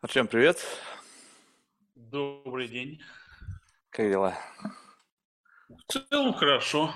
[0.00, 0.64] Артем, привет.
[1.96, 3.00] Добрый день.
[3.90, 4.38] Как дела?
[5.68, 6.94] В целом хорошо.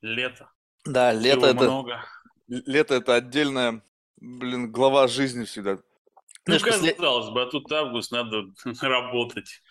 [0.00, 0.50] Лето.
[0.84, 2.04] Да, лето Всего это, много.
[2.48, 3.82] лето это отдельная,
[4.16, 5.76] блин, глава жизни всегда.
[5.76, 8.46] Ну, Знаешь, после- казалось бы, а тут август, надо
[8.82, 9.62] работать,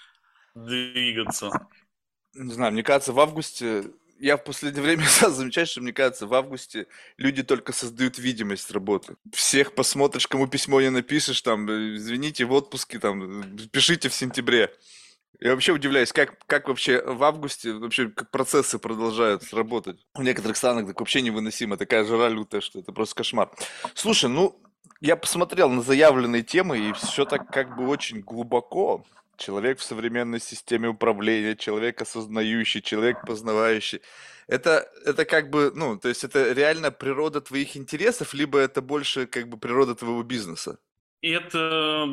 [0.56, 1.52] двигаться.
[2.34, 3.92] не знаю, мне кажется, в августе,
[4.22, 6.88] я в последнее время стал замечать, что мне кажется, в августе
[7.18, 9.16] люди только создают видимость работы.
[9.34, 14.14] Всех посмотришь, кому письмо не напишешь, там, э, извините, в отпуске, там, э, пишите в
[14.14, 14.72] сентябре.
[15.40, 20.06] Я вообще удивляюсь, как, как вообще в августе вообще как процессы продолжают работать.
[20.14, 23.50] В некоторых странах так вообще невыносимо, такая жара лютая, что это просто кошмар.
[23.96, 24.62] Слушай, ну,
[25.00, 29.04] я посмотрел на заявленные темы, и все так как бы очень глубоко.
[29.38, 34.02] Человек в современной системе управления, человек осознающий, человек познавающий.
[34.48, 39.26] Это, это как бы, ну, то есть это реально природа твоих интересов, либо это больше
[39.26, 40.80] как бы природа твоего бизнеса?
[41.22, 42.08] Это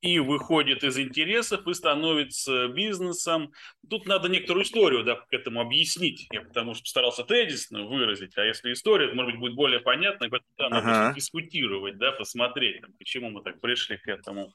[0.00, 3.50] и выходит из интересов, и становится бизнесом.
[3.90, 6.28] Тут надо некоторую историю да, к этому объяснить.
[6.30, 10.26] Я потому что постарался тезисно выразить, а если история, то, может быть, будет более понятно,
[10.26, 11.14] и поэтому да, надо Ага.
[11.14, 14.52] дискутировать, да, посмотреть, там, почему мы так пришли к этому.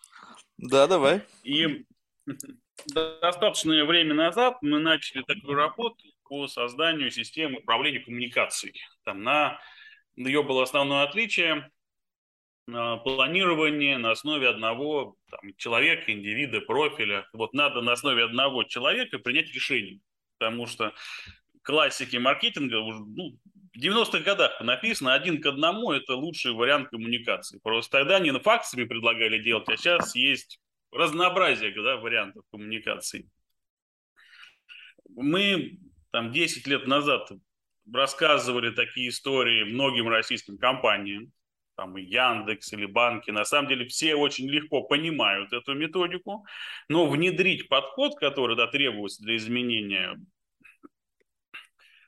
[0.70, 1.22] Да, давай.
[1.44, 1.86] И
[2.88, 8.82] достаточное время назад мы начали такую работу по созданию системы управления коммуникацией.
[9.04, 9.60] Там на
[10.16, 11.70] ее было основное отличие
[12.72, 17.28] а, планирование на основе одного там, человека, индивида, профиля.
[17.34, 20.00] Вот надо на основе одного человека принять решение,
[20.38, 20.94] потому что
[21.62, 23.38] классики маркетинга ну,
[23.74, 27.60] в 90-х годах написано один к одному– это лучший вариант коммуникации.
[27.60, 30.60] Просто тогда не факсами предлагали делать, а сейчас есть
[30.92, 33.30] разнообразие да, вариантов коммуникации.
[35.10, 35.80] Мы
[36.12, 37.32] там 10 лет назад
[37.92, 41.32] рассказывали такие истории многим российским компаниям,
[41.76, 46.46] там и Яндекс или банки, на самом деле все очень легко понимают эту методику,
[46.88, 50.20] но внедрить подход, который да, требуется для изменения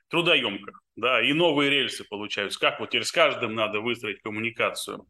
[0.08, 2.58] трудоемко, да, и новые рельсы получаются.
[2.58, 5.06] Как вот теперь с каждым надо выстроить коммуникацию.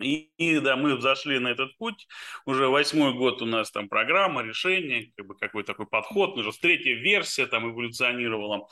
[0.00, 2.08] И, и да, мы зашли на этот путь.
[2.46, 6.36] Уже восьмой год у нас там программа, решение, как бы какой такой подход.
[6.36, 8.68] Уже третья версия там эволюционировала.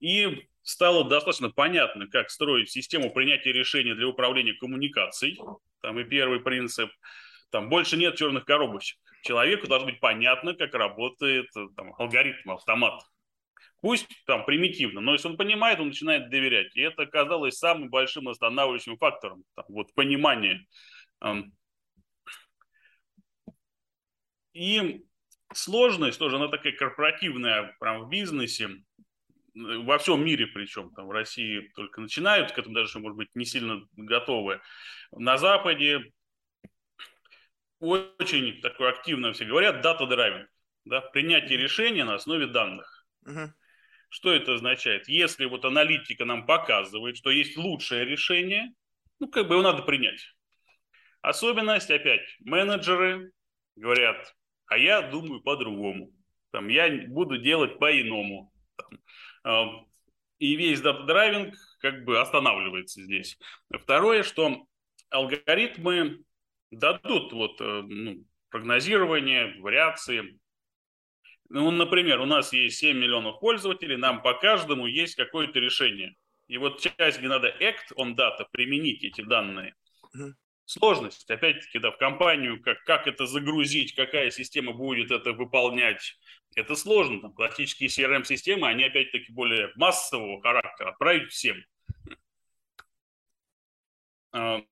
[0.00, 5.40] И стало достаточно понятно, как строить систему принятия решений для управления коммуникацией.
[5.80, 6.90] Там и первый принцип.
[7.50, 8.98] Там больше нет черных коробочек.
[9.22, 11.46] Человеку должно быть понятно, как работает
[11.76, 13.00] там, алгоритм, автомат.
[13.84, 16.74] Пусть там примитивно, но если он понимает, он начинает доверять.
[16.74, 19.44] И это оказалось самым большим останавливающим фактором.
[19.54, 20.64] Там, вот понимание.
[24.54, 25.04] И
[25.52, 28.70] сложность тоже, она такая корпоративная прям в бизнесе,
[29.54, 33.44] во всем мире причем, там в России только начинают, к этому даже, может быть, не
[33.44, 34.62] сильно готовы.
[35.12, 36.10] На Западе
[37.80, 40.48] очень такое активно все говорят, дата драйвинг,
[40.86, 43.06] да, принятие решения на основе данных.
[43.26, 43.54] Мгм.
[44.08, 45.08] Что это означает?
[45.08, 48.72] Если вот аналитика нам показывает, что есть лучшее решение,
[49.18, 50.20] ну, как бы его надо принять.
[51.22, 53.32] Особенность, опять, менеджеры
[53.76, 54.34] говорят,
[54.66, 56.10] а я думаю по-другому.
[56.50, 58.52] Там, я буду делать по-иному.
[59.44, 59.64] Э,
[60.38, 63.38] и весь data-driving как бы останавливается здесь.
[63.70, 64.66] Второе, что
[65.10, 66.24] алгоритмы
[66.70, 70.38] дадут вот, э, ну, прогнозирование, вариации.
[71.50, 76.16] Ну, например, у нас есть 7 миллионов пользователей, нам по каждому есть какое-то решение.
[76.48, 79.74] И вот часть, где надо act on data, применить эти данные.
[80.66, 86.18] Сложность, опять-таки, да, в компанию, как, как это загрузить, какая система будет это выполнять,
[86.56, 87.20] это сложно.
[87.20, 91.62] Там, классические CRM-системы, они опять-таки более массового характера, отправить всем.
[94.32, 94.62] А,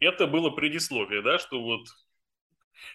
[0.00, 1.86] Это было предисловие, да, что вот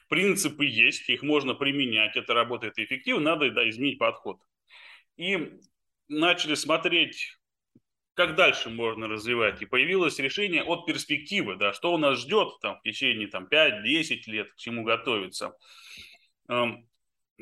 [0.10, 4.40] принципы есть, их можно применять, это работает эффективно, надо да, изменить подход.
[5.18, 5.60] И
[6.08, 7.38] начали смотреть,
[8.14, 9.62] как дальше можно развивать.
[9.62, 14.22] И появилось решение от перспективы, да, что у нас ждет там, в течение там, 5-10
[14.28, 15.58] лет, к чему готовиться.
[16.50, 16.88] Эм,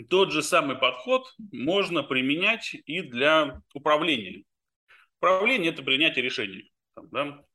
[0.09, 4.43] Тот же самый подход можно применять и для управления.
[5.19, 6.71] Управление– это принятие решений.
[6.95, 7.45] Там, да?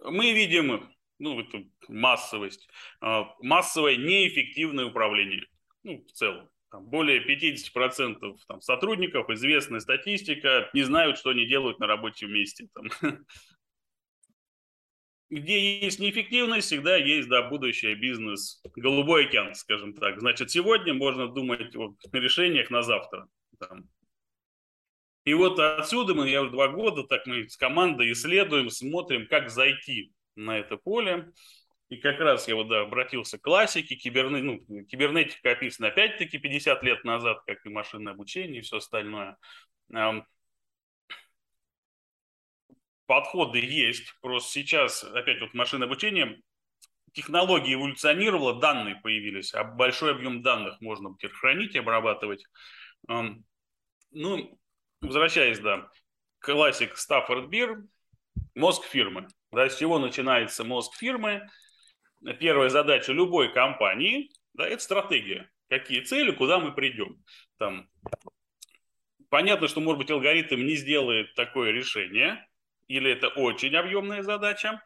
[0.00, 0.92] Мы видим
[1.22, 2.68] ну, эту массовость,
[3.00, 5.46] э, массовое неэффективное управление,
[5.84, 6.50] ну, в целом.
[6.68, 12.68] Там более 50% там, сотрудников, известная статистика, не знают, что они делают на рабочем месте.
[12.74, 12.88] Там.
[15.30, 18.60] Где есть неэффективность, всегда есть да, будущее бизнес.
[18.74, 20.18] Голубой океан, скажем так.
[20.18, 23.28] Значит, сегодня можно думать о решениях на завтра.
[23.60, 23.88] Там.
[25.24, 29.50] И вот отсюда мы, я уже два года, так мы с командой исследуем, смотрим, как
[29.50, 31.32] зайти на это поле.
[31.88, 36.82] И как раз я вот да, обратился к классике, киберне, ну, кибернетика описана опять-таки 50
[36.82, 39.36] лет назад, как и машинное обучение и все остальное.
[43.06, 46.40] Подходы есть, просто сейчас опять вот машинное обучение,
[47.12, 52.46] технология эволюционировала, данные появились, а большой объем данных можно теперь хранить и обрабатывать.
[53.06, 54.58] Ну,
[55.02, 55.90] возвращаясь, да,
[56.38, 57.82] классик Стаффорд Бир,
[58.54, 59.28] мозг фирмы.
[59.52, 61.46] Да, с чего начинается мозг фирмы?
[62.40, 65.50] Первая задача любой компании да,– это стратегия.
[65.68, 67.22] Какие цели, куда мы придем.
[67.58, 67.88] Там,
[69.28, 72.46] понятно, что, может быть, алгоритм не сделает такое решение,
[72.88, 74.82] или это очень объемная задача,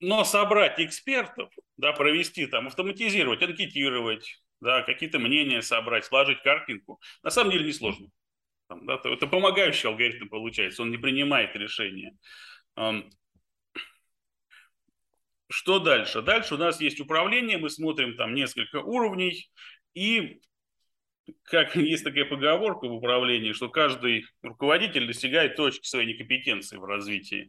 [0.00, 7.30] но собрать экспертов, да, провести там, автоматизировать, анкетировать, да, какие-то мнения собрать, сложить картинку, на
[7.30, 8.08] самом деле несложно.
[8.68, 12.16] Там, да, это помогающий алгоритм получается, он не принимает решения.
[15.50, 16.22] Что дальше?
[16.22, 19.50] Дальше у нас есть управление, мы смотрим там несколько уровней,
[19.94, 20.40] и
[21.44, 27.48] как есть такая поговорка в управлении, что каждый руководитель достигает точки своей некомпетенции в развитии.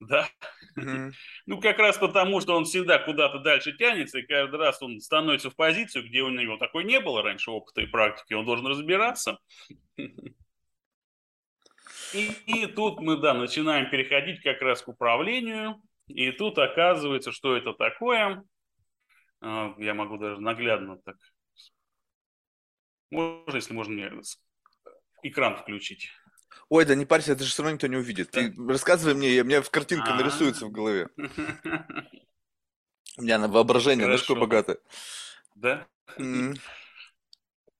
[0.00, 0.28] Да.
[0.78, 1.12] Mm-hmm.
[1.46, 5.48] Ну, как раз потому, что он всегда куда-то дальше тянется, и каждый раз он становится
[5.48, 9.38] в позицию, где у него такой не было раньше опыта и практики, он должен разбираться.
[12.14, 17.56] И, и тут мы, да, начинаем переходить как раз к управлению, и тут оказывается, что
[17.56, 18.44] это такое.
[19.40, 21.16] А, я могу даже наглядно так.
[23.10, 24.12] Можно, если можно мне
[25.22, 26.10] экран включить.
[26.68, 28.30] Ой, да не парься, это же все равно никто не увидит.
[28.32, 28.40] Да.
[28.40, 30.20] Ты рассказывай мне, у меня в картинка А-а-а.
[30.20, 31.08] нарисуется в голове.
[33.18, 34.36] У меня на воображение Хорошо.
[34.36, 34.78] богатое.
[35.54, 35.86] Да?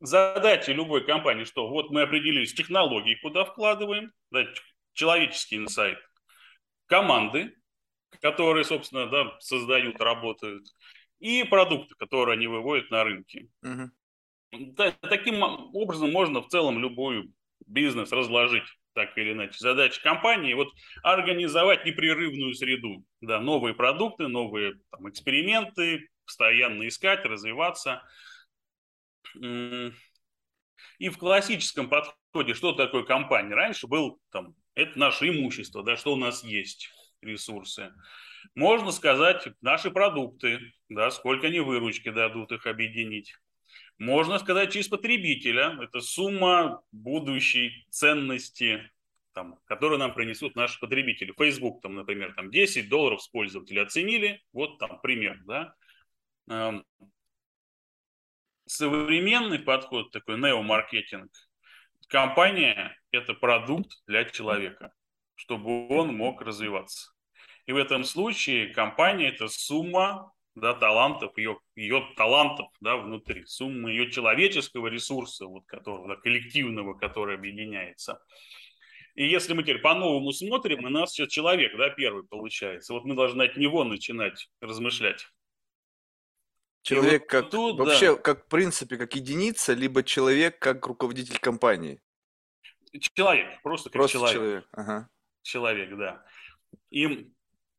[0.01, 4.47] Задача любой компании, что вот мы определились технологии, куда вкладываем, да,
[4.95, 5.99] человеческий инсайт,
[6.87, 7.55] команды,
[8.21, 10.67] которые, собственно, да, создают, работают,
[11.19, 13.49] и продукты, которые они выводят на рынки.
[13.63, 13.91] Угу.
[14.77, 17.33] Да, таким образом можно в целом любую
[17.67, 18.65] бизнес разложить
[18.95, 19.57] так или иначе.
[19.59, 20.73] Задача компании вот
[21.03, 28.03] организовать непрерывную среду, да, новые продукты, новые там, эксперименты, постоянно искать, развиваться.
[29.35, 33.55] И в классическом подходе, что такое компания?
[33.55, 36.91] Раньше был там, это наше имущество, да, что у нас есть
[37.27, 37.93] ресурсы.
[38.55, 43.35] Можно сказать, наши продукты, да, сколько они выручки дадут их объединить.
[43.99, 45.79] Можно сказать, через потребителя.
[45.83, 48.91] Это сумма будущей ценности,
[49.33, 51.33] там, которую нам принесут наши потребители.
[51.37, 54.43] Facebook, там, например, там 10 долларов с пользователя оценили.
[54.53, 55.41] Вот там пример.
[55.47, 55.75] Да?
[56.49, 56.85] Эм,
[58.67, 61.31] современный подход, такой неомаркетинг.
[62.09, 64.93] Компания– это продукт для человека,
[65.35, 67.16] чтобы он мог развиваться.
[67.67, 73.91] И в этом случае компания– это сумма да, талантов, ее, ее талантов да, внутри, сумма
[73.91, 78.23] ее человеческого ресурса, вот, которого, да, коллективного, который объединяется.
[79.15, 82.93] И если мы теперь по-новому смотрим, у нас сейчас человек, да, первый получается.
[82.93, 85.27] Вот мы должны от него начинать размышлять.
[86.83, 88.23] Человек вот как тут, вообще, да.
[88.23, 92.01] как в принципе, как единица, либо человек как руководитель компании.
[93.15, 94.35] Человек, просто как просто человек.
[94.35, 95.09] Человек, ага.
[95.43, 96.25] человек да.
[96.91, 97.33] И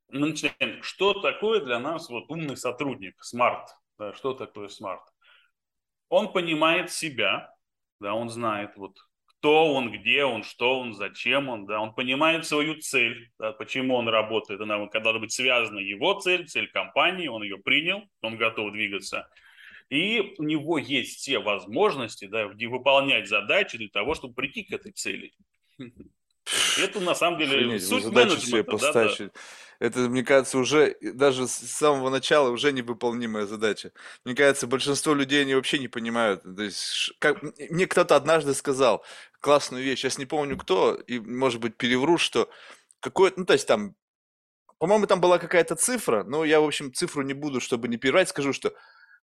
[0.09, 5.04] мы начинаем, что такое для нас вот умный сотрудник, smart, да, что такое smart?
[6.09, 7.54] Он понимает себя,
[7.99, 8.97] да, он знает вот
[9.40, 13.95] кто он, где он, что он, зачем он, да, он понимает свою цель, да, почему
[13.95, 18.71] он работает, она должна быть связана его цель, цель компании, он ее принял, он готов
[18.71, 19.30] двигаться,
[19.90, 24.92] и у него есть все возможности, да, выполнять задачи для того, чтобы прийти к этой
[24.92, 25.33] цели.
[26.81, 29.18] Это на самом деле Охренеть, суть задачи себе поставить.
[29.18, 29.31] Да, да.
[29.80, 33.92] Это, мне кажется, уже даже с самого начала уже невыполнимая задача.
[34.25, 36.42] Мне кажется, большинство людей они вообще не понимают.
[36.44, 39.06] То есть, как, мне кто-то однажды сказал
[39.39, 42.49] классную вещь, сейчас не помню кто, и, может быть, перевру, что
[42.99, 43.95] какой ну, то есть там,
[44.80, 48.30] по-моему, там была какая-то цифра, но я, в общем, цифру не буду, чтобы не переврать,
[48.30, 48.73] скажу, что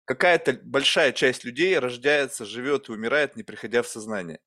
[0.06, 4.40] какая-то большая часть людей рождается, живет и умирает, не приходя в сознание.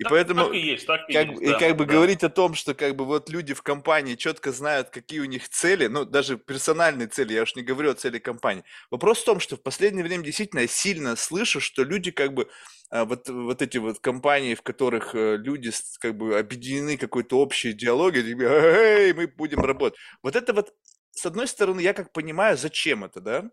[0.00, 1.42] И так, поэтому, так и есть, так и как, есть.
[1.42, 1.92] И да, как бы да.
[1.92, 5.46] говорить о том, что как бы вот люди в компании четко знают, какие у них
[5.50, 8.64] цели, ну, даже персональные цели, я уж не говорю о цели компании.
[8.90, 12.48] Вопрос в том, что в последнее время действительно я сильно слышу, что люди как бы
[12.88, 17.72] а, вот, вот эти вот компании, в которых э, люди как бы объединены какой-то общей
[17.72, 19.98] идеологией, типа, эй, мы будем работать.
[20.22, 20.72] Вот это вот,
[21.10, 23.50] с одной стороны, я как понимаю, зачем это, да?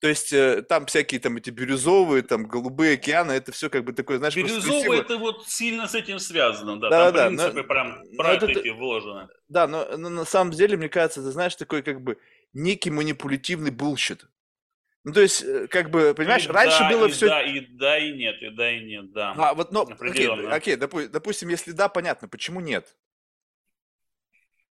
[0.00, 3.92] То есть э, там всякие там эти бирюзовые, там голубые океаны, это все как бы
[3.92, 7.68] такое, знаешь, Бирюзовые это вот сильно с этим связано, да, да там да, принципы но,
[7.68, 9.28] прям про это, вложены.
[9.48, 12.18] Да, но, но на самом деле, мне кажется, ты знаешь, такой как бы
[12.52, 14.26] некий манипулятивный bullshit.
[15.04, 17.26] Ну, то есть, э, как бы, понимаешь, И раньше да, было и все...
[17.26, 19.34] Да, и да, и нет, и да, и нет, да.
[19.36, 22.96] А, вот, но, okay, okay, допу- допустим, если да, понятно, почему нет?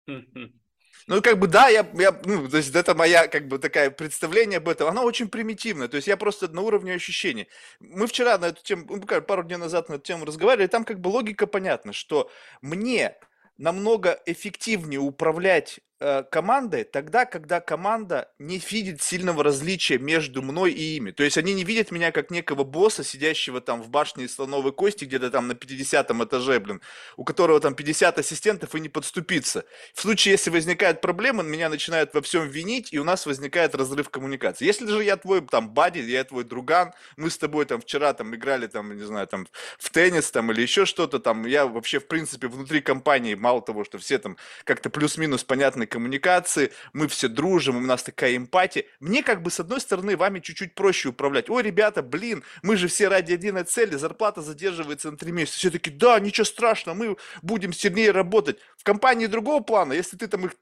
[1.07, 4.57] Ну, как бы, да, я, я, ну, то есть, это моя, как бы, такая представление
[4.57, 7.47] об этом, оно очень примитивное, то есть, я просто на уровне ощущений.
[7.79, 10.99] Мы вчера на эту тему, ну, пару дней назад на эту тему разговаривали, там, как
[11.01, 12.29] бы, логика понятна, что
[12.61, 13.17] мне
[13.57, 20.97] намного эффективнее управлять э, командой тогда, когда команда не видит сильного различия между мной и
[20.97, 21.11] ими.
[21.11, 24.73] То есть они не видят меня как некого босса, сидящего там в башне из слоновой
[24.73, 26.81] кости, где-то там на 50 этаже, блин,
[27.15, 29.63] у которого там 50 ассистентов и не подступиться.
[29.93, 34.09] В случае, если возникают проблемы, меня начинают во всем винить, и у нас возникает разрыв
[34.09, 34.65] коммуникации.
[34.65, 38.35] Если же я твой там бади, я твой друган, мы с тобой там вчера там
[38.35, 39.47] играли там, не знаю, там
[39.79, 43.83] в теннис там или еще что-то там, я вообще в принципе внутри компании, мало того,
[43.83, 48.85] что все там как-то плюс-минус понятной коммуникации, мы все дружим, у нас такая эмпатия.
[48.99, 51.51] Мне как бы с одной стороны вами чуть-чуть проще управлять.
[51.51, 55.59] Ой, ребята, блин, мы же все ради единой цели, зарплата задерживается на три месяца.
[55.59, 58.57] Все таки да, ничего страшного, мы будем сильнее работать.
[58.75, 60.53] В компании другого плана, если ты там их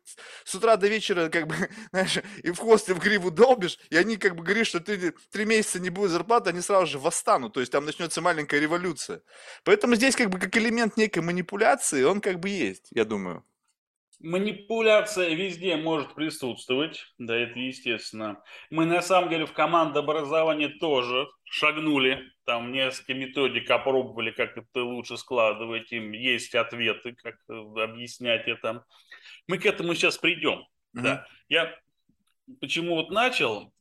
[0.43, 1.55] с утра до вечера как бы,
[1.91, 5.13] знаешь, и в хвост, и в гриву долбишь, и они как бы говорят, что ты
[5.31, 9.21] три месяца не будет зарплаты, они сразу же восстанут, то есть там начнется маленькая революция.
[9.63, 13.45] Поэтому здесь как бы как элемент некой манипуляции, он как бы есть, я думаю.
[14.23, 18.43] Манипуляция везде может присутствовать, да, это естественно.
[18.69, 25.17] Мы на самом деле в командообразовании тоже шагнули, там несколько методик опробовали, как это лучше
[25.17, 28.85] складывать, им есть ответы, как э, объяснять это.
[29.47, 31.03] Мы к этому сейчас придем, Мгм.
[31.03, 31.27] да.
[31.49, 31.75] Я
[32.59, 33.73] почему вот начал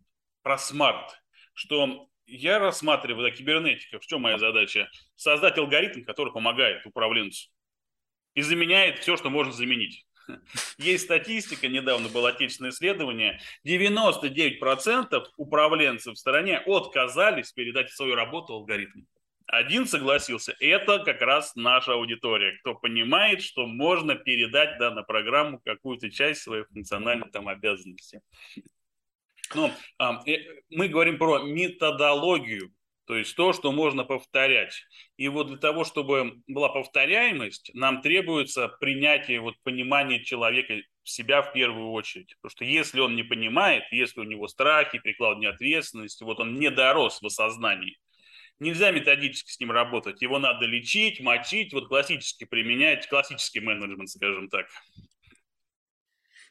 [0.43, 4.89] про смарт, что я рассматриваю да, кибернетика, в чем моя задача?
[5.17, 7.51] Создать алгоритм, который помогает управленцу
[8.35, 10.07] и заменяет все, что можно заменить.
[10.79, 19.07] Есть статистика, недавно было отечественное исследование, 99% управленцев в стране отказались передать свою работу алгоритму.
[19.47, 20.55] Один согласился.
[20.61, 26.43] Это как раз наша аудитория, кто понимает, что можно передать да, на программу какую-то часть
[26.43, 28.21] своей функциональной там, обязанности.
[29.53, 30.37] Ну, э,
[30.71, 32.73] мы говорим про методологию,
[33.11, 34.85] то есть то, что можно повторять.
[35.17, 41.53] И вот для того, чтобы была повторяемость, нам требуется принятие, вот понимание человека, себя в
[41.53, 42.37] первую очередь.
[42.37, 46.71] Потому что если он не понимает, если у него страхи, прикладывание ответственности, вот он не
[46.71, 47.99] дорос в осознании,
[48.61, 50.23] нельзя методически с ним работать.
[50.23, 54.67] Его надо лечить, мочить, вот классически применять, классический менеджмент, скажем так.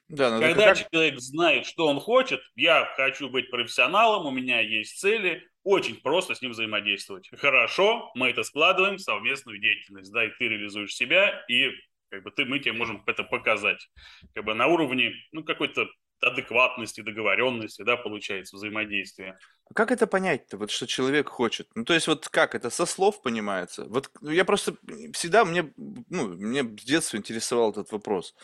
[0.10, 0.92] Да, ну Когда как...
[0.92, 6.36] человек знает, что он хочет, я хочу быть профессионалом, у меня есть цели, очень просто
[6.36, 7.30] с ним взаимодействовать.
[7.38, 11.72] Хорошо, мы это складываем в совместную деятельность, да, и ты реализуешь себя, и
[12.10, 13.90] как бы ты, мы тебе можем это показать.
[14.34, 15.88] Как бы на уровне, ну, какой-то
[16.22, 19.38] адекватности, договоренности, да, получается, взаимодействие.
[19.70, 21.70] А Как это понять-то, вот что человек хочет?
[21.76, 23.86] Ну, то есть вот как это со слов понимается?
[23.86, 24.76] Вот ну, я просто
[25.14, 28.36] всегда мне, ну, мне с детства интересовал этот вопрос.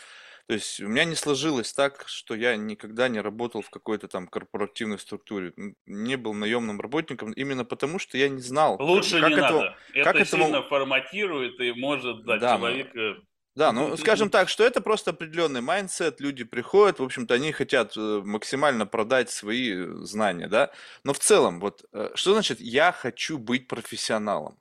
[0.46, 4.28] То есть у меня не сложилось так, что я никогда не работал в какой-то там
[4.28, 5.52] корпоративной структуре,
[5.86, 9.76] не был наемным работником, именно потому что я не знал, Лучше как не этого, надо.
[9.92, 13.16] Это как этому, сильно форматирует и может дать да, человека...
[13.56, 17.96] да, ну, скажем так, что это просто определенный mindset, люди приходят, в общем-то, они хотят
[17.96, 20.70] э, максимально продать свои э, знания, да,
[21.02, 24.56] но в целом, вот, э, что значит «я хочу быть профессионалом»?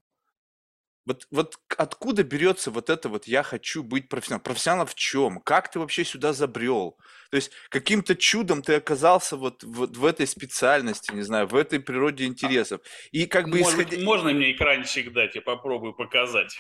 [1.06, 4.44] Вот, вот откуда берется вот это вот «я хочу быть профессионалом»?
[4.44, 5.40] Профессионал в чем?
[5.42, 6.98] Как ты вообще сюда забрел?
[7.30, 11.80] То есть каким-то чудом ты оказался вот, вот в этой специальности, не знаю, в этой
[11.80, 12.82] природе интересов.
[13.12, 14.04] И как бы Может исходя...
[14.04, 16.60] можно мне экранчик дать, я попробую показать.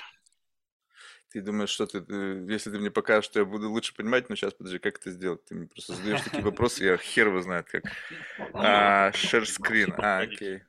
[1.31, 4.35] Ты думаешь, что ты, э, если ты мне покажешь, что я буду лучше понимать, но
[4.35, 5.43] сейчас, подожди, как это сделать?
[5.43, 7.83] Ты мне просто задаешь такие вопросы, я хер его знает как.
[8.53, 10.45] А, share screen, а, Погодите.
[10.45, 10.63] окей.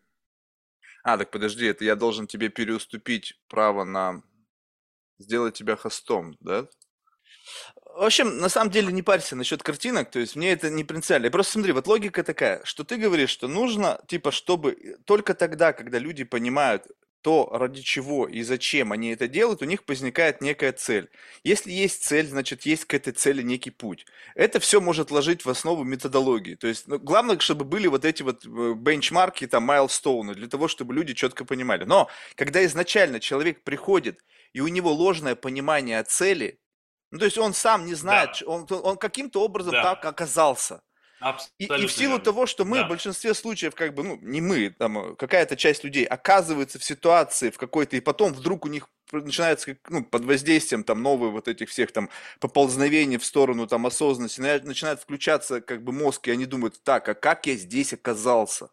[1.06, 4.25] А, так подожди, это я должен тебе переуступить право на
[5.20, 6.66] сделать тебя хостом, да?
[7.94, 11.30] В общем, на самом деле не парься насчет картинок, то есть мне это не принципиально.
[11.30, 15.72] Просто смотри, вот логика такая, что ты говоришь, что нужно, типа, чтобы э, только тогда,
[15.72, 16.88] когда люди понимают
[17.26, 21.11] то, ради чего и зачем они это делают, у них возникает некая цель.
[21.42, 24.06] Если есть цель, значит, есть к этой цели некий путь.
[24.37, 26.54] Это все может ложить в основу методологии.
[26.54, 30.68] То есть, ну, главное, чтобы были вот эти вот э, бенчмарки, там, майлстоуны, для того,
[30.68, 31.83] чтобы люди четко понимали.
[31.83, 34.21] Но, когда изначально человек приходит,
[34.52, 36.61] и у него ложное понимание цели,
[37.11, 38.47] ну, то есть он сам не знает, Да.
[38.47, 39.83] он, он каким-то образом Да.
[39.83, 40.80] так оказался.
[41.59, 42.25] И, Абсолютно и в силу верно.
[42.25, 42.85] того, что мы Да.
[42.85, 46.85] в большинстве случаев, как бы, ну, не мы, там, э, какая-то часть людей оказывается в
[46.85, 51.49] ситуации в какой-то, и потом вдруг у них начинается, ну, под воздействием там новых вот
[51.49, 56.33] этих всех там поползновений в сторону там осознанности, на- начинает включаться как бы мозг, и
[56.33, 58.68] они думают, так, а как я здесь оказался?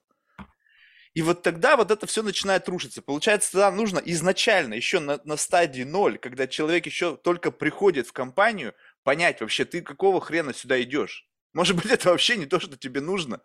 [1.13, 3.01] И вот тогда вот это все начинает рушиться.
[3.03, 8.13] Получается, тогда нужно изначально, еще на, на стадии ноль, когда человек еще только приходит в
[8.13, 11.27] компанию, понять вообще, ты какого хрена сюда идешь?
[11.53, 13.41] Может быть, это вообще не то, что тебе нужно.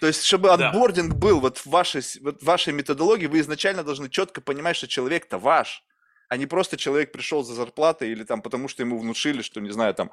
[0.00, 0.70] То есть, чтобы Да.
[0.70, 4.88] анбординг был вот в вашей, вот в вашей методологии, вы изначально должны четко понимать, что
[4.88, 5.84] человек-то ваш,
[6.28, 9.70] а не просто человек пришел за зарплатой или там потому, что ему внушили, что, не
[9.70, 10.10] знаю, там,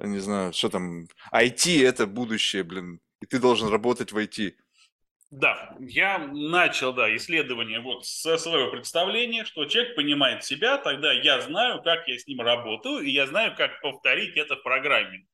[0.00, 4.54] не знаю, что там, IT это будущее, блин, и ты должен работать в IT.
[5.30, 11.40] Да, я начал, да, исследование вот со своего представления, что человек понимает себя, тогда я
[11.40, 15.26] знаю, как я с ним работаю, и я знаю, как повторить это в программе.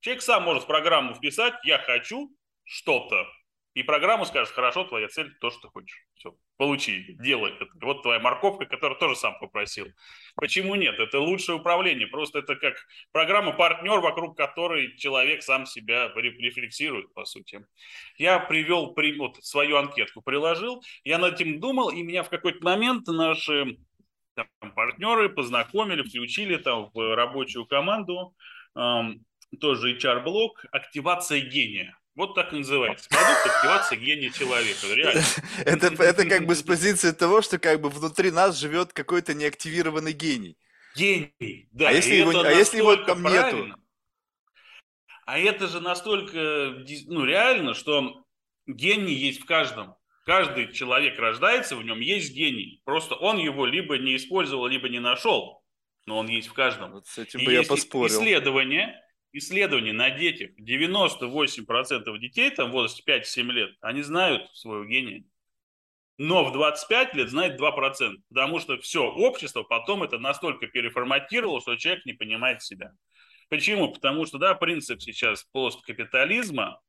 [0.00, 3.26] Человек сам может в программу вписать «я хочу что-то»,
[3.74, 6.06] и программа скажет «хорошо, твоя цель то, что ты хочешь».
[6.14, 7.66] Все, получи, делай это.
[7.80, 9.86] Вот твоя морковка, которую тоже сам попросил.
[10.36, 10.98] Почему нет?
[10.98, 12.06] Это лучшее управление.
[12.06, 12.74] Просто это как
[13.12, 17.64] программа-партнер, вокруг которой человек сам себя ре- рефлексирует, по сути.
[18.16, 22.64] Я привел при- вот, свою анкетку, приложил, я над этим думал, и меня в какой-то
[22.64, 23.76] момент наши
[24.34, 28.34] там, партнеры познакомили, включили там в рабочую команду,
[29.56, 31.96] тоже HR-блок, активация гения.
[32.14, 33.08] Вот так и называется.
[33.08, 34.86] Продукт активации гения человека.
[34.94, 35.22] Реально.
[35.64, 40.12] Это, это как бы с позиции того, что как бы внутри нас живет какой-то неактивированный
[40.12, 40.56] гений.
[40.96, 41.68] Гений.
[41.72, 43.74] Да, А если его- а если его там нету?
[45.24, 46.74] А это же настолько
[47.06, 48.24] ну, реально, что
[48.66, 49.94] гений есть в каждом.
[50.26, 52.82] Каждый человек рождается, в нем есть гений.
[52.84, 55.62] Просто он его либо не использовал, либо не нашел.
[56.06, 56.92] Но он есть в каждом.
[56.92, 58.08] Вот с этим И бы я поспорил.
[58.08, 59.00] Исследования,
[59.32, 60.50] исследования на детях.
[60.58, 65.24] 98% детей там в возрасте 5-7 лет, они знают своего гения.
[66.18, 68.16] Но в 25 лет знает 2%.
[68.28, 72.92] Потому что все общество потом это настолько переформатировало, что человек не понимает себя.
[73.48, 73.92] Почему?
[73.92, 76.80] Потому что, да, принцип сейчас посткапитализма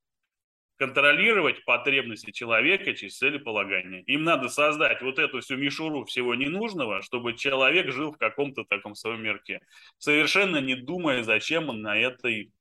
[0.82, 4.02] контролировать потребности человека через целеполагание.
[4.08, 8.96] Им надо создать вот эту всю мишуру всего ненужного, чтобы человек жил в каком-то таком
[8.96, 9.62] своем мирке,
[10.00, 12.52] совершенно не думая, зачем он на этой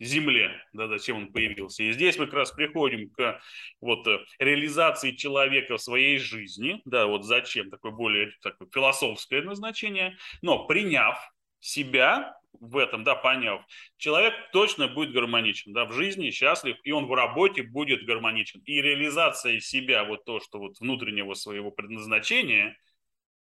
[0.00, 1.82] земле, да, зачем он появился.
[1.82, 3.38] И здесь мы как раз приходим к
[3.82, 10.16] вот э, реализации человека в своей жизни, да, вот зачем, такое более такое философское назначение,
[10.40, 11.18] но приняв
[11.60, 13.64] себя в этом, да, поняв,
[13.96, 18.60] человек точно будет гармоничен, да, в жизни счастлив, и он в работе будет гармоничен.
[18.64, 22.76] И реализация себя, вот то, что вот внутреннего своего предназначения,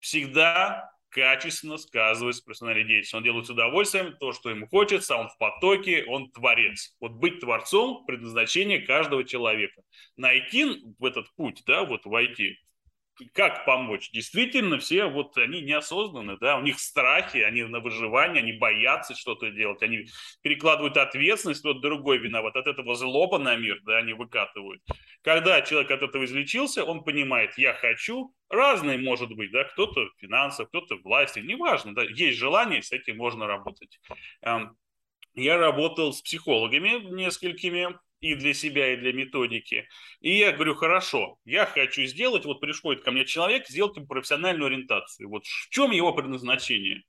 [0.01, 3.17] всегда качественно сказывается в профессиональной деятельности.
[3.17, 6.95] Он делает с удовольствием то, что ему хочется, он в потоке, он творец.
[7.01, 9.83] Вот быть творцом– предназначение каждого человека.
[10.17, 12.59] Найти в этот путь, да, вот войти,
[13.33, 14.11] как помочь?
[14.11, 19.51] Действительно, все вот они неосознанны, да, у них страхи, они на выживание, они боятся что-то
[19.51, 20.07] делать, они
[20.43, 24.83] перекладывают ответственность, тот другой виноват, от этого злоба на мир, да, они выкатывают.
[25.23, 30.21] Когда человек от этого излечился, он понимает, я хочу, разные может быть, да, кто-то в
[30.21, 33.99] финансах, кто-то власти, неважно, да, есть желание, с этим можно работать.
[34.43, 34.77] Эм,
[35.35, 39.89] Я работал с психологами несколькими, и для себя, и для методики.
[40.21, 44.67] И я говорю, хорошо, я хочу сделать, вот приходит ко мне человек, сделать ему профессиональную
[44.67, 45.29] ориентацию.
[45.29, 47.03] Вот в чем его предназначение?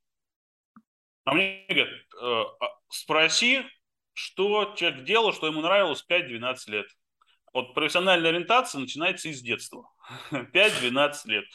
[1.26, 1.90] А мне говорят,
[2.22, 3.64] «Э, а спроси,
[4.14, 6.88] что человек делал, что ему нравилось 5-12 лет.
[7.54, 9.90] Вот профессиональная ориентация начинается из детства.
[10.32, 11.46] 5-12 лет.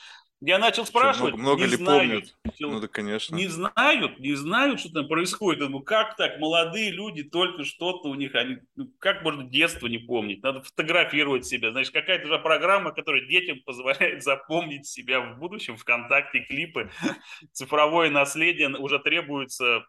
[0.45, 2.35] Я начал спрашивать, много, много не ли знают.
[2.43, 2.59] помнят?
[2.59, 3.37] Ну да, конечно.
[3.37, 5.61] не знают, не знают, что там происходит.
[5.61, 6.41] Думаю, как так?
[6.41, 10.43] Молодые люди, только что-то у них, они, ну, как можно детство не помнить?
[10.43, 11.71] Надо фотографировать себя.
[11.71, 16.91] Знаешь, какая-то же программа, которая детям позволяет запомнить себя в будущем, ВКонтакте, клипы,
[17.53, 19.87] цифровое наследие уже требуется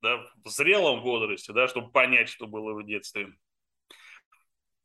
[0.00, 3.34] да, в зрелом возрасте, да, чтобы понять, что было в детстве.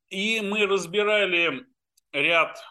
[0.10, 1.65] И мы разбирали
[2.12, 2.62] ряд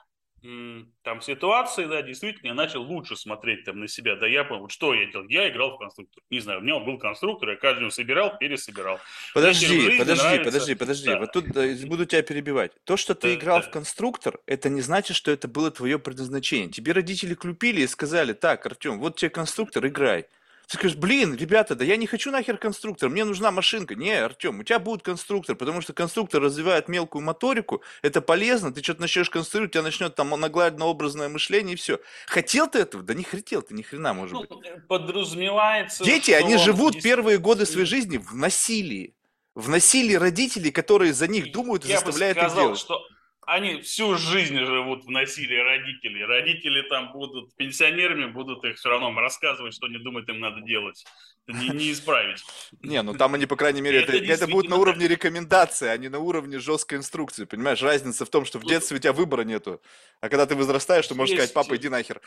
[1.03, 4.93] там ситуаций, да, действительно, я начал лучше смотреть там на себя, да, я понял, что
[4.93, 8.37] я делал, я играл в конструктор, не знаю, у меня был конструктор, я каждый собирал,
[8.39, 9.01] пересобирал.
[9.33, 11.07] Подожди, подожди, нравится- подожди, подожди.
[11.07, 11.19] Да.
[11.19, 12.73] Вот тут да, буду тебя перебивать.
[12.85, 13.67] То, что ты Да, играл да.
[13.69, 16.69] в конструктор, это не значит, что это было твое предназначение.
[16.71, 20.27] Тебе родители клюпили и сказали, так, Артем, вот тебе конструктор, играй.
[20.69, 23.95] Ты скажешь, блин, ребята, да я не хочу нахер конструктор, мне нужна машинка.
[23.95, 28.83] Не, Артем, у тебя будет конструктор, потому что конструктор развивает мелкую моторику, это полезно, ты
[28.83, 32.01] что-то начнешь конструировать, у тебя начнет там наглядно-образное мышление и все.
[32.27, 33.03] Хотел ты этого?
[33.03, 34.87] Да не хотел ты, ни хрена, может Ну, быть.
[34.89, 39.15] подразумевается, Дети, они живут здесь- первые годы своей жизни в насилии.
[39.57, 42.81] вносили родители, которые за них думают и Я заставляют бы сказал, их делать.
[42.81, 43.01] что
[43.47, 46.25] они всю жизнь живут в насилии родителей.
[46.25, 51.05] Родители там будут пенсионерами, будут их все равно рассказывать, что они думают, им надо делать.
[51.47, 52.43] Это не, не исправить.
[52.81, 56.19] Не, ну там они, по крайней мере, это, будет на уровне рекомендации, а не на
[56.19, 57.45] уровне жесткой инструкции.
[57.45, 59.81] Понимаешь, разница в том, что в детстве у тебя выбора нету.
[60.21, 62.21] А когда ты возрастаешь, ты можешь сказать, папа, иди нахер.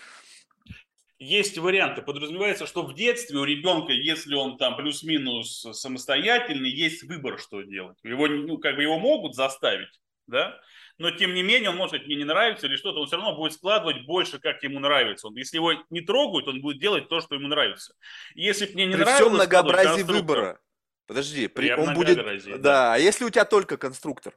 [1.20, 2.04] Есть варианты.
[2.04, 7.98] Подразумевается, что в детстве у ребенка, если он там плюс-минус самостоятельный, есть выбор, что делать.
[8.04, 10.60] Его, ну, как бы его могут заставить, да,
[10.98, 13.36] но тем не менее он может сказать, мне не нравится или что-то, он все равно
[13.36, 15.28] будет складывать больше, как ему нравится.
[15.28, 17.94] Он, если его не трогают, он будет делать то, что ему нравится.
[18.36, 19.16] Если мне не При нравилось...
[19.16, 20.60] всем складывать многообразии выбора.
[21.06, 22.18] Подожди, при, При он будет...
[22.18, 22.58] Да.
[22.58, 22.94] да.
[22.96, 24.34] а если у тебя только конструктор?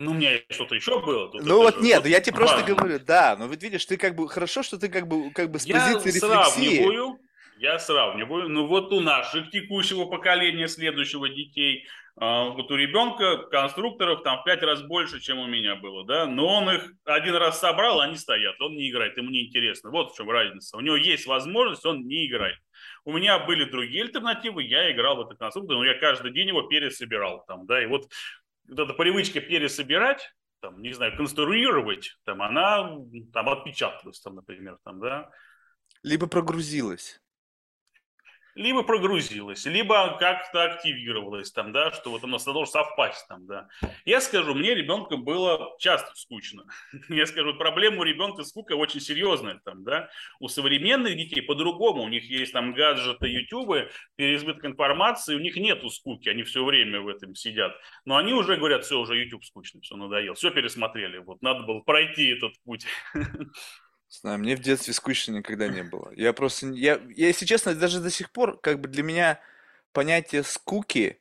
[0.00, 1.30] Ну, у меня что-то еще было.
[1.30, 2.74] Тут Ну вот же- нет, вот я тебе просто важно.
[2.74, 5.58] говорю, да, но вот видишь, ты как бы, хорошо, что ты как бы, как бы
[5.58, 6.20] с Я позиции рефлексии...
[6.20, 7.18] сравниваю,
[7.58, 11.88] я сравниваю, ну вот у наших текущего поколения, следующего детей,
[12.20, 16.46] вот у ребенка конструкторов там в пять раз больше, чем у меня было, да, но
[16.46, 19.90] он их один раз собрал, они стоят, он не играет, ему не интересно.
[19.90, 20.76] Вот в чем разница.
[20.76, 22.58] У него есть возможность, он не играет.
[23.04, 26.62] У меня были другие альтернативы, я играл в этот конструктор, но я каждый день его
[26.62, 28.08] пересобирал там, да, и вот,
[28.68, 32.98] вот эта привычка пересобирать, там, не знаю, конструировать, там, она
[33.32, 35.30] там отпечаталась, там, например, там, да,
[36.02, 37.20] Либо прогрузилась.
[38.58, 43.68] Либо прогрузилось, либо как-то активировалось там, да, что вот оно должно совпасть там, да.
[44.04, 46.64] Я скажу, мне ребенком было часто скучно.
[47.08, 50.10] Я скажу, проблема у ребенка скука очень серьезная там, да.
[50.40, 55.88] У современных детей по-другому, у них есть там гаджеты, ютубы, переизбыток информации, у них нету
[55.88, 57.76] скуки, они все время в этом сидят.
[58.04, 61.80] Но они уже говорят, все, уже YouTube скучно, все надоел, все пересмотрели, вот надо было
[61.80, 62.86] пройти этот путь.
[64.08, 66.10] Знаю, мне в детстве скучно никогда не было.
[66.16, 69.40] Я просто, я, я, если честно, даже до сих пор, как бы для меня
[69.92, 71.20] понятие скуки,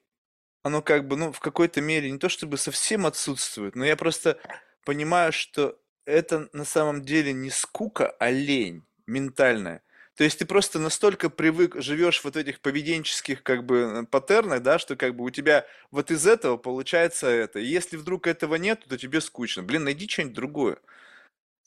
[0.63, 4.39] оно как бы, ну, в какой-то мере не то чтобы совсем отсутствует, но я просто
[4.86, 9.84] понимаю, что это на самом деле не скука, а лень ментальная.
[10.15, 14.63] То есть ты просто настолько привык, живешь вот в этих поведенческих как бы э, паттернах,
[14.63, 17.60] да, что как бы у тебя вот из этого получается это.
[17.60, 19.62] И если вдруг этого нет, то тебе скучно.
[19.62, 20.78] Блин, найди что-нибудь другое.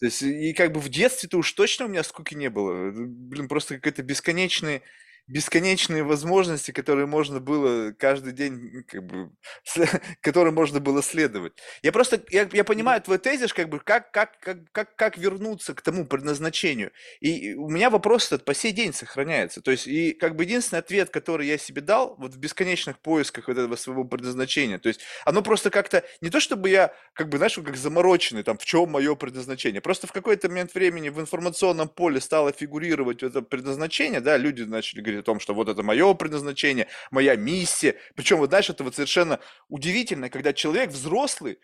[0.01, 2.89] То есть, и как бы в детстве-то уж точно у меня скуки не было.
[2.89, 4.83] Э, Блин, просто какие-то бесконечные,
[5.27, 9.31] бесконечные возможности, которые можно было каждый день, как бы,
[10.21, 11.53] которым можно было следовать.
[11.83, 15.75] Я просто, я, я понимаю твой тезис, как бы, как, как, как, как, как вернуться
[15.75, 16.93] к тому предназначению.
[17.21, 19.61] И у меня вопрос этот по сей день сохраняется.
[19.61, 23.49] То есть, и как бы единственный ответ, который я себе дал, вот в бесконечных поисках
[23.49, 27.37] вот этого своего предназначения, то есть, оно просто как-то, не то чтобы я, как бы,
[27.39, 31.89] знаешь, как замороченный, там, в чем мое предназначение, просто в какой-то момент времени в информационном
[31.89, 36.13] поле стало фигурировать это предназначение, да, люди начали говорить о том, что вот это мое
[36.15, 41.59] предназначение, моя миссия, причем, вот знаешь, это вот совершенно удивительно, когда человек взрослый,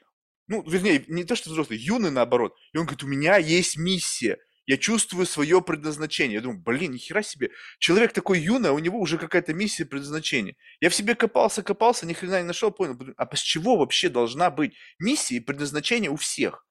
[0.47, 4.39] ну, вернее, не то, что взрослый, юный наоборот, и он говорит, у меня есть миссия,
[4.69, 6.35] я чувствую свое предназначение.
[6.35, 7.51] Я думаю, блин, нихера себе.
[7.79, 10.57] Человек такой юный, а у него уже какая-то миссия предназначения.
[10.81, 12.99] Я в себе копался, копался, ни хрена не нашел, понял.
[13.17, 16.67] А с чего вообще должна быть миссия и предназначение у всех?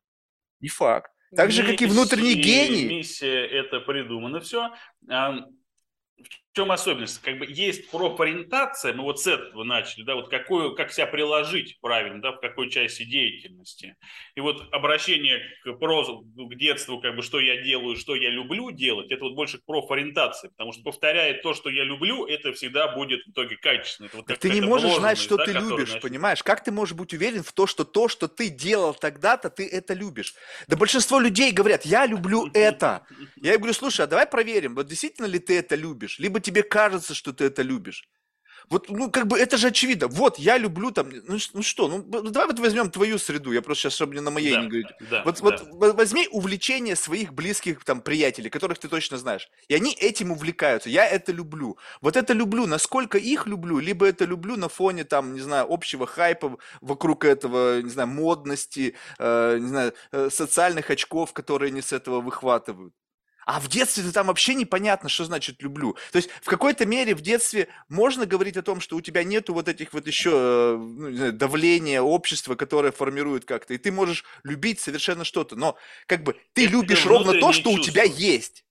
[0.59, 1.09] Не факт.
[1.37, 2.85] Так же, как и внутренний Миссия- гений.
[2.97, 4.71] Миссия это придумано все.
[5.01, 5.43] В
[6.55, 7.21] чем особенность?
[7.21, 11.77] Как бы есть профориентация, мы вот с этого начали, да, вот какую, как себя приложить
[11.81, 13.95] правильно, да, в какой части деятельности.
[14.35, 18.71] И вот обращение к прозу, к детству, как бы, что я делаю, что я люблю
[18.71, 22.87] делать, это вот больше к профориентации, потому что повторяя то, что я люблю, это всегда
[22.87, 24.07] будет в итоге качественно.
[24.07, 26.41] Это вот Так ты не можешь знать, что да, ты любишь, значит, понимаешь?
[26.41, 29.93] Как ты можешь быть уверен в то, что то, что ты делал тогда-то, ты это
[29.93, 30.33] любишь?
[30.67, 33.05] Да большинство людей говорят, я люблю это.
[33.41, 36.17] Я им говорю, слушай, а давай проверим, вот действительно ли ты это любишь?
[36.17, 38.07] Либо тебе кажется, что ты это любишь.
[38.69, 40.07] Вот, ну, как бы, это же очевидно.
[40.07, 43.83] Вот, я люблю там, ну, ну что, ну, давай вот возьмем твою среду, я просто
[43.83, 44.87] сейчас, чтобы не на моей Да, не говорить.
[45.09, 45.57] да, Вот, да.
[45.71, 50.89] вот возьми увлечение своих близких там приятелей, которых ты точно знаешь, и они этим увлекаются.
[50.89, 51.77] Я это люблю.
[52.01, 52.65] Вот это люблю.
[52.65, 57.81] Насколько их люблю, либо это люблю на фоне там, не знаю, общего хайпа вокруг этого,
[57.81, 62.93] не знаю, модности, э, не знаю, э, социальных очков, которые они с этого выхватывают.
[63.45, 65.95] А в детстве ты там вообще непонятно, что значит люблю.
[66.11, 69.53] То есть в какой-то мере в детстве можно говорить о том, что у тебя нету
[69.53, 74.25] вот этих вот еще э, ну, знаю, давления общества, которое формирует как-то, и ты можешь
[74.43, 75.77] любить совершенно что-то, но
[76.07, 78.21] как бы ты Это любишь ровно то, что у тебя чувства.
[78.21, 78.64] есть.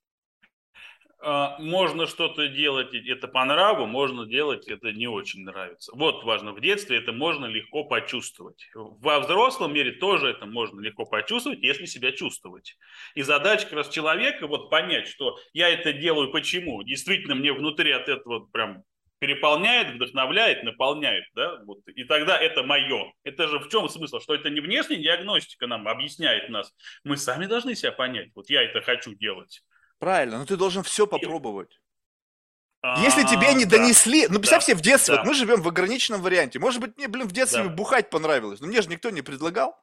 [1.27, 5.91] А, Можно что-то делать, это по нраву, можно делать, это не очень нравится.
[5.95, 8.69] Вот важно, в детстве это можно легко почувствовать.
[8.75, 12.77] Во взрослом мире тоже это можно легко почувствовать, если себя чувствовать.
[13.15, 16.83] И задача как раз человека вот понять, что я это делаю почему.
[16.83, 18.83] Действительно, мне внутри от этого прям
[19.17, 23.11] переполняет, вдохновляет, наполняет, да, вот, и тогда это мое.
[23.23, 24.19] Это же в чем смысл?
[24.19, 26.71] Что это не внешняя диагностика нам объясняет нас,
[27.03, 29.63] мы сами должны себя понять, вот я это хочу делать.
[29.99, 31.79] Правильно, но ты должен все попробовать.
[32.97, 35.21] Если тебе не донесли, ну представь да, себе в детстве, да.
[35.21, 36.59] вот мы живем в ограниченном варианте.
[36.59, 37.69] Может быть, мне, блин, в детстве да.
[37.69, 39.75] бухать понравилось, но мне же никто не предлагал.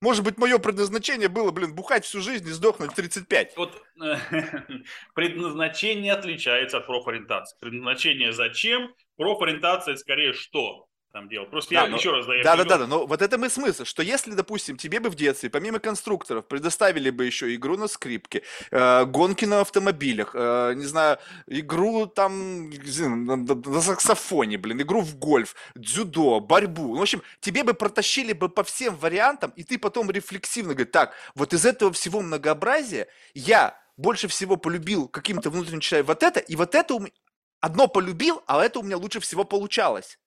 [0.00, 3.56] Может быть, мое предназначение было, блин, бухать всю жизнь и сдохнуть в 35.
[3.56, 3.82] Вот
[5.14, 7.58] предназначение отличается от профориентации.
[7.60, 8.94] Предназначение зачем?
[9.16, 10.88] Профориентация скорее что?
[11.12, 11.50] Там делать.
[11.50, 13.38] Просто да, я но, еще раз, да, я да, да, да, да, но вот это
[13.38, 17.76] мы смысл, что если, допустим, тебе бы в детстве, помимо конструкторов, предоставили бы еще игру
[17.76, 24.80] на скрипке, э, гонки на автомобилях, э, не знаю, игру там на, на саксофоне, блин,
[24.82, 29.64] игру в гольф, дзюдо, борьбу, в общем, тебе бы протащили бы по всем вариантам, и
[29.64, 35.50] ты потом рефлексивно говоришь, так, вот из этого всего многообразия я больше всего полюбил каким-то
[35.50, 37.12] внутренним человеком вот это, и вот это у меня
[37.60, 40.18] одно полюбил, а это у меня лучше всего получалось.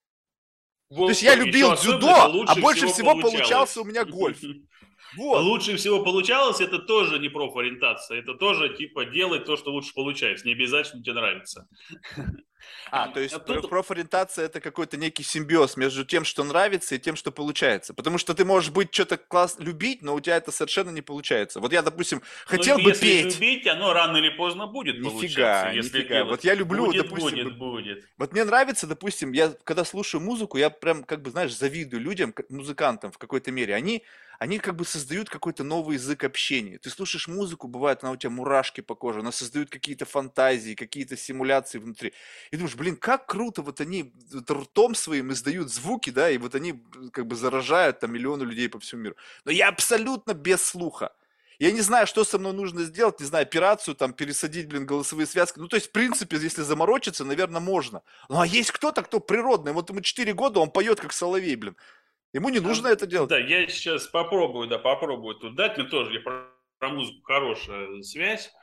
[0.94, 2.08] Вот, То есть я любил дзюдо,
[2.48, 4.40] а больше всего, всего получался у меня гольф.
[5.16, 5.44] Вот.
[5.44, 10.48] Лучше всего получалось, это тоже не профориентация, это тоже типа делать то, что лучше получается,
[10.48, 11.68] не обязательно тебе нравится.
[12.92, 13.70] А, то есть а тут...
[13.70, 17.94] профориентация это какой-то некий симбиоз между тем, что нравится, и тем, что получается.
[17.94, 21.60] Потому что ты можешь быть что-то класс любить, но у тебя это совершенно не получается.
[21.60, 23.36] Вот я, допустим, ну, хотел ну, бы если петь.
[23.36, 25.76] любить, оно рано или поздно будет нифига, получаться.
[25.76, 26.16] Если нифига.
[26.16, 26.30] Делать.
[26.30, 27.44] Вот я люблю, будет, допустим.
[27.44, 28.06] Будет, будет.
[28.18, 32.34] Вот мне нравится, допустим, я когда слушаю музыку, я прям, как бы, знаешь, завидую людям,
[32.50, 33.74] музыкантам в какой-то мере.
[33.74, 34.04] Они
[34.40, 36.78] они как бы создают какой-то новый язык общения.
[36.78, 41.16] Ты слушаешь музыку, бывает, она у тебя мурашки по коже, она создает какие-то фантазии, какие-то
[41.16, 42.14] симуляции внутри.
[42.54, 46.54] И думаешь, блин, как круто, вот они вот ртом своим издают звуки, да, и вот
[46.54, 49.16] они как бы заражают там миллионы людей по всему миру.
[49.44, 51.16] Но я абсолютно без слуха.
[51.58, 55.26] Я не знаю, что со мной нужно сделать, не знаю, операцию, там, пересадить, блин, голосовые
[55.26, 55.58] связки.
[55.58, 58.04] Ну, то есть, в принципе, если заморочиться, наверное, можно.
[58.30, 59.72] Ну, а есть кто-то, кто природный.
[59.72, 61.76] Вот ему 4 года, он поет как соловей, блин.
[62.34, 63.32] Ему не нужно это делать.
[63.32, 65.76] Да, я сейчас попробую, да, попробую тут дать.
[65.80, 68.54] Мне тоже про, про музыку хорошая связь.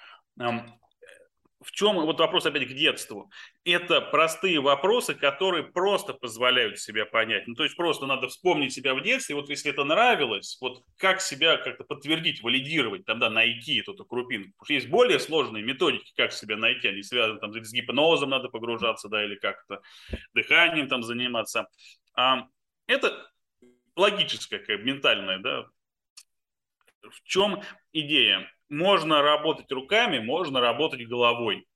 [1.63, 3.31] В чем вот вопрос опять к детству?
[3.65, 7.47] Это простые вопросы, которые просто позволяют себя понять.
[7.47, 9.35] Ну, то есть просто надо вспомнить себя в детстве.
[9.35, 14.53] Вот если это нравилось, вот как себя как-то подтвердить, валидировать, тогда найти эту, крупинку.
[14.53, 16.89] Потому что есть более сложные методики, как себя найти.
[16.89, 19.83] Они связаны там с гипнозом, надо погружаться, да, или как-то
[20.33, 21.69] дыханием там заниматься.
[22.87, 23.31] Это
[23.97, 25.67] логическая, как ментальная, да.
[27.03, 28.51] В чем идея?
[28.71, 31.67] Можно работать руками, можно работать головой.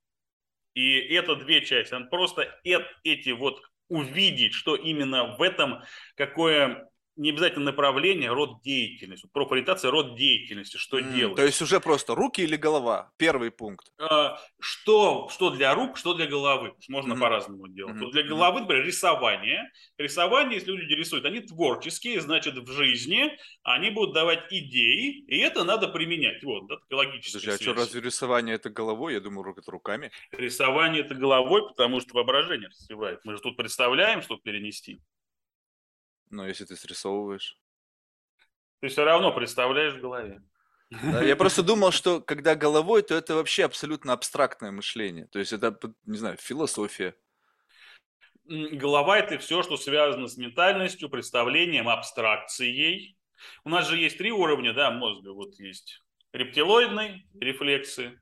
[0.73, 1.93] И это две части.
[1.93, 5.83] Он просто эти вот увидеть, что именно в этом,
[6.15, 9.27] какое не обязательно направление, род деятельности.
[9.31, 11.35] Профориентация– род деятельности, что mm, делать.
[11.35, 13.11] То есть уже просто руки или голова?
[13.17, 13.91] Первый пункт.
[13.99, 16.73] А, что, что для рук, что для головы.
[16.89, 17.19] Можно mm-hmm.
[17.19, 17.95] по-разному делать.
[17.95, 17.99] Mm-hmm.
[17.99, 19.71] Вот для головы, например, рисование.
[19.97, 23.31] Рисование, если люди рисуют, они творческие, значит, в жизни
[23.63, 26.43] они будут давать идеи, и это надо применять.
[26.43, 27.45] Вот, да, логически.
[27.45, 29.13] Подожди, а что, разве рисование это головой?
[29.13, 30.11] Я думаю, это руками.
[30.31, 33.21] Рисование это головой, потому что воображение развивает.
[33.23, 34.99] Мы же тут представляем, чтобы перенести.
[36.35, 37.57] Но если ты срисовываешь.
[38.81, 40.43] Ты все равно представляешь в голове.
[40.91, 45.27] Да, я просто думал, что когда головой, то это вообще абсолютно абстрактное мышление.
[45.27, 47.15] То есть это, не знаю, философия.
[48.43, 53.17] Голова– это все, что связано с ментальностью, представлением, абстракцией.
[53.63, 55.33] У нас же есть три уровня да, мозга.
[55.33, 58.21] Вот есть рептилоидный, рефлексы,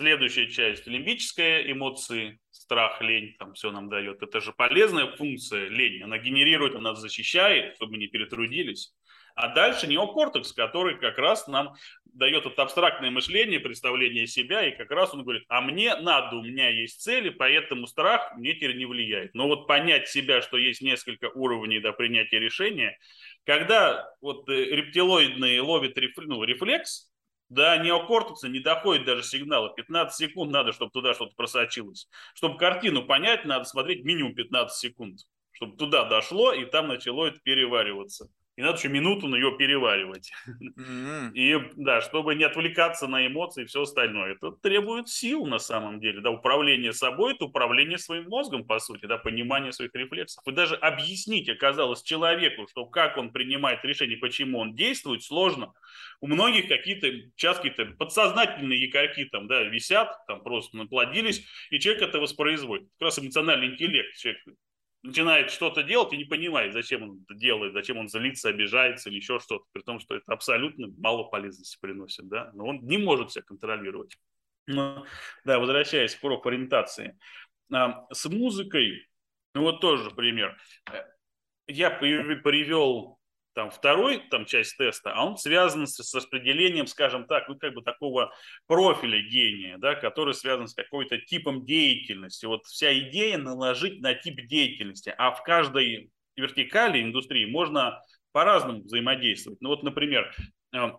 [0.00, 4.22] Следующая часть– лимбическая эмоции, страх, лень, там все нам дает.
[4.22, 6.02] Это же полезная функция лень.
[6.02, 8.94] Она генерирует, она защищает, чтобы не перетрудились.
[9.34, 14.90] А дальше неокортекс, который как раз нам дает это абстрактное мышление, представление себя, и как
[14.90, 18.86] раз он говорит, а мне надо, у меня есть цели, поэтому страх мне теперь не
[18.86, 19.34] влияет.
[19.34, 22.96] Но вот понять себя, что есть несколько уровней до принятия решения,
[23.44, 27.09] когда вот э, рептилоидный ловит ну, рефлекс,
[27.50, 29.74] до неокортекса не доходит даже сигнала.
[29.74, 32.08] 15 секунд надо, чтобы туда что-то просочилось.
[32.34, 35.20] Чтобы картину понять, надо смотреть минимум 15 секунд.
[35.52, 40.32] Чтобы туда дошло, и там начало это перевариваться и надо еще минуту на ее переваривать.
[40.60, 41.32] Mm-hmm.
[41.34, 44.32] И да, чтобы не отвлекаться на эмоции и все остальное.
[44.32, 46.20] Это требует сил на самом деле.
[46.20, 50.46] Да, управление собой– это управление своим мозгом, по сути, да, понимание своих рефлексов.
[50.46, 55.72] И даже объяснить оказалось человеку, что как он принимает решение, почему он действует, сложно.
[56.20, 62.02] У многих какие-то часто какие-то подсознательные якорьки там, да, висят, там просто наплодились, и человек
[62.02, 62.88] это воспроизводит.
[62.98, 64.16] Как раз эмоциональный интеллект.
[64.16, 64.42] Человек
[65.02, 69.16] начинает что-то делать и не понимает, зачем он это делает, зачем он злится, обижается или
[69.16, 73.32] еще что-то, при том, что это абсолютно мало полезности приносит, да, но он не может
[73.32, 74.16] себя контролировать.
[74.66, 75.06] Но,
[75.44, 77.18] да, возвращаясь к профориентации,
[77.72, 79.06] А, с музыкой,
[79.54, 80.56] ну вот тоже пример.
[80.92, 81.04] Э,
[81.66, 83.19] я привел
[83.54, 87.74] там второй там часть теста, а он связан с, с распределением, скажем так, ну как
[87.74, 88.32] бы такого
[88.66, 92.46] профиля гения, да, который связан с какой-то типом деятельности.
[92.46, 98.00] Вот вся идея наложить на тип деятельности, а в каждой вертикали индустрии можно
[98.32, 99.60] по-разному взаимодействовать.
[99.60, 100.32] Ну вот, например,
[100.72, 100.90] э,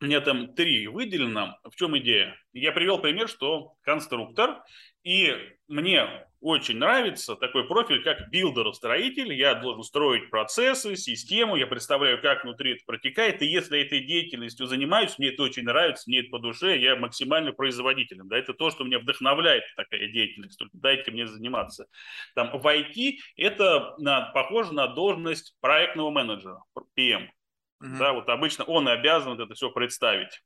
[0.00, 1.58] меня там три выделено.
[1.64, 2.36] В чем идея?
[2.52, 4.62] Я привел пример, что конструктор,
[5.02, 5.34] и
[5.68, 9.32] мне очень нравится такой профиль, как билдер-строитель.
[9.32, 13.42] Я должен строить процессы, систему, я представляю, как внутри это протекает.
[13.42, 17.52] И если этой деятельностью занимаюсь, мне это очень нравится, мне это по душе, я максимально
[17.52, 18.28] производителен.
[18.28, 20.58] Да, это то, что меня вдохновляет такая деятельность.
[20.58, 21.86] Только дайте мне заниматься.
[22.34, 26.62] Там, в IT это на, похоже на должность проектного менеджера,
[26.96, 27.28] PM.
[27.82, 27.98] Mm-hmm.
[27.98, 30.40] Да, вот обычно он обязан это все представить.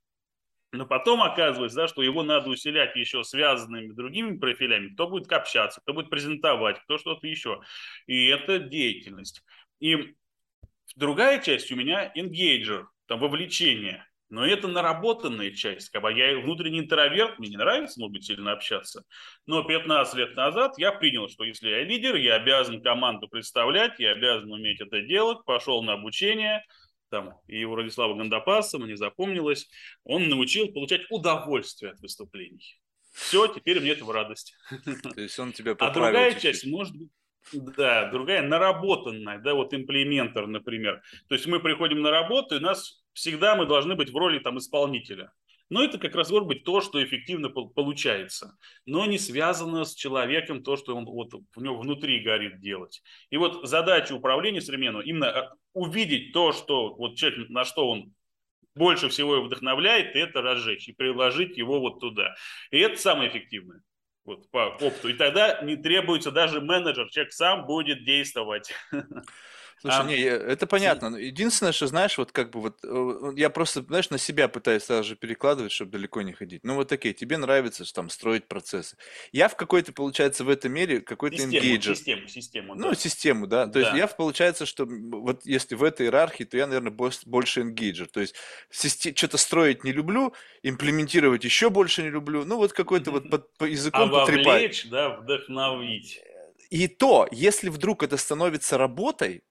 [0.73, 4.89] Но потом оказывается, да, что его надо усилять еще связанными другими профилями.
[4.89, 7.61] Кто будет общаться, кто будет презентовать, кто что-то еще.
[8.07, 9.43] И это деятельность.
[9.79, 10.15] И
[10.95, 14.07] другая часть у меня engagement, там вовлечение.
[14.31, 15.95] Но это наработанная часть.
[15.95, 19.03] Бы я внутренний интроверт, мне не нравится, может быть, сильно общаться.
[19.45, 24.13] Но 15 лет назад я принял, что если я лидер, я обязан команду представлять, я
[24.13, 26.65] обязан уметь это делать, пошел на обучение–
[27.13, 29.69] там, и у Радислава Гандапаса, мне запомнилось,
[30.03, 32.81] он научил получать удовольствие от выступлений.
[33.13, 34.55] Все, теперь мне это в радость.
[35.03, 36.41] То есть он тебя А другая чуть-чуть.
[36.41, 37.09] часть может быть
[37.51, 41.03] да, другая наработанная, да, вот имплементор, например.
[41.27, 44.57] То есть мы приходим на работу, и нас всегда мы должны быть в роли там
[44.57, 45.31] исполнителя.
[45.69, 50.63] Но это как раз может быть то, что эффективно получается, но не связано с человеком
[50.63, 53.01] то, что он вот в него внутри горит делать.
[53.29, 58.13] И вот задача управления современного именно а, увидеть то, что вот человек, на что он
[58.75, 62.35] больше всего его вдохновляет, и это разжечь, и приложить его вот туда.
[62.71, 63.81] И это самое эффективное
[64.25, 65.09] вот, по опыту.
[65.09, 68.73] И тогда не требуется даже менеджер, человек сам будет действовать.
[69.83, 71.17] Слушай, а, не, это понятно.
[71.17, 75.03] Единственное, что, знаешь, вот как бы вот, э, я просто, знаешь, на себя пытаюсь сразу
[75.09, 76.63] же перекладывать, чтобы далеко не ходить.
[76.63, 78.95] Ну вот такие, тебе нравится там строить процессы.
[79.33, 81.95] Я в какой-то, получается, в этом мире какой-то систему, engagement.
[81.95, 83.65] Систему, систему, Ну, систему, да.
[83.67, 83.79] То да.
[83.81, 86.93] есть я, получается, что вот если в этой иерархии, то я, наверное,
[87.25, 88.11] больше engagement.
[88.13, 88.35] То есть
[88.71, 92.45] что-то строить не люблю, имплементировать еще больше не люблю.
[92.45, 94.89] Ну вот какой-то вот под, по языком а потрепать.
[94.89, 96.21] да, вдохновить.
[96.69, 99.43] И то, если вдруг это становится работой,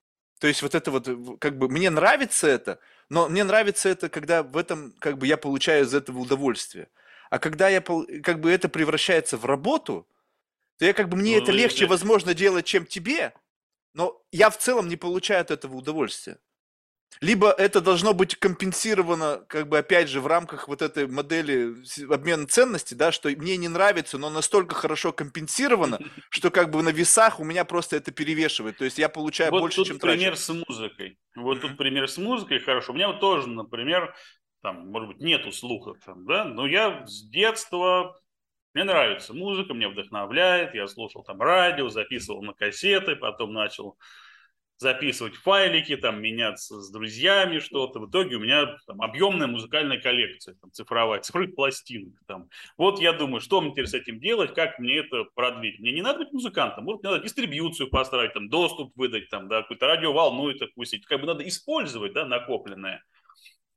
[0.43, 4.43] то есть вот это вот, как бы, мне нравится это, но мне нравится это, когда
[4.43, 6.89] в этом, как бы, я получаю из этого удовольствие.
[7.31, 10.05] А когда я, как бы, это превращается в работу,
[10.79, 13.35] то я, как бы, мне ну, это легче, возможно, делать, чем тебе,
[13.95, 16.39] но я в целом не получаю от этого удовольствия.
[17.21, 21.75] Либо это должно быть компенсировано, как бы опять же, в рамках вот этой модели
[22.11, 25.99] обмена ценностей, да, что мне не нравится, но настолько хорошо компенсировано,
[26.31, 28.79] что как бы на весах у меня просто это перевешивает.
[28.79, 30.43] То есть я получаю вот больше, тут чем пример трачу.
[30.43, 31.19] с музыкой.
[31.37, 32.93] Вот тут пример с музыкой хорошо.
[32.93, 34.15] У меня вот тоже, например,
[34.63, 38.17] там, может быть, нету слуха, там, да, но я с детства
[38.75, 40.75] мне нравится музыка, мне вдохновляет.
[40.75, 43.99] Я слушал там радио, записывал на кассеты, потом начал
[44.83, 48.01] записывать файлики, там, меняться с друзьями что-то.
[48.01, 52.15] В итоге у меня там, объемная музыкальная коллекция, там, цифровая, цифровых пластинок.
[52.27, 52.49] Там.
[52.77, 55.79] Вот я думаю, что мне теперь с этим делать, как мне это продлить.
[55.79, 59.87] Мне не надо быть музыкантом, может, надо дистрибьюцию построить, там, доступ выдать, там, да, какую-то
[59.87, 61.07] радиоволну это пустить.
[61.07, 63.03] Как бы надо использовать да, накопленное.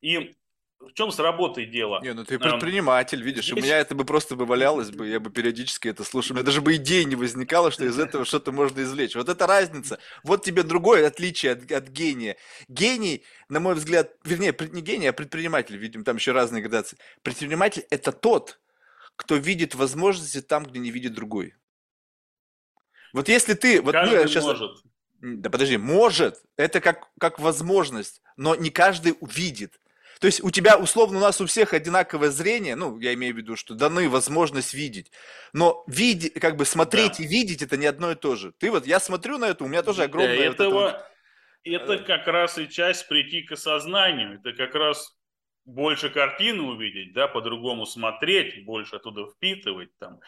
[0.01, 0.35] И
[0.79, 2.01] в чем с работой дело?
[2.01, 3.57] Не, ну ты предприниматель, видишь, Здесь...
[3.57, 6.45] у меня это бы просто бы валялось бы, я бы периодически это слушал, у меня
[6.45, 9.15] даже бы идеи не возникало, что из этого что-то можно извлечь.
[9.15, 9.99] Вот это разница.
[10.23, 12.37] Вот тебе другое отличие от, от гения.
[12.67, 16.97] Гений, на мой взгляд, вернее, не гений, а предприниматель, видим, там еще разные градации.
[17.23, 18.59] Предприниматель– это тот,
[19.15, 21.55] кто видит возможности там, где не видит другой.
[23.13, 23.81] Вот если ты...
[23.81, 24.43] Вот каждый мы сейчас...
[24.43, 24.83] может.
[25.21, 26.43] Да подожди, может.
[26.57, 29.79] Это как, как возможность, но не каждый увидит.
[30.19, 33.37] То есть у тебя, условно, у нас у всех одинаковое зрение, ну, я имею в
[33.37, 35.11] виду, что даны возможность видеть,
[35.53, 37.23] но видеть, как бы смотреть да.
[37.23, 38.51] и видеть это не одно и то же.
[38.53, 40.35] Ты вот, я смотрю на это, у меня тоже огромное...
[40.35, 40.89] Для этого, вот
[41.63, 41.91] это, вот...
[41.91, 45.15] это как раз и часть прийти к осознанию, это как раз
[45.65, 50.19] больше картины увидеть, да, по-другому смотреть, больше оттуда впитывать там.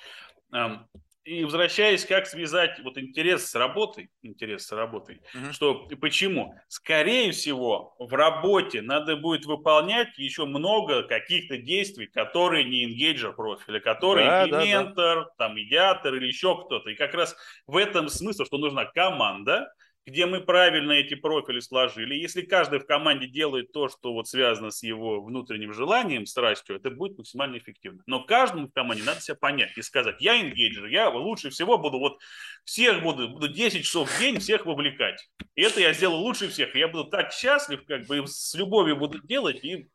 [1.28, 5.52] И возвращаясь, как связать вот интерес с работой, интерес с работой, угу.
[5.52, 6.56] что почему?
[6.70, 13.82] Скорее всего, в работе надо будет выполнять еще много каких-то действий, которые не engagement профиля,
[13.82, 15.26] которые да, да, да.
[15.38, 16.92] там, медиатор или еще кто-то.
[16.92, 19.70] И как раз в этом смысл, что нужна команда,
[20.08, 22.16] где мы правильно эти профили сложили.
[22.16, 26.90] Если каждый в команде делает то, что вот связано с его внутренним желанием, страстью, это
[26.90, 28.04] будет максимально эффективно.
[28.06, 32.00] Но каждому в команде надо себя понять и сказать, я энгейджер, я лучше всего буду
[32.00, 32.20] вот
[32.64, 35.30] всех буду, буду 10 часов в день всех вовлекать.
[35.56, 36.74] И это я сделаю лучше всех.
[36.74, 39.90] Я буду так счастлив, как бы с любовью буду делать и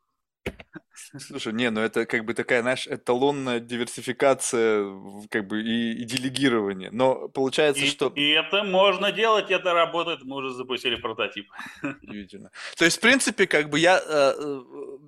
[1.19, 4.85] Слушай, не, ну это как бы такая, знаешь, эталонная диверсификация
[5.29, 6.89] как бы и, и делегирование.
[6.91, 8.07] Но получается, и, что...
[8.15, 11.49] И это можно делать, это работает, мы уже запустили прототип.
[12.01, 12.51] Удивительно.
[12.77, 14.61] То есть, в принципе, как бы я э, э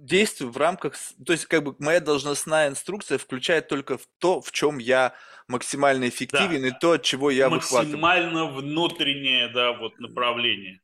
[0.05, 0.95] действую в рамках...
[1.25, 5.15] То есть, как бы моя должностная инструкция включает только в то, в чем я
[5.47, 6.67] максимально эффективен да.
[6.67, 8.61] и то, от чего я Максимально выхватываю.
[8.61, 10.81] внутреннее, да, вот направление.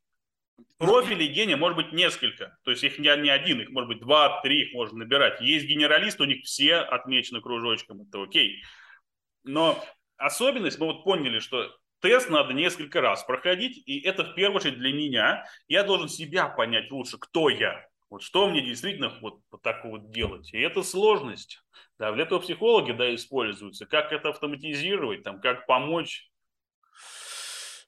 [0.77, 2.57] Профилей гения может быть несколько.
[2.63, 5.41] То есть их не, не один, их может быть два, три, их можно набирать.
[5.41, 8.63] Есть генералисты, у них все отмечены кружочком, это окей.
[9.43, 9.83] Но
[10.17, 14.79] особенность, мы вот поняли, что тест надо несколько раз проходить, и это в первую очередь
[14.79, 15.45] для меня.
[15.67, 17.85] Я должен себя понять лучше, кто я.
[18.09, 20.53] Вот что мне действительно вот, вот так вот делать.
[20.53, 21.63] И это сложность.
[21.97, 23.85] Да, для этого психологи да, используются.
[23.85, 26.30] Как это автоматизировать, там, как помочь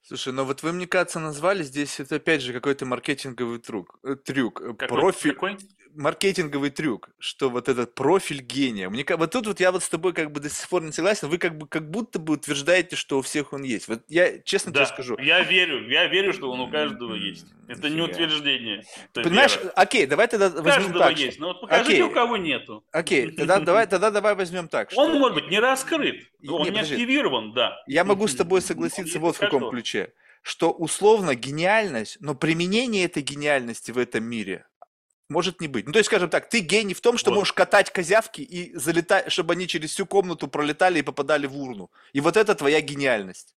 [0.06, 4.00] Слушай, ну вот вы, мне кажется, назвали здесь это опять же какой-то маркетинговый трюк.
[4.04, 4.62] э, трюк.
[4.62, 4.88] э, Какой?
[5.00, 5.58] Профиль, Какой?
[5.96, 8.90] Маркетинговый трюк, что вот этот профиль гения.
[8.90, 11.28] Мне вот тут вот я вот с тобой как бы до сих пор не согласен.
[11.30, 13.88] Вы как бы как будто бы утверждаете, что у всех он есть.
[13.88, 15.18] Вот я честно тебе Да, скажу.
[15.20, 17.46] я верю, я верю, что он у каждого есть.
[17.68, 18.84] Это не утверждение,
[19.14, 19.72] это Понимаешь, вера.
[19.76, 21.18] окей, давай тогда возьмем каждого так.
[21.18, 22.84] есть, но вот покажите, Окей, у кого нету.
[22.92, 26.72] окей, тогда давай, тогда давай возьмем так, Он что может быть не раскрыт, он не,
[26.72, 27.82] не активирован, да.
[27.88, 33.24] я могу с тобой согласиться вот в каком ключе, что условно гениальность, но применение этой
[33.24, 34.66] гениальности в этом мире
[35.30, 35.86] может не быть.
[35.86, 37.38] Ну, то есть, скажем так, ты гений в том, что Вот.
[37.38, 41.92] можешь катать козявки и залетать, чтобы они через всю комнату пролетали и попадали в урну.
[42.12, 43.56] И вот это твоя гениальность.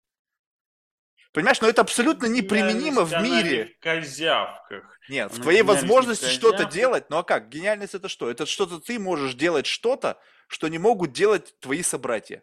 [1.33, 3.75] Понимаешь, но это абсолютно неприменимо в мире.
[3.79, 4.99] в козявках.
[5.11, 7.51] Нет, в твоей возможности что-то делать, ну а как?
[7.51, 8.31] Гениальность это что?
[8.31, 12.43] Это что-то ты можешь делать что-то, что не могут делать твои собратья.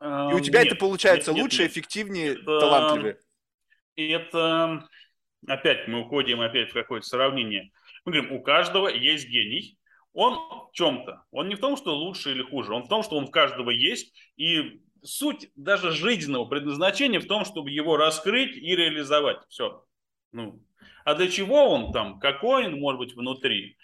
[0.00, 1.72] И у А, тебя это нет, получается нет, лучше, нет.
[1.72, 3.18] эффективнее, Это- талантливее.
[3.96, 4.88] Это
[5.46, 7.70] опять мы уходим опять в какое-то сравнение.
[8.04, 9.78] Мы говорим, у каждого есть гений.
[10.12, 11.22] Он в чем-то.
[11.30, 12.72] Он не в том, что лучше или хуже.
[12.72, 14.14] Он в том, что он в каждого есть.
[14.36, 19.38] И суть даже жизненного предназначения в том, чтобы его раскрыть и реализовать.
[19.48, 19.84] Все.
[20.32, 20.60] Ну,
[21.04, 23.76] а для чего он там, какой он может быть внутри,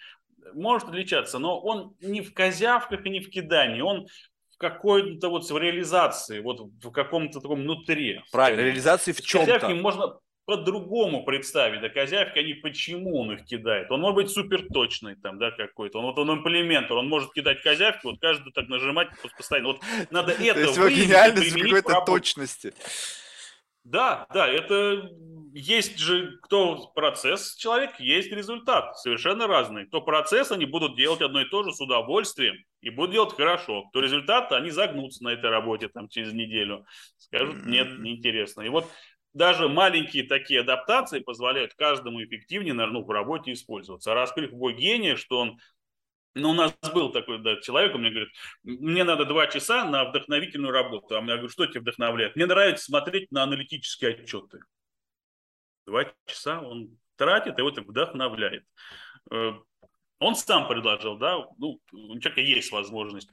[0.53, 4.07] может отличаться, но он не в козявках и не в кидании, он
[4.51, 8.21] в какой-то вот в реализации, вот в каком-то таком внутри.
[8.31, 9.81] Правильно, реализации в Козявки чем-то.
[9.81, 13.89] можно по-другому представить, да, козявки, они почему он их кидает.
[13.91, 15.99] Он может быть супер точный там, да, какой-то.
[15.99, 19.69] Он вот он имплементор, он может кидать козявки, вот каждый так нажимать постоянно.
[19.69, 19.81] Вот
[20.11, 22.11] надо То это есть его гениальность какой-то работе.
[22.11, 22.73] точности.
[23.83, 25.11] Да, да, это
[25.53, 29.85] есть же кто процесс человек, есть результат, совершенно разные.
[29.85, 33.83] Кто процесс, они будут делать одно и то же с удовольствием и будут делать хорошо.
[33.89, 36.85] Кто результат, они загнутся на этой работе там через неделю,
[37.17, 38.61] скажут нет, неинтересно.
[38.61, 38.87] И вот
[39.35, 44.11] даже маленькие такие адаптации позволяют каждому эффективнее, наверное, ну, в работе использоваться.
[44.11, 45.59] А раскрыв его гения, что он
[46.35, 48.29] ну, у нас был такой да, человек, он мне говорит,
[48.63, 51.15] мне надо два часа на вдохновительную работу.
[51.15, 52.35] А я говорю, что тебя вдохновляет?
[52.35, 54.59] Мне нравится смотреть на аналитические отчеты.
[55.85, 58.65] Два часа он тратит, вот это вдохновляет.
[59.31, 59.53] Э,
[60.19, 63.29] Он сам предложил, да, ну, у человека есть возможность.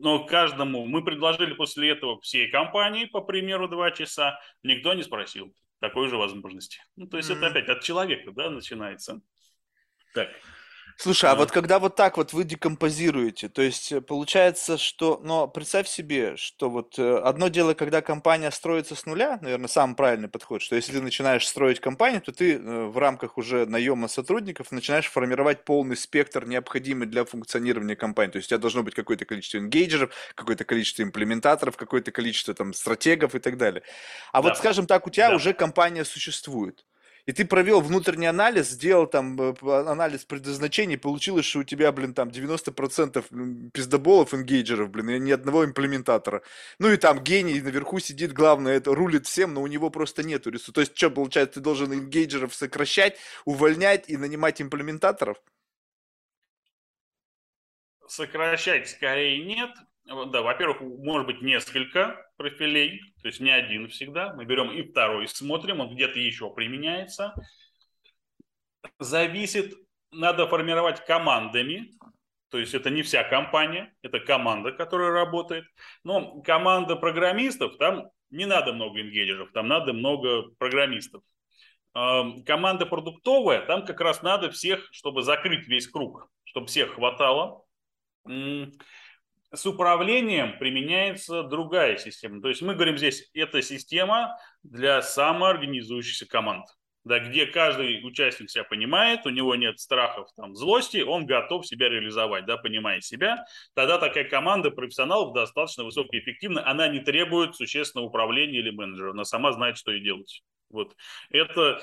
[0.00, 5.54] Но каждому, мы предложили после этого всей компании, по примеру, два часа, никто не спросил
[5.80, 6.78] такой же возможности.
[6.96, 7.38] Ну, то есть Мгм.
[7.38, 9.20] это опять от человека, да, начинается.
[10.14, 10.30] Так.
[10.96, 15.48] Слушай, а вот когда вот так вот вы декомпозируете, то есть э, получается, что, но
[15.48, 20.28] представь себе, что вот э, одно дело, когда компания строится с нуля, наверное, самый правильный
[20.28, 24.70] подход, что если ты начинаешь строить компанию, то ты э, в рамках уже наема сотрудников
[24.70, 28.32] начинаешь формировать полный спектр, необходимый для функционирования компании.
[28.32, 32.72] То есть у тебя должно быть какое-то количество энгейджеров, какое-то количество имплементаторов, какое-то количество там
[32.72, 33.82] стратегов и так далее.
[34.32, 34.54] А вот, Да.
[34.54, 35.36] скажем так, у тебя Да.
[35.36, 36.84] уже компания существует.
[37.26, 41.90] И ты провел внутренний анализ, сделал там э, п- анализ предназначений, получилось, что у тебя,
[41.90, 46.42] блин, там 90% м, пиздоболов, энгейджеров, блин, и ни одного имплементатора.
[46.78, 50.50] Ну и там гений наверху сидит, главное, это рулит всем, но у него просто нету
[50.50, 50.74] ресурсов.
[50.74, 53.16] То есть, что получается, ты должен энгейджеров сокращать,
[53.46, 55.38] увольнять и нанимать имплементаторов?
[58.06, 59.70] Сокращать скорее нет.
[60.06, 64.32] Да, во-первых, может быть несколько профилей, то есть не один всегда.
[64.34, 67.34] Мы берем и второй, смотрим, он где-то еще применяется.
[68.98, 69.74] Зависит,
[70.10, 71.90] надо формировать командами,
[72.50, 75.64] то есть это не вся компания, это команда, которая работает.
[76.04, 81.22] Но команда программистов, там не надо много ингейджеров, там надо много программистов.
[81.92, 87.64] Команда продуктовая, там как раз надо всех, чтобы закрыть весь круг, чтобы всех хватало.
[89.54, 92.40] С управлением применяется другая система.
[92.40, 96.66] То есть мы говорим здесь, это система для самоорганизующихся команд
[97.04, 101.88] да, где каждый участник себя понимает, у него нет страхов, там, злости, он готов себя
[101.88, 103.44] реализовать, да, понимая себя,
[103.74, 109.24] тогда такая команда профессионалов достаточно высокой эффективна, она не требует существенного управления или менеджера, она
[109.24, 110.42] сама знает, что ей делать.
[110.70, 110.96] Вот.
[111.30, 111.80] Это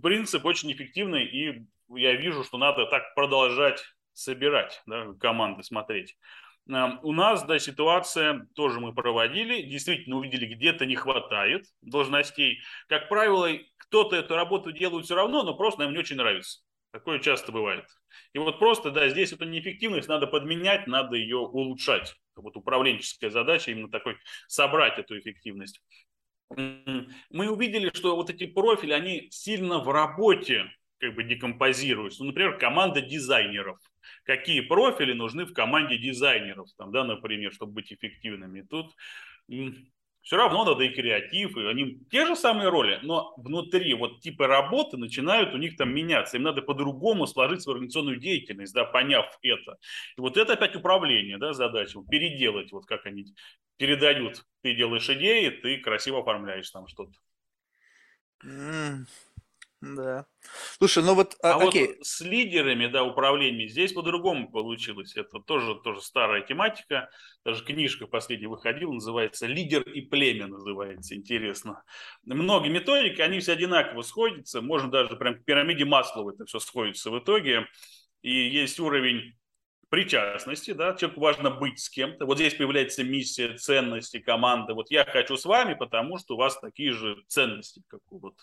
[0.00, 3.84] принцип очень эффективный, и я вижу, что надо так продолжать
[4.14, 6.16] собирать да, команды, смотреть.
[6.66, 12.60] У нас, да, ситуация тоже мы проводили, действительно увидели, где-то не хватает должностей.
[12.88, 16.60] Как правило, кто-то эту работу делает все равно, но просто нам не очень нравится.
[16.90, 17.84] Такое часто бывает.
[18.32, 22.14] И вот просто, да, здесь эту неэффективность надо подменять, надо ее улучшать.
[22.36, 25.82] Вот управленческая задача именно такой, собрать эту эффективность.
[26.50, 32.22] Мы увидели, что вот эти профили, они сильно в работе как бы декомпозируются.
[32.22, 33.78] Ну, например, команда дизайнеров–
[34.24, 38.62] какие профили нужны в команде дизайнеров, там, да, например, чтобы быть эффективными.
[38.62, 38.94] Тут
[40.22, 44.46] все равно надо и креатив, и они те же самые роли, но внутри вот типы
[44.46, 46.38] работы начинают у них там меняться.
[46.38, 49.76] Им надо по-другому сложить свою организационную деятельность, да, поняв это.
[50.16, 53.26] И вот это опять управление, да, задача, переделать, вот как они
[53.76, 54.44] передают.
[54.62, 57.12] Ты делаешь идеи, ты красиво оформляешь там что-то.
[59.84, 60.26] Да.
[60.78, 61.88] Слушай, ну вот, а, а окей.
[61.88, 65.16] вот с лидерами, да, управления здесь по-другому получилось.
[65.16, 67.10] Это тоже, тоже старая тематика.
[67.44, 71.14] Даже книжка последняя выходила, называется «Лидер и племя» называется.
[71.14, 71.82] Интересно.
[72.24, 74.62] Многие методики, они все одинаково сходятся.
[74.62, 77.66] Можно даже прям к пирамиде Маслова это все сходится в итоге.
[78.22, 79.34] И есть уровень
[79.94, 82.26] причастности, да, человеку важно быть с кем-то.
[82.26, 84.74] Вот здесь появляется миссия, ценности, команда.
[84.74, 88.34] Вот я хочу с вами, потому что у вас такие же ценности, как у вот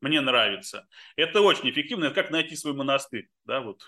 [0.00, 0.86] мне нравится.
[1.16, 3.28] Это очень эффективно, это как найти свой монастырь.
[3.44, 3.82] Да, вот.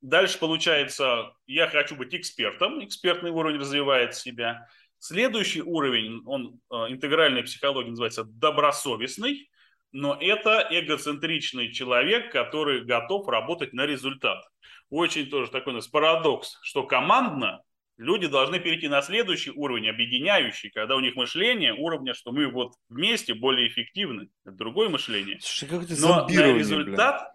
[0.00, 4.66] Дальше получается, я хочу быть экспертом, экспертный уровень развивает себя.
[4.98, 9.50] Следующий уровень, он э, интегральной психологии называется добросовестный,
[9.92, 14.42] но это эгоцентричный человек, который готов работать на результат.
[14.88, 17.62] Очень тоже такой у нас парадокс, что командно
[18.00, 22.72] люди должны перейти на следующий уровень, объединяющий, когда у них мышление уровня, что мы вот
[22.88, 24.30] вместе более эффективны.
[24.44, 25.38] Это другое мышление.
[25.40, 27.34] Слушай, как это Но на результат,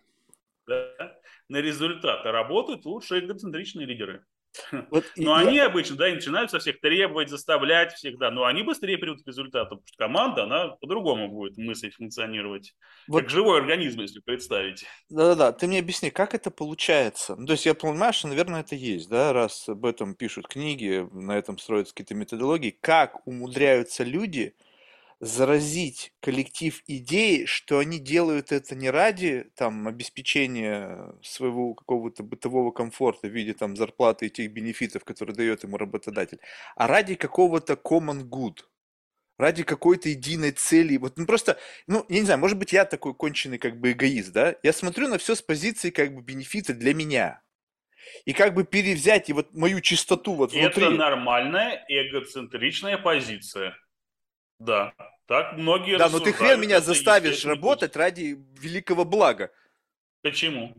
[0.67, 1.17] да,
[1.49, 4.25] на результат работают лучшие эгоцентричные лидеры.
[4.91, 5.47] Вот но я...
[5.47, 9.27] они обычно, да, и начинают со всех требовать, заставлять всегда, но они быстрее придут к
[9.27, 12.75] результату, потому что команда, она по-другому будет мыслить, функционировать.
[13.07, 13.21] Вот...
[13.21, 14.85] Как живой организм, если представить.
[15.09, 17.35] Да-да-да, ты мне объясни, как это получается?
[17.35, 21.07] Ну, то есть я понимаю, что, наверное, это есть, да, раз об этом пишут книги,
[21.11, 22.77] на этом строятся какие-то методологии.
[22.81, 24.55] Как умудряются люди
[25.25, 33.27] заразить коллектив идеей, что они делают это не ради там, обеспечения своего какого-то бытового комфорта
[33.27, 36.39] в виде там, зарплаты и тех бенефитов, которые дает ему работодатель,
[36.75, 38.59] а ради какого-то common good,
[39.39, 40.97] ради какой-то единой цели.
[40.97, 41.57] Вот ну просто,
[41.87, 44.55] ну, я не знаю, может быть, я такой конченый как бы эгоист, да?
[44.61, 47.41] Я смотрю на все с позиции как бы бенефита для меня.
[48.25, 50.83] И как бы перевзять и вот мою чистоту вот внутри.
[50.83, 53.75] Это нормальная эгоцентричная позиция.
[54.59, 54.93] Да,
[55.27, 59.51] так многие Да, но ты хрен меня заставишь работать ради великого блага.
[60.21, 60.73] Почему?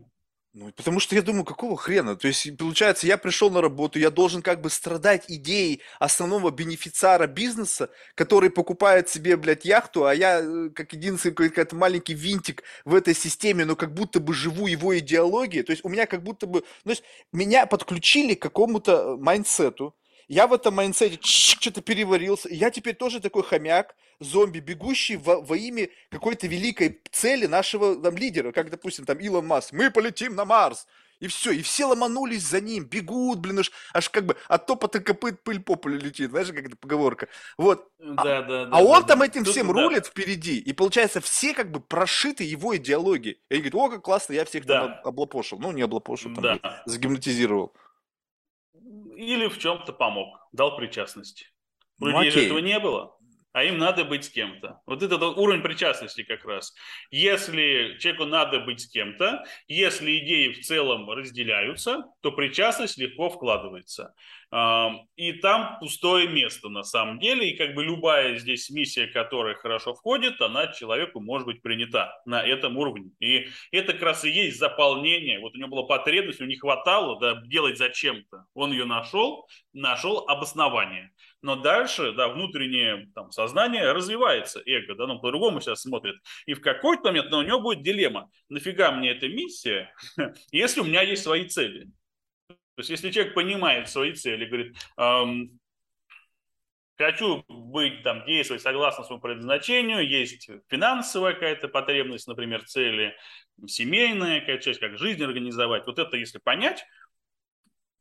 [0.59, 2.15] Ну, потому что я думаю, какого хрена?
[2.15, 7.27] То есть, получается, я пришел на работу, я должен как бы страдать идеей основного бенефициара
[7.27, 12.95] бизнеса, который покупает себе, блядь, яхту, а я э, как единственный какой-то маленький винтик в
[12.95, 15.63] этой системе, но как будто бы живу его идеологией.
[15.63, 16.63] То есть, у меня как будто бы...
[16.85, 19.95] Ну, то есть, меня подключили к какому-то майнсету,
[20.27, 22.49] я в этом майнсете что-то переварился.
[22.49, 28.15] Я теперь тоже такой хомяк, зомби, бегущий во, во имя какой-то великой цели нашего там,
[28.17, 29.71] лидера, как, допустим, там Илон Маск.
[29.71, 30.87] Мы полетим на Марс.
[31.19, 34.99] И все, и все ломанулись за ним, бегут, блин, аж, аж как бы от топота
[34.99, 37.27] копыт пыль по полю летит, знаешь, как это поговорка.
[37.57, 37.89] Вот.
[37.97, 38.69] Да, а, да, да.
[38.71, 39.73] А он да, там этим Тут, всем да.
[39.73, 43.39] рулит впереди, и получается все как бы прошиты его идеологией.
[43.49, 44.81] И они говорят, о, как классно, я всех да.
[44.81, 45.57] там облапошил.
[45.57, 46.83] Ну, не облапошил, там, да.
[46.85, 47.73] загипнотизировал
[49.17, 51.53] или в чем-то помог, дал причастность.
[51.99, 53.16] У ну, людей же этого не было,
[53.57, 54.81] а им надо быть с кем-то.
[54.85, 56.75] Вот это уровень причастности как раз.
[57.09, 64.13] Если человеку надо быть с кем-то, если идеи в целом разделяются, то причастность легко вкладывается.
[65.15, 69.95] И там пустое место на самом деле, и как бы любая здесь миссия, которая хорошо
[69.95, 73.09] входит, она человеку может быть принята на этом уровне.
[73.19, 75.39] И это как раз и есть заполнение.
[75.39, 78.45] Вот у него была потребность, у него не хватало да, делать зачем-то.
[78.53, 81.11] Он ее нашел, нашел обоснование.
[81.47, 86.17] Но дальше, да, внутреннее там, сознание развивается, эго, да, ну, по-другому сейчас смотрит.
[86.45, 88.29] И в какой-то момент ну, у него будет дилемма.
[88.49, 89.89] Нафига мне эта миссия,
[90.51, 91.85] если у меня есть свои цели?
[92.49, 95.57] То есть, если человек понимает свои цели, говорит, эм,
[96.97, 103.15] хочу быть, там, действовать согласно своему предназначению, есть финансовая какая-то потребность, например, цели,
[103.67, 105.87] семейная какая-то часть, как жизнь организовать.
[105.87, 106.85] Вот это, если понять,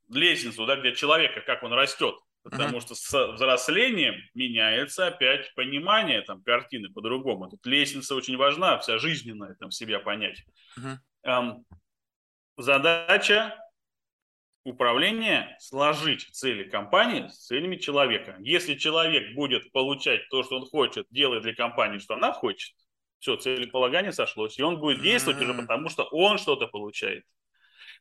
[0.08, 2.16] лестницу, да, где человека, как он растет,
[2.50, 2.80] потому uh-huh.
[2.80, 7.48] что с взрослением меняется опять понимание там картины по-другому.
[7.48, 10.44] Тут лестница очень важна, вся жизненная там себя понять.
[10.78, 10.96] Uh-huh.
[11.24, 11.64] Эм,
[12.56, 13.58] задача
[14.64, 18.36] управления сложить цели компании с целями человека.
[18.40, 22.74] Если человек будет получать то, что он хочет, делая для компании, что она хочет,
[23.18, 25.50] все, целеполагание сошлось, и он будет действовать mm-hmm.
[25.50, 27.24] уже потому, что он что-то получает.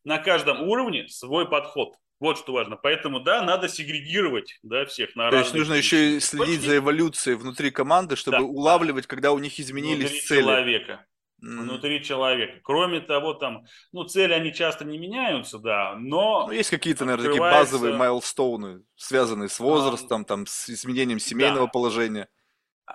[0.03, 1.95] На каждом уровне свой подход.
[2.19, 2.77] Вот что важно.
[2.77, 7.35] Поэтому, да, надо сегрегировать да, всех на То есть нужно еще и следить за эволюцией
[7.35, 8.43] внутри команды, чтобы да.
[8.43, 10.41] улавливать, когда у них изменились внутри цели.
[10.41, 11.05] человека.
[11.43, 11.59] Mm.
[11.59, 12.59] Внутри человека.
[12.63, 16.47] Кроме того, там, ну, цели, они часто не меняются, да, но...
[16.47, 21.65] Ну, есть какие-то, наверное, такие базовые майлстоуны, связанные с возрастом, а, там, с изменением семейного
[21.65, 21.71] да.
[21.71, 22.29] положения.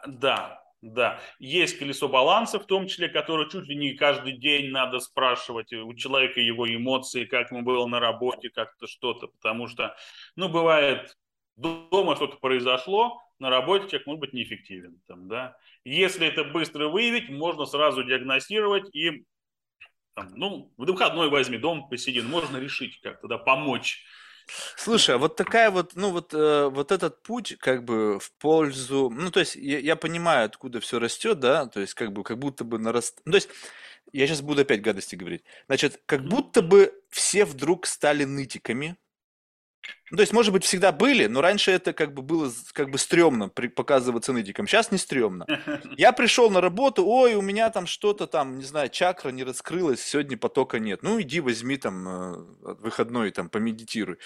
[0.07, 4.99] Да, да, есть колесо баланса, в том числе, которое чуть ли не каждый день надо
[4.99, 9.95] спрашивать у человека его эмоции, как ему было на работе, как-то что-то, потому что,
[10.37, 11.16] ну, бывает,
[11.57, 15.01] дома что-то произошло, на работе человек может быть неэффективен.
[15.07, 15.57] Там, да?
[15.85, 19.24] Если это быстро выявить, можно сразу диагностировать и
[20.14, 24.05] там, ну, в выходной возьми, дом посиди, можно решить как-то, да, помочь
[24.76, 29.11] Слушай, а вот такая вот, ну вот, э, вот этот путь как бы в пользу,
[29.11, 32.38] ну то есть я, я понимаю, откуда все растет, да, то есть как бы как
[32.38, 33.48] будто бы нараст, ну, то есть
[34.12, 38.96] я сейчас буду опять гадости говорить, значит, как будто бы все вдруг стали нытиками,
[40.11, 42.99] ну, то есть, может быть, всегда были, но раньше это как бы было как бы
[42.99, 44.66] стрёмно при, показываться нытиком.
[44.66, 45.47] Сейчас не стрёмно.
[45.97, 50.03] Я пришел на работу, ой, у меня там что-то там, не знаю, чакра не раскрылась,
[50.03, 51.05] сегодня потока нет.
[51.05, 54.18] Ну, иди возьми там э, выходной, там, помедитируй.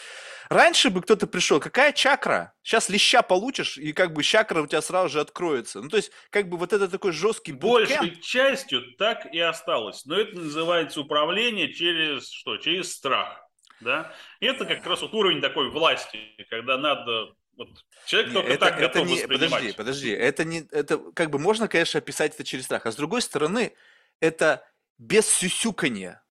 [0.49, 2.55] Раньше бы кто-то пришел, какая чакра?
[2.63, 5.83] Сейчас леща получишь, и как бы чакра у тебя сразу же откроется.
[5.83, 10.07] Ну, то есть, как бы вот это такой жесткий Большей частью так и осталось.
[10.07, 12.57] Но это называется управление через что?
[12.57, 13.44] Через страх.
[13.85, 14.13] Да?
[14.41, 16.19] И это как раз вот уровень такой власти,
[16.51, 17.69] когда надо вот
[18.07, 21.99] человек только это, так это не, Подожди, подожди, это не, это как бы можно, конечно,
[21.99, 23.75] описать это через страх, а с другой стороны,
[24.21, 24.67] это
[24.99, 26.23] без сюсюканья,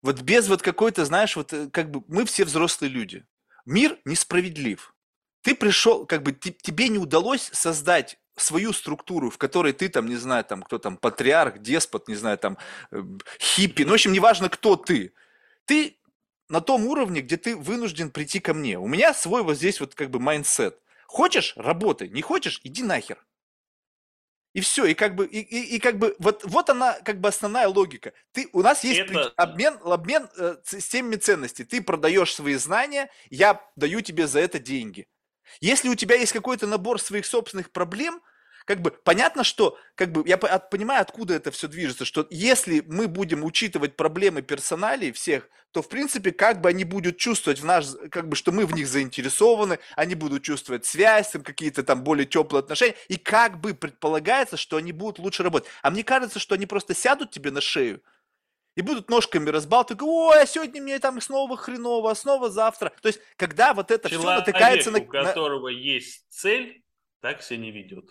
[0.00, 3.26] вот без вот какой-то, знаешь, вот э, как бы мы все взрослые люди,
[3.66, 4.94] мир несправедлив,
[5.42, 10.16] ты пришел, как бы тебе не удалось создать свою структуру, в которой ты там, не
[10.16, 12.56] знаю, там, кто там, патриарх, деспот, не знаю, там,
[12.90, 13.02] э,
[13.38, 15.12] хиппи, ну, в общем, неважно, кто ты.
[15.66, 15.98] Ты
[16.52, 18.78] на том уровне, где ты вынужден прийти ко мне.
[18.78, 20.78] У меня свой вот здесь вот как бы mindset.
[21.06, 23.24] Хочешь– работай, не хочешь– иди нахер.
[24.52, 27.30] И все, и как бы, и, и, и как бы, вот, вот она как бы
[27.30, 28.12] основная логика.
[28.32, 29.32] Ты, у нас есть Это...
[29.36, 31.64] обмен, обмен э, с теми ценностей.
[31.64, 35.06] Ты продаешь свои знания, я даю тебе за это деньги.
[35.62, 38.20] Если у тебя есть какой-то набор своих собственных проблем–
[38.64, 43.08] как бы понятно, что как бы я понимаю, откуда это все движется, что если мы
[43.08, 47.86] будем учитывать проблемы персоналей всех, то в принципе как бы они будут чувствовать в наш,
[48.10, 52.60] как бы, что мы в них заинтересованы, они будут чувствовать связь, какие-то там более теплые
[52.60, 55.68] отношения, и как бы предполагается, что они будут лучше работать.
[55.82, 58.02] А мне кажется, что они просто сядут тебе на шею,
[58.74, 62.92] и будут ножками разбалтывать, ой, а сегодня мне там снова хреново, а снова завтра.
[63.02, 64.98] То есть, когда вот это Человек, все натыкается на...
[65.00, 66.82] у которого есть цель,
[67.20, 68.06] так себя не ведет.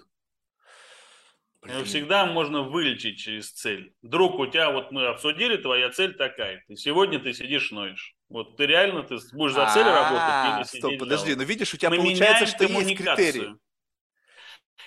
[1.62, 1.86] Блин.
[1.86, 3.93] Всегда можно вылечить через цель.
[4.01, 6.64] Друг, у тебя вот мы обсудили, твоя цель такая.
[6.68, 8.16] Ты сегодня ты сидишь ноешь.
[8.30, 11.91] Вот ты реально ты будешь за цель работать или Стоп, подожди, но видишь, у тебя
[11.91, 13.55] получается, что есть критерии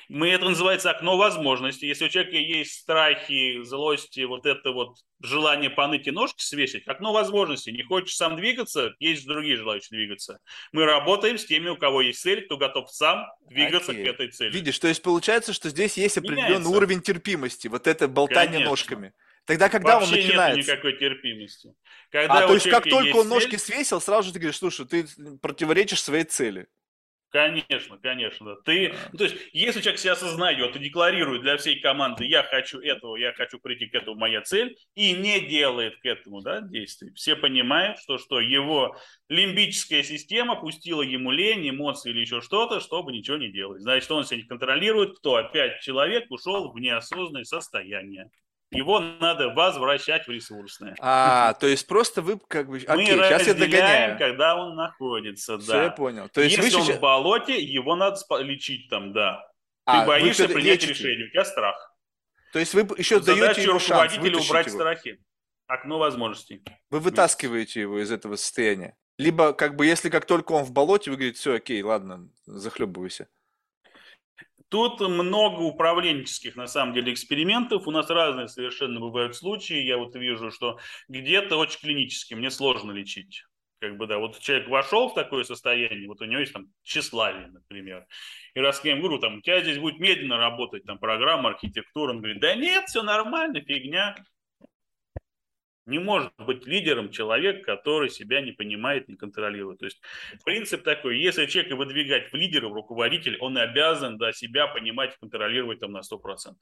[0.08, 1.86] мы это называется окно возможностей.
[1.86, 7.12] Если у человека есть страхи, злости, вот это вот желание поныть и ножки свесить, окно
[7.12, 7.72] возможностей.
[7.72, 10.38] Не хочешь сам двигаться, есть другие желающие двигаться.
[10.72, 14.04] Мы работаем с теми, у кого есть цель, кто готов сам двигаться Окей.
[14.04, 14.52] к этой цели.
[14.52, 16.68] Видишь, то есть получается, что здесь есть определенный Меняется.
[16.68, 18.70] уровень терпимости, вот это болтание Конечно.
[18.70, 19.12] ножками.
[19.46, 20.56] Тогда, когда Вообще он начинается?
[20.56, 21.74] нет никакой терпимости.
[22.10, 23.76] Когда а, то есть, как только он ножки цель...
[23.76, 25.06] свесил, сразу же ты говоришь, слушай, ты
[25.42, 26.66] противоречишь своей цели.
[27.34, 28.54] Конечно, конечно.
[28.64, 32.78] Ты, ну, то есть, если человек себя осознает и декларирует для всей команды, я хочу
[32.78, 37.10] этого, я хочу прийти к этому, моя цель, и не делает к этому да, действий,
[37.16, 38.96] все понимают, что, что его
[39.28, 43.82] лимбическая система пустила ему лень, эмоции или еще что-то, чтобы ничего не делать.
[43.82, 48.30] Значит, он себя не контролирует, кто опять человек ушел в неосознанное состояние.
[48.74, 50.94] Его надо возвращать в ресурсное.
[51.00, 52.78] А, то есть просто вы как бы...
[52.78, 54.18] Мы Окей, сейчас я догоняю.
[54.18, 55.90] когда он находится, Все, я да.
[55.90, 56.28] понял.
[56.28, 56.98] То есть Если вы он сейчас...
[56.98, 59.46] в болоте, его надо лечить там, да.
[59.86, 60.92] А, Ты боишься принять лечите.
[60.92, 61.76] решение, у тебя страх.
[62.52, 64.78] То есть вы еще даете Задача ему шанс убрать его.
[64.78, 65.18] страхи.
[65.66, 66.62] Окно возможностей.
[66.90, 68.96] Вы вытаскиваете его из этого состояния.
[69.16, 73.28] Либо, как бы, если как только он в болоте, вы говорите, все, окей, ладно, захлебывайся.
[74.74, 77.86] Тут много управленческих, на самом деле, экспериментов.
[77.86, 79.76] У нас разные совершенно бывают случаи.
[79.76, 83.44] Я вот вижу, что где-то очень клинически, мне сложно лечить.
[83.78, 87.46] Как бы, да, вот человек вошел в такое состояние, вот у него есть там тщеславие,
[87.52, 88.04] например.
[88.54, 92.18] И раз я говорю, там, у тебя здесь будет медленно работать там программа, архитектура, он
[92.18, 94.16] говорит, да нет, все нормально, фигня.
[95.86, 99.80] Не может быть лидером человек, который себя не понимает, не контролирует.
[99.80, 100.00] То есть
[100.44, 105.80] принцип такой, если человека выдвигать в лидера, в руководитель, он обязан да, себя понимать контролировать
[105.80, 106.54] там на 100%.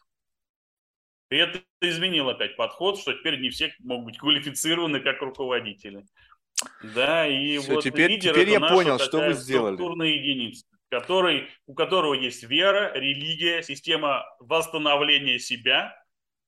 [1.31, 6.05] И это изменил опять подход, что теперь не все могут быть квалифицированы как руководители.
[6.95, 9.75] Да, и Всё, вот теперь- лидер теперь это я наша понял, что вы сделали.
[9.77, 15.97] структурная единица, который, у которого есть вера, религия, система восстановления себя,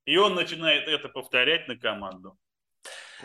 [0.05, 2.37] и он начинает это повторять на команду.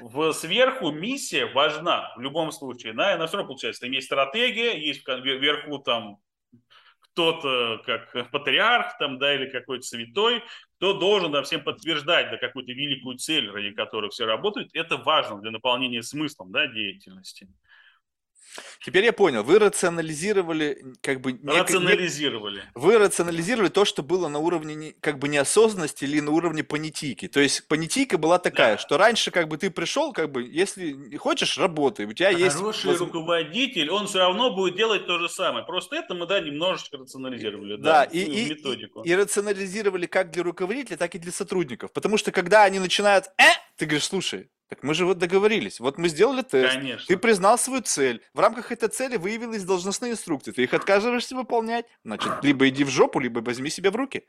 [0.01, 2.93] В сверху миссия важна в любом случае.
[2.93, 6.17] Да, и на все равно получается, там есть стратегия, есть вверху там
[7.01, 10.43] кто-то как патриарх там, да, или какой-то святой,
[10.77, 14.69] кто должен да, всем подтверждать да, какую-то великую цель, ради которой все работают.
[14.73, 17.49] Это важно для наполнения смыслом да, деятельности.
[18.83, 22.63] Теперь я понял, вы рационализировали, как бы, Рационализировали.
[22.75, 27.27] вы рационализировали то, что было на уровне не- как бы неосознанности или на уровне понятийки.
[27.27, 28.77] То есть понятийка была такая, Да.
[28.81, 32.55] что раньше как бы ты пришел, как бы, если хочешь, работай, у тебя есть...
[32.57, 35.65] Хороший руководитель, он все равно будет делать то же самое.
[35.65, 37.77] Просто это мы да, немножечко рационализировали.
[37.77, 39.03] Да, Да, и, и- и- методику.
[39.03, 41.91] и рационализировали как для руководителя, так и для сотрудников.
[41.93, 43.43] Потому что когда они начинают «э»,
[43.77, 47.05] ты говоришь, слушай, так мы же вот договорились, вот мы сделали тест, Конечно.
[47.07, 51.85] ты признал свою цель, в рамках этой цели выявились должностные инструкции, ты их отказываешься выполнять,
[52.03, 54.27] значит, либо иди в жопу, либо возьми себя в руки.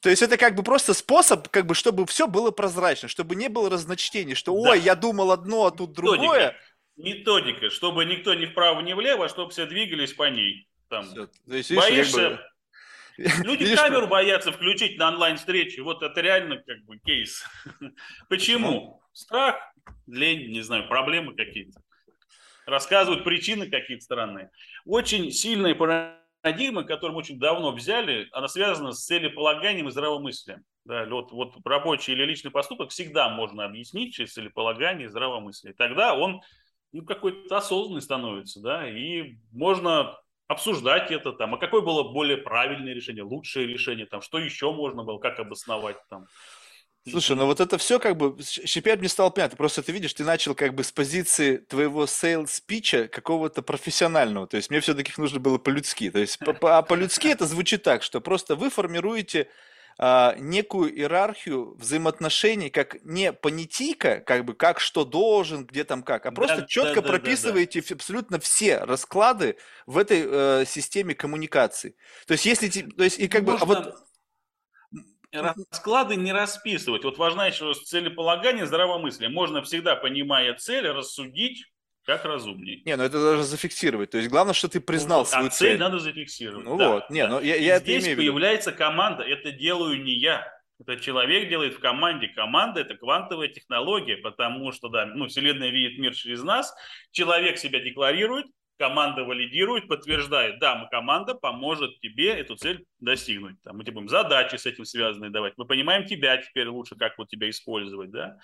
[0.00, 3.48] То есть это как бы просто способ, как бы, чтобы все было прозрачно, чтобы не
[3.48, 4.84] было разночтений, что, ой, Да.
[4.84, 6.18] я думал одно, а тут другое.
[6.18, 6.56] Методика.
[6.96, 10.68] Методика, чтобы никто ни вправо, ни влево, а чтобы все двигались по ней.
[10.88, 11.06] Там.
[11.14, 12.40] То есть, Боишься?
[13.16, 15.82] Люди Видишь, камеру боятся включить на онлайн-встрече.
[15.82, 17.44] Вот это реально как бы кейс.
[18.28, 19.01] Почему?
[19.12, 19.56] Страх,
[20.06, 21.80] лень, не знаю, проблемы какие-то.
[22.66, 24.50] Рассказывают причины какие-то странные.
[24.86, 30.64] Очень сильная парадигма, которую мы очень давно взяли, она связана с целеполаганием и здравомыслием.
[30.84, 35.74] Да, вот, вот рабочий или личный поступок всегда можно объяснить через целеполагание и здравомыслие.
[35.74, 36.40] Тогда он
[36.92, 40.16] ну, какой-то осознанный становится, да, и можно
[40.48, 45.04] обсуждать это там, а какое было более правильное решение, лучшее решение, там, что еще можно
[45.04, 46.26] было, как обосновать там.
[47.04, 50.22] Слушай, ну вот это все как бы, теперь мне стало понятно, просто ты видишь, ты
[50.24, 55.12] начал как бы с позиции твоего sales speech а какого-то профессионального, то есть мне все-таки
[55.16, 59.48] нужно было по-людски, то есть а по-людски это звучит так, что просто вы формируете
[59.98, 66.24] а, некую иерархию взаимоотношений, как не понятийка, как бы как что должен, где там как,
[66.24, 67.58] а Да, просто да, четко да, да, да.
[67.58, 71.96] прописываете ф- абсолютно все расклады в этой э, системе коммуникации.
[72.26, 73.92] То есть если, то есть и как бы, а Можно вот
[75.32, 77.04] расклады не расписывать.
[77.04, 79.30] Вот важна еще целеполагание, здравомыслие.
[79.30, 81.64] Можно всегда, понимая цель, рассудить
[82.04, 82.82] как разумней.
[82.84, 84.10] Не, ну это даже зафиксировать.
[84.10, 85.80] То есть главное, что ты признал Вот, свою а цель цель.
[85.80, 86.64] надо зафиксировать.
[86.64, 87.28] Ну да, вот, не, да.
[87.28, 89.22] ну я, я здесь появляется команда.
[89.22, 90.46] Это делаю не я.
[90.80, 92.26] Это человек делает в команде.
[92.28, 96.74] Команда– это квантовая технология, потому что, да, ну, Вселенная видит мир через нас.
[97.12, 98.46] Человек себя декларирует,
[98.82, 103.62] команда валидирует, подтверждает, да, мы команда поможет тебе эту цель достигнуть.
[103.62, 105.54] Там, мы тебе будем задачи с этим связанные давать.
[105.56, 108.40] Мы понимаем тебя теперь лучше, как вот тебя использовать, да.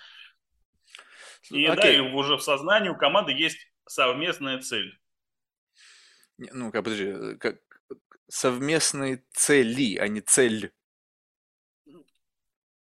[1.49, 1.97] И, да, Окей.
[1.97, 4.97] и уже в сознании у команды есть совместная цель.
[6.37, 7.57] Ну, как, подожди, э, как
[8.29, 10.71] совместные цели, а не цель.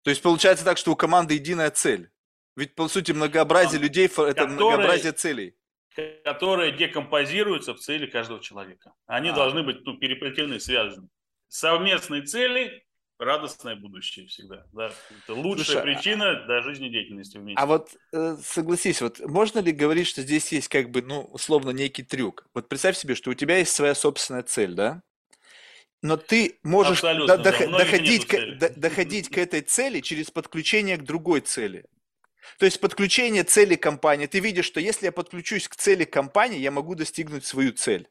[0.02, 2.10] То есть получается так, что у команды единая цель.
[2.56, 5.56] Ведь, по сути, многообразие людей это которые- многообразие целей.
[5.96, 8.94] Которые декомпозируются в цели каждого человека.
[9.08, 9.34] Они А.
[9.34, 11.08] должны быть ну, переплетены, связаны.
[11.48, 12.84] Совместные цели–
[13.20, 14.66] радостное будущее всегда.
[14.74, 14.92] Да?
[15.24, 17.62] Это лучшая Слушай, а- причина для жизнедеятельности вместе.
[17.62, 21.70] А вот э, согласись, вот можно ли говорить, что здесь есть как бы, ну, условно,
[21.70, 22.46] некий трюк?
[22.54, 25.02] Вот представь себе, что у тебя есть своя собственная цель, да?
[26.02, 27.78] Но ты можешь Абсолютно, до- да.
[27.80, 31.86] доходить, к, до- доходить к этой цели через подключение к другой цели.
[32.58, 34.28] То есть подключение цели компании.
[34.28, 38.10] Ты видишь, что если я подключусь к цели компании, я могу достигнуть свою цель.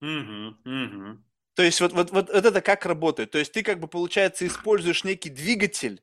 [0.00, 1.24] Мгм, мгм.
[1.54, 3.32] То есть вот, вот, вот, вот это как работает?
[3.32, 6.02] То есть ты как бы, получается, используешь некий двигатель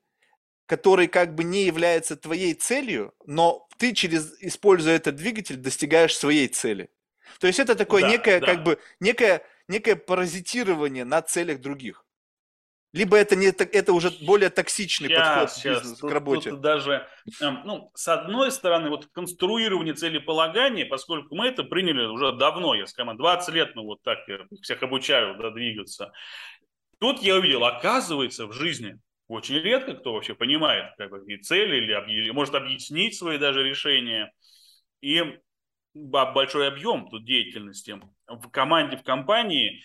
[0.67, 6.47] который как бы не является твоей целью, но ты через, используя этот двигатель, достигаешь своей
[6.47, 6.89] цели.
[7.39, 8.47] То есть это такое Да, некое, да.
[8.47, 12.04] как бы, некое, некое паразитирование на целях других.
[12.95, 16.49] Либо это, не, это уже более токсичный подход к, бизнесу, Тут- к работе.
[16.51, 17.05] тут даже,
[17.41, 22.87] эм, ну, с одной стороны, вот конструирование целеполагания, поскольку мы это приняли уже давно, я
[22.87, 26.13] скажу, 20 лет, ну, вот так я всех обучаю, да, двигаться.
[27.01, 31.75] Тут я увидел, оказывается, в жизни очень редко кто вообще понимает, как бы, и цели,
[31.75, 34.31] или, или может объяснить свои даже решения.
[35.01, 35.21] И
[35.93, 37.99] большой объем тут деятельности.
[38.27, 39.81] В команде, в компании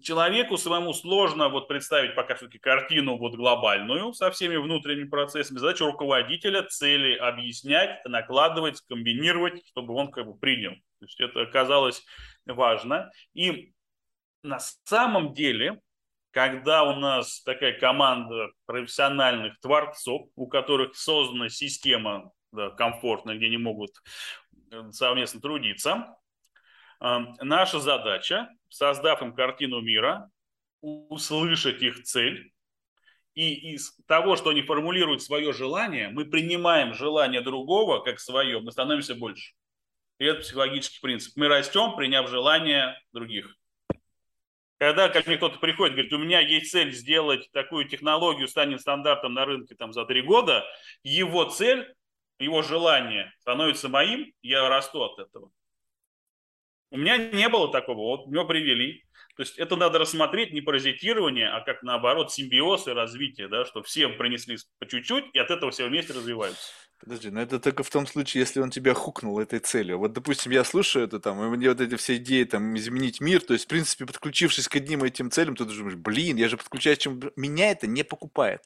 [0.00, 5.58] человеку самому сложно вот представить пока все-таки картину вот глобальную со всеми внутренними процессами.
[5.58, 10.72] Задача руководителя цели объяснять, накладывать, комбинировать, чтобы он как бы принял.
[10.72, 12.02] То есть это оказалось
[12.46, 13.10] важно.
[13.34, 13.74] И
[14.42, 15.80] на самом деле,
[16.30, 23.58] когда у нас такая команда профессиональных творцов, у которых создана система да, комфортная, где они
[23.58, 23.90] могут
[24.70, 26.16] э, совместно трудиться,
[27.00, 30.30] э, наша задача, создав им картину мира,
[30.80, 32.52] услышать их цель,
[33.34, 38.72] и из того, что они формулируют свое желание, мы принимаем желание другого как свое, мы
[38.72, 39.52] становимся больше.
[40.18, 41.36] И это психологический принцип.
[41.36, 43.54] Мы растем, приняв желание других.
[44.78, 49.34] Когда ко мне кто-то приходит, говорит, у меня есть цель сделать такую технологию, станет стандартом
[49.34, 50.64] на рынке там, за три года,
[51.02, 51.94] его цель,
[52.40, 55.50] его желание становится моим, я расту от этого.
[56.90, 59.04] У меня не было такого, вот меня привели.
[59.36, 63.82] То есть это надо рассмотреть не паразитирование, а как наоборот симбиоз и развитие, да, что
[63.82, 66.72] все принесли по чуть-чуть, и от этого все вместе развиваются.
[66.98, 69.98] Подожди, но это только в том случае, если он тебя хукнул этой целью.
[69.98, 73.40] Вот, допустим, я слушаю это там, и мне вот эти все идеи там изменить мир,
[73.40, 76.98] то есть, в принципе, подключившись к одним этим целям, ты думаешь, блин, я же подключаюсь,
[76.98, 78.62] чем меня это не покупает.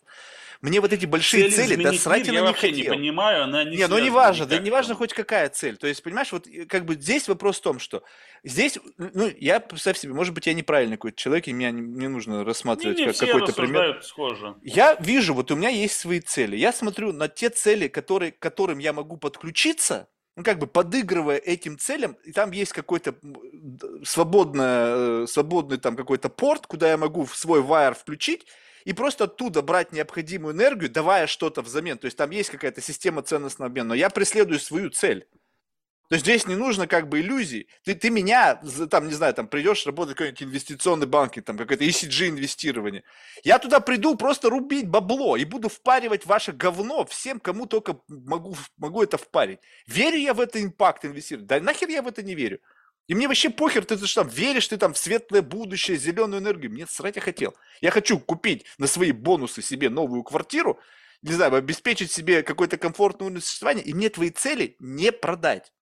[0.62, 2.94] Мне вот эти большие Цель цели, да срать я них вообще не хотел.
[2.94, 4.98] понимаю, она не Не, ну не важно, да не важно там.
[4.98, 5.76] хоть какая цель.
[5.76, 8.04] То есть, понимаешь, вот э, как бы здесь вопрос в том, что
[8.44, 12.06] здесь, ну, я представь себе, может быть, я неправильный какой-то человек, и меня не, не
[12.06, 14.00] нужно рассматривать Не, не как какой-то пример.
[14.04, 14.54] схоже.
[14.62, 16.56] Я вижу, вот у меня есть свои цели.
[16.56, 21.38] Я смотрю на те цели, которые, к которым я могу подключиться, ну, как бы подыгрывая
[21.38, 23.16] этим целям, и там есть какой-то
[24.04, 28.46] свободное, э, свободный там какой-то порт, куда я могу в свой wire включить,
[28.84, 31.98] и просто оттуда брать необходимую энергию, давая что-то взамен.
[31.98, 35.26] То есть там есть какая-то система ценностного обмена, но я преследую свою цель.
[36.12, 37.68] То есть здесь не нужно как бы иллюзий.
[37.84, 38.60] Ты, ты меня,
[38.90, 43.02] там, не знаю, там придешь работать в какой-нибудь инвестиционный банк, там какое-то ECG инвестирование.
[43.44, 48.54] Я туда приду просто рубить бабло и буду впаривать ваше говно всем, кому только могу,
[48.76, 49.60] могу это впарить.
[49.86, 51.46] Верю я в это импакт инвестировать?
[51.46, 52.60] Да нахер я в это не верю.
[53.08, 56.40] И мне вообще похер, ты, ты что там веришь, ты там в светлое будущее, зеленую
[56.40, 56.70] энергию.
[56.70, 57.54] Мне срать я хотел.
[57.80, 60.78] Я хочу купить на свои бонусы себе новую квартиру,
[61.22, 65.72] не знаю, обеспечить себе какой-то комфортный уровень существования, и мне твои цели не продать.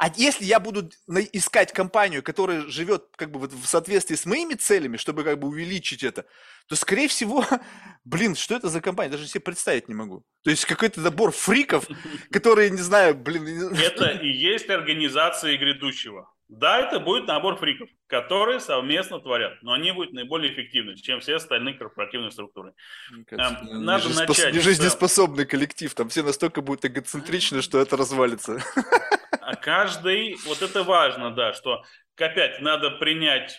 [0.00, 0.88] А если я буду
[1.34, 5.48] искать компанию, которая живет как бы вот в соответствии с моими целями, чтобы как бы
[5.48, 6.24] увеличить это,
[6.68, 7.44] то, скорее всего,
[8.04, 9.10] блин, что это за компания?
[9.10, 10.24] Даже себе представить не могу.
[10.42, 11.86] То есть какой-то набор фриков,
[12.32, 13.74] которые, не знаю, блин...
[13.74, 16.32] Это и есть организация грядущего.
[16.48, 21.36] Да, это будет набор фриков, которые совместно творят, но они будут наиболее эффективны, чем все
[21.36, 22.72] остальные корпоративные структуры.
[23.10, 27.98] Мне кажется, Эм, не- надо начать Нежизнеспособный коллектив, там все настолько будут эгоцентричны, что это
[27.98, 28.64] развалится.
[29.62, 31.82] Каждый, вот это важно, да, что
[32.16, 33.58] опять надо принять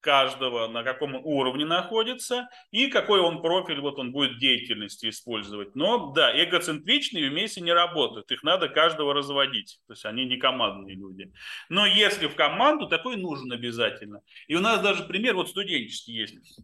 [0.00, 5.74] каждого, на каком уровне находится, и какой он профиль, вот он будет деятельности использовать.
[5.74, 10.94] Но да, эгоцентричные вместе не работают, их надо каждого разводить, то есть они не командные
[10.94, 11.32] люди.
[11.68, 14.20] Но если в команду, такой нужен обязательно.
[14.46, 16.60] И у нас даже пример вот студенческий есть.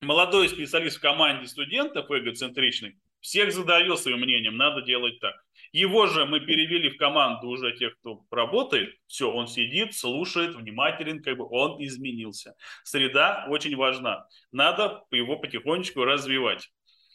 [0.00, 5.34] Молодой специалист в команде студентов эгоцентричный всех задавил своим мнением, надо делать так.
[5.72, 8.94] Его же мы перевели в команду уже тех, кто работает.
[9.06, 12.54] Все, он сидит, слушает, внимателен, как бы он изменился.
[12.84, 14.26] Среда очень важна.
[14.52, 16.70] Надо его потихонечку развивать.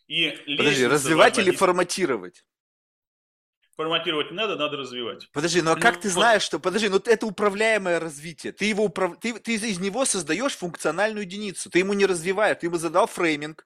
[0.08, 2.44] И Подожди, развивать должна или форматировать?
[3.76, 5.30] форматировать не надо, надо развивать.
[5.32, 6.14] Подожди, ну а как Ну, ты вот.
[6.14, 6.60] знаешь, что...
[6.60, 8.54] Подожди, ну это управляемое развитие.
[8.54, 9.20] Ты, его управ...
[9.20, 11.70] ты, ты из него создаешь функциональную единицу.
[11.70, 13.66] Ты ему не развиваешь, ты ему задал фрейминг,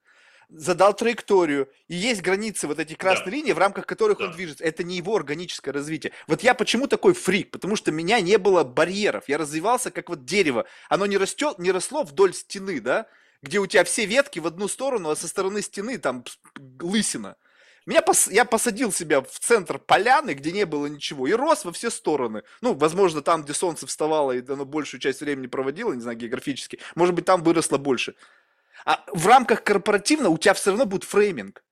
[0.49, 1.69] задал траекторию.
[1.87, 4.33] И есть границы вот эти красные линии, в рамках которых он Да.
[4.33, 4.63] движется.
[4.63, 6.13] Это не его органическое развитие.
[6.27, 7.51] Вот я почему такой фрик?
[7.51, 9.27] Потому что меня не было барьеров.
[9.27, 10.65] Я развивался как вот дерево.
[10.89, 13.07] Оно не растет, не росло вдоль стены, да?
[13.41, 16.23] Где у тебя все ветки в одну сторону, а со стороны стены там
[16.81, 17.35] лысина.
[17.85, 21.71] Меня пос- я посадил себя в центр поляны, где не было ничего, и рос во
[21.71, 22.43] все стороны.
[22.59, 26.79] Ну, возможно, там, где солнце вставало, и оно большую часть времени проводило, не знаю, географически,
[26.95, 28.15] может быть, там выросло больше.
[28.85, 31.63] А в рамках корпоративно у тебя все равно будет фрейминг.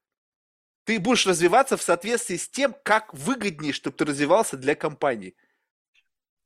[0.85, 5.35] Ты будешь развиваться в соответствии с тем, как выгоднее, чтобы ты развивался для компании.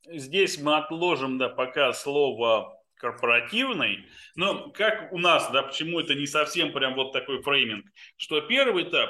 [0.07, 6.27] Здесь мы отложим, да, пока слово корпоративный, но как у нас, да, почему это не
[6.27, 7.85] совсем прям вот такой фрейминг,
[8.17, 9.09] что первый этап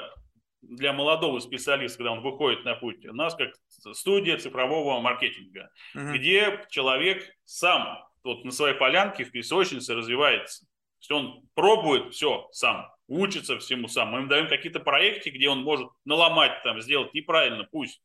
[0.62, 3.50] для молодого специалиста, когда он выходит на путь, у нас как
[3.94, 6.12] студия цифрового маркетинга, угу.
[6.12, 10.66] где человек сам вот на своей полянке в песочнице развивается.
[11.00, 14.10] То есть он пробует все сам, учится всему сам.
[14.10, 18.02] Мы ему даем какие-то проекты, где он может наломать, там, сделать неправильно, пусть.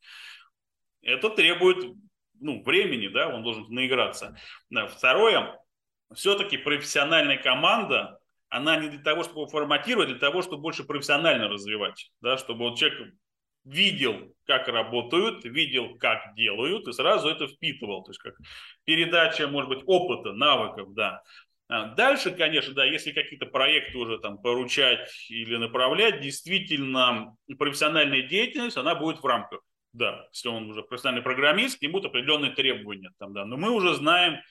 [1.01, 1.95] Это требует
[2.39, 4.37] ну, времени, да, он должен наиграться.
[4.89, 5.59] Второе,
[6.13, 8.19] все-таки профессиональная команда,
[8.49, 12.69] она не для того, чтобы форматировать, а для того, чтобы больше профессионально развивать, да, чтобы
[12.69, 13.13] вот человек
[13.65, 18.03] видел, как работают, видел, как делают, и сразу это впитывал.
[18.03, 18.35] То есть как
[18.83, 21.23] передача, может быть, опыта, навыков, да.
[21.67, 28.77] А дальше, конечно, да, если какие-то проекты уже там поручать или направлять, действительно профессиональная деятельность,
[28.77, 29.61] она будет в рамках.
[29.91, 33.11] Да, если он уже профессиональный программист, к нему определенные требования.
[33.17, 33.45] Там, да.
[33.45, 34.41] Но мы уже знаем,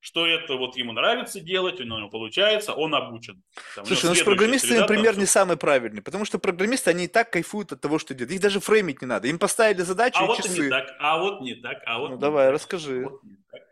[0.00, 3.42] что это вот ему нравится делать, у него получается, он обучен.
[3.74, 5.20] Там, Слушай, ну с программистами среда, пример там...
[5.20, 8.32] не самый правильный, потому что программисты, они и так кайфуют от того, что делают.
[8.32, 9.28] Их даже фреймить не надо.
[9.28, 10.64] Им поставили задачу а и вот часы.
[10.64, 13.04] Не так, а вот не так, а вот Ну давай, так, расскажи.
[13.04, 13.20] Вот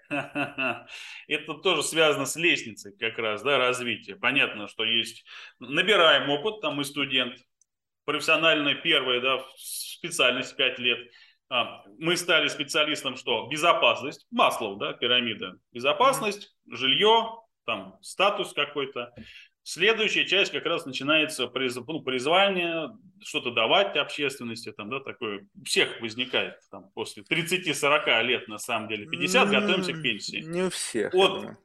[1.28, 4.16] Это тоже связано с лестницей как раз, да, развития.
[4.16, 5.24] Понятно, что есть,
[5.58, 7.36] набираем опыт, там мы студент,
[8.04, 10.98] профессиональная первая, да, специальность 5 лет–
[11.50, 19.14] а, мы стали специалистом, что безопасность, Маслов, да, пирамида, безопасность, жилье, там статус какой-то.
[19.66, 22.90] Следующая часть как раз начинается приз, ну, призвание,
[23.22, 28.88] что-то давать общественности, там, да, такое, у всех возникает, там, после 30-40 лет, на самом
[28.88, 30.42] деле, 50, готовимся к пенсии.
[30.42, 31.14] Не у всех.
[31.14, 31.56] От,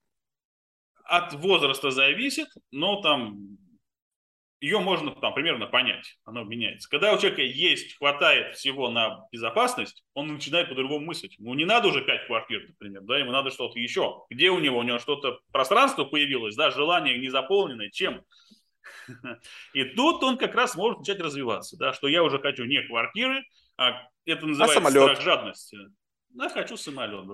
[1.04, 3.58] от возраста зависит, но там
[4.62, 6.90] ее можно там примерно понять, оно меняется.
[6.90, 11.36] Когда у человека есть, хватает всего на безопасность, он начинает по-другому мыслить.
[11.40, 14.26] Ну, не надо уже пять квартир, например, да, ему надо что-то еще.
[14.30, 14.80] Где у него?
[14.80, 18.22] У него что-то, пространство появилось, да, желание не заполненное, чем?
[19.74, 23.44] И тут он как раз может начать развиваться, да, что я уже хочу не квартиры,
[23.78, 25.78] а это называется а страх жадности.
[26.32, 27.26] Да, хочу самолет.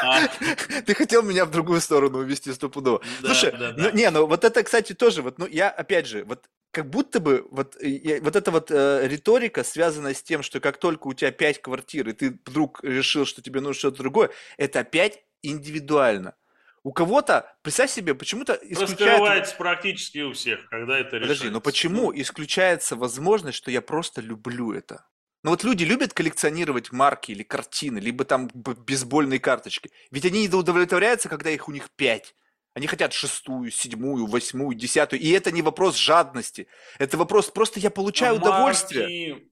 [0.86, 3.00] Ты хотел меня в другую сторону увести стопудово.
[3.20, 6.90] Слушай, ну, не, ну вот это, кстати, тоже, вот, ну я, опять же, вот как
[6.90, 11.06] будто бы вот, я, вот эта вот э, риторика, связанная с тем, что как только
[11.06, 15.22] у тебя пять квартир, и ты вдруг решил, что тебе нужно что-то другое, это опять
[15.42, 16.34] индивидуально.
[16.82, 19.06] У кого-то, представь себе, почему-то исключается...
[19.06, 21.20] Раскрывается практически у всех, когда это решается.
[21.20, 22.20] Подожди, но почему ну.
[22.20, 25.06] исключается возможность, что я просто люблю это?
[25.44, 29.90] Но вот люди любят коллекционировать марки или картины, либо там бейсбольные карточки.
[30.10, 32.34] Ведь они не удовлетворяются, когда их у них пять.
[32.72, 35.20] Они хотят шестую, седьмую, восьмую, десятую.
[35.20, 36.66] И это не вопрос жадности.
[36.98, 39.34] Это вопрос, просто я получаю а удовольствие.
[39.34, 39.48] Марки,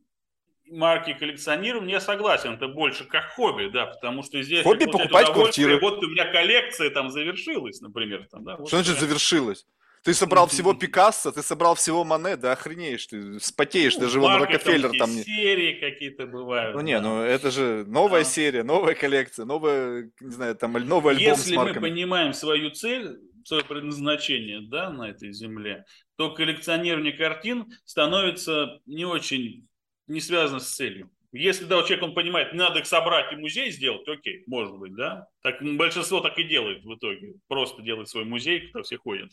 [0.70, 4.64] марки коллекционирования, я согласен, это больше как хобби, да, потому что здесь...
[4.64, 5.78] Хобби покупать квартиры.
[5.78, 8.26] Вот у меня коллекция там завершилась, например.
[8.30, 9.66] Там, да, вот что значит завершилась?
[10.03, 14.42] Ты собрал всего Пикассо, ты собрал всего Мане, да охренеешь, ты спотеешь, ну, даже вон
[14.42, 15.22] Рокфеллер там не...
[15.22, 16.74] серии какие-то бывают.
[16.74, 21.28] Ну не, ну это же новая серия, новая коллекция, новая, не знаю, там новый альбом
[21.28, 25.84] Если мы понимаем свою цель, свое предназначение, да, на этой земле,
[26.16, 29.68] то коллекционирование картин становится не очень,
[30.09, 31.11] не связано с целью.
[31.34, 35.28] Если да, человек он понимает, надо их собрать и музей сделать, окей, может быть, да.
[35.42, 37.34] Так большинство так и делает в итоге.
[37.48, 39.30] Просто делает свой музей, куда все ходят.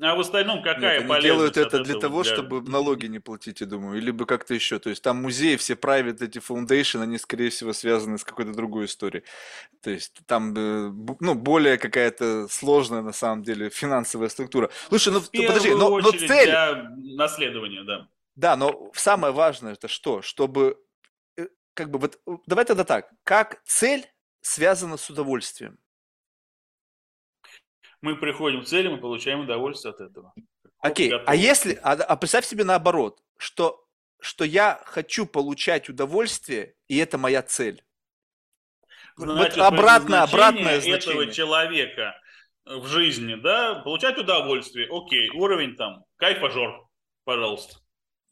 [0.00, 2.32] А в остальном какая Нет, они делают это для того, для...
[2.32, 4.78] чтобы налоги не платить, я думаю, либо как-то еще.
[4.78, 8.86] То есть там музеи, все private эти foundation, они, скорее всего, связаны с какой-то другой
[8.86, 9.22] историей.
[9.82, 10.90] То есть там, э,
[11.20, 14.70] ну, более какая-то сложная, на самом деле, финансовая структура.
[14.88, 16.46] Слушай, ну, в подожди, но, но цель...
[16.46, 18.08] Для наследования, да.
[18.34, 20.22] Да, но самое важное это что?
[20.22, 20.78] Чтобы,
[21.36, 24.06] э, как бы, вот, давай тогда так, как цель
[24.40, 25.76] связана с удовольствием?
[28.02, 30.34] Мы приходим к цели, мы получаем удовольствие от этого.
[30.80, 31.22] Окей, okay.
[31.26, 33.86] а если, а, а представь себе наоборот, что,
[34.20, 37.82] что я хочу получать удовольствие, и это моя цель.
[39.16, 40.96] Значит, вот обратно, обратное значение.
[40.96, 42.20] этого человека
[42.64, 46.88] в жизни, да, получать удовольствие, окей, уровень там, кайфажор,
[47.24, 47.76] пожалуйста.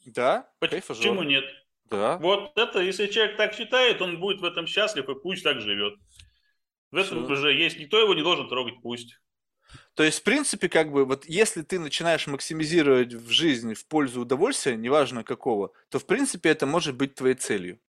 [0.07, 1.25] Да, Почему кайфажор.
[1.25, 1.45] нет?
[1.85, 2.19] Да.
[2.19, 5.95] Вот это, если человек так считает, он будет в этом счастлив, и пусть так живет.
[6.91, 7.33] В этом Все.
[7.33, 9.21] уже есть, никто его не должен трогать, пусть.
[9.95, 14.23] То есть, в принципе, как бы, вот если ты начинаешь максимизировать в жизни в пользу
[14.23, 17.81] удовольствия, неважно какого, то, в принципе, это может быть твоей целью.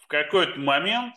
[0.00, 1.14] В какой-то момент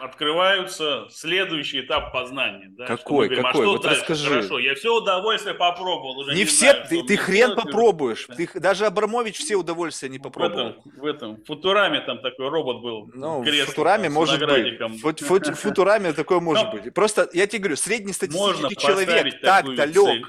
[0.00, 2.66] открываются следующий этап познания.
[2.70, 3.26] Да, какой?
[3.28, 3.66] Говорим, какой?
[3.66, 4.00] А вот дальше?
[4.00, 4.28] расскажи.
[4.28, 6.18] Хорошо, я все удовольствие попробовал.
[6.18, 7.62] Уже не, не все, знаю, ты, ты хрен делать.
[7.64, 8.26] попробуешь.
[8.28, 8.34] Да.
[8.34, 10.68] Ты, даже Абрамович все удовольствия не В попробовал.
[10.70, 13.10] этом, в этом в Футураме там такой робот был.
[13.14, 14.80] Ну, в кресло Футураме там может быть.
[14.80, 16.92] В фут- фут- в Футураме такое может Но быть.
[16.94, 20.24] Просто я тебе говорю, среднестатистический человек так далек, цель.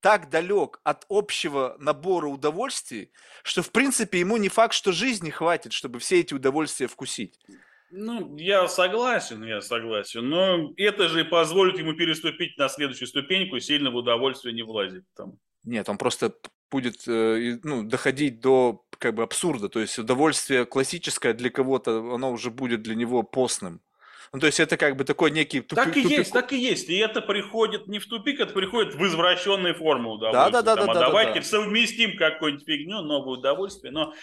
[0.00, 3.10] так далек от общего набора удовольствий,
[3.42, 7.38] что в принципе ему не факт, что жизни хватит, чтобы все эти удовольствия вкусить.
[7.90, 10.28] Ну, я согласен, я согласен.
[10.28, 15.04] Но это же позволит ему переступить на следующую ступеньку сильно в удовольствие не влазит.
[15.16, 15.38] Там.
[15.64, 16.32] Нет, он просто
[16.70, 19.68] будет э, ну, доходить до как бы абсурда.
[19.68, 23.80] То есть удовольствие классическое для кого-то, оно уже будет для него постным.
[24.32, 26.56] Ну, то есть это как бы такой некий тупи- Так и тупик- есть, так и
[26.56, 26.88] есть.
[26.88, 30.52] И это приходит не в тупик, это приходит в извращенные формы удовольствия.
[30.52, 31.46] Да, да, да, Там, да, а да, да, давайте да.
[31.46, 33.92] совместим какую-нибудь фигню, новое удовольствие.
[33.92, 34.14] Но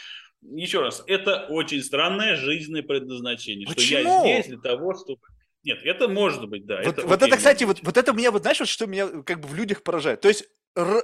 [0.41, 3.65] еще раз, это очень странное жизненное предназначение.
[3.67, 4.25] Что Почему?
[4.25, 5.21] я здесь для того, чтобы...
[5.63, 6.77] Нет, это может быть, да.
[6.83, 9.07] Вот, это вот окей, это, кстати, вот, вот это меня, вот знаешь, вот что меня
[9.23, 10.21] как бы в людях поражает.
[10.21, 11.03] То есть р-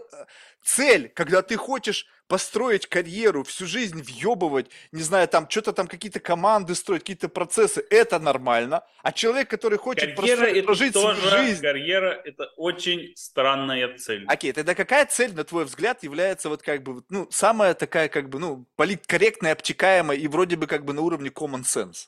[0.64, 6.20] цель, когда ты хочешь построить карьеру, всю жизнь въебывать, не знаю, там что-то там какие-то
[6.20, 8.84] команды строить, какие-то процессы, это нормально.
[9.04, 14.26] А человек, который хочет Карьера это прожить свою тоже, жизнь, карьера это очень странная цель.
[14.28, 18.30] Окей, тогда какая цель, на твой взгляд, является вот как бы, ну, самая такая как
[18.30, 22.08] бы, ну, политкорректная, обтекаемая и вроде бы как бы на уровне common sense?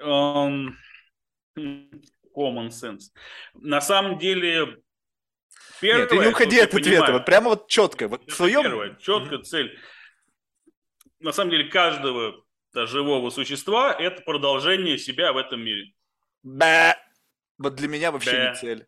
[0.00, 0.76] Хм,
[2.36, 3.10] Common sense.
[3.54, 4.76] На самом деле,
[5.80, 8.62] первое, Нет, ты не уходи от ответа, понимаю, вот прямо вот четко, вот своем...
[8.62, 9.78] первое, четкая цель.
[11.20, 15.92] На самом деле, каждого да, живого существа это продолжение себя в этом мире.
[16.42, 16.96] Бэ.
[17.58, 18.48] Вот для меня вообще Бэ.
[18.50, 18.86] не цель.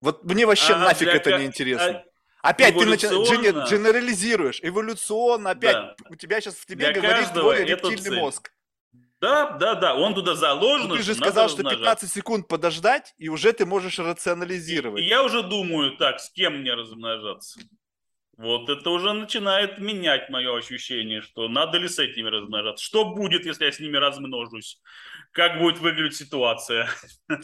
[0.00, 2.04] Вот мне вообще А нафиг для это не интересно.
[2.42, 5.96] а Опять ты эволюционно- генерализируешь, эволюционно, опять Да.
[6.10, 8.18] у тебя сейчас в тебе Для говорит это рептильный цель.
[8.18, 8.52] мозг.
[9.22, 10.88] Да, да, да, он туда заложен.
[10.88, 12.06] Ну, ты же сказал, что размножаться.
[12.06, 15.04] 15 секунд подождать, и уже ты можешь И рационализировать.
[15.04, 17.60] я уже думаю, так, с кем мне размножаться?
[18.38, 22.82] Вот это уже начинает менять мое ощущение, что надо ли с этими размножаться.
[22.82, 24.80] Что будет, если я с ними размножусь?
[25.32, 26.88] Как будет выглядеть ситуация?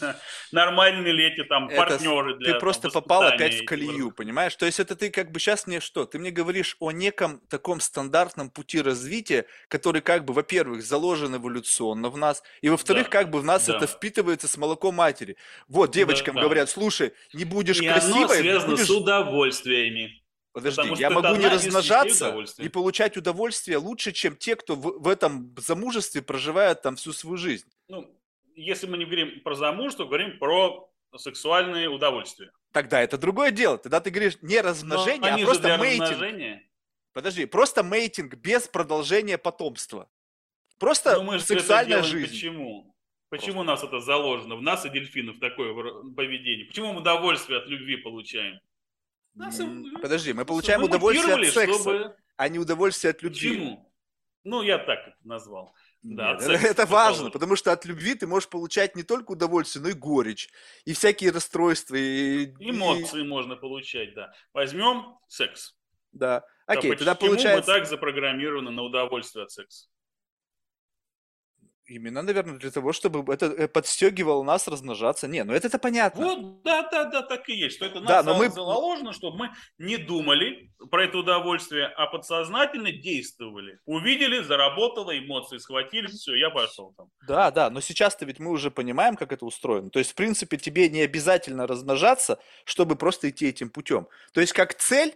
[0.52, 4.56] Нормальные ли эти там партнеры для ты просто попал опять в колею, понимаешь?
[4.56, 6.06] То есть это ты как бы сейчас мне что?
[6.06, 12.08] Ты мне говоришь о неком таком стандартном пути развития, который как бы, во-первых, заложен эволюционно
[12.08, 15.36] в нас, и во-вторых, как бы в нас это впитывается с молоком матери.
[15.68, 18.86] Вот девочкам говорят, слушай, не будешь И оно красивой, связано будешь...
[18.86, 20.22] с удовольствиями.
[20.58, 25.08] Подожди, потому я могу не размножаться и получать удовольствие лучше, чем те, кто в, в
[25.08, 27.68] этом замужестве проживает там всю свою жизнь.
[27.88, 28.08] Ну,
[28.54, 32.50] если мы не говорим про замужество, говорим про сексуальные удовольствия.
[32.72, 33.78] Тогда это другое дело.
[33.78, 36.62] Тогда ты говоришь не Но размножение, а просто мейтинг.
[37.12, 40.08] Подожди, просто мейтинг без продолжения потомства.
[40.78, 42.30] Просто же это сексуальная жизнь.
[42.30, 42.94] Почему?
[43.30, 44.56] Почему у нас это заложено?
[44.56, 45.74] В нас и дельфинов такое
[46.14, 46.66] поведение.
[46.66, 48.60] Почему мы удовольствие от любви получаем?
[49.38, 53.48] Нас и- М, Подожди, мы получаем удовольствие от секса, чтобы- а не удовольствие от любви.
[53.50, 53.92] Почему?
[54.44, 55.74] Ну, я так это назвал.
[56.02, 59.82] Да, Нет, секса это важно, потому что от любви ты можешь получать не только удовольствие,
[59.82, 60.48] но и горечь,
[60.84, 62.44] и всякие расстройства, и...
[62.58, 64.32] и- Эмоции можно получать, да.
[64.52, 65.74] Возьмем секс.
[66.12, 66.40] Да.
[66.66, 67.70] Да, Окей, тогда почему получается...
[67.72, 69.88] мы так запрограммированы на удовольствие от секса?
[71.88, 75.26] Именно, наверное, для того, чтобы это э, подстегивало нас размножаться.
[75.26, 76.22] Не, ну это-то понятно.
[76.22, 77.76] Вот, да, да, да, так и есть.
[77.76, 82.06] Что это Да, нас но мы- заложено, чтобы мы не думали про это удовольствие, а
[82.06, 83.78] подсознательно действовали.
[83.86, 87.08] Увидели, заработало, эмоции схватились, все, я пошел там.
[87.26, 89.88] Да, да, но сейчас-то ведь мы уже понимаем, как это устроено.
[89.88, 94.08] То есть, в принципе, тебе не обязательно размножаться, чтобы просто идти этим путем.
[94.34, 95.14] То есть, как цель,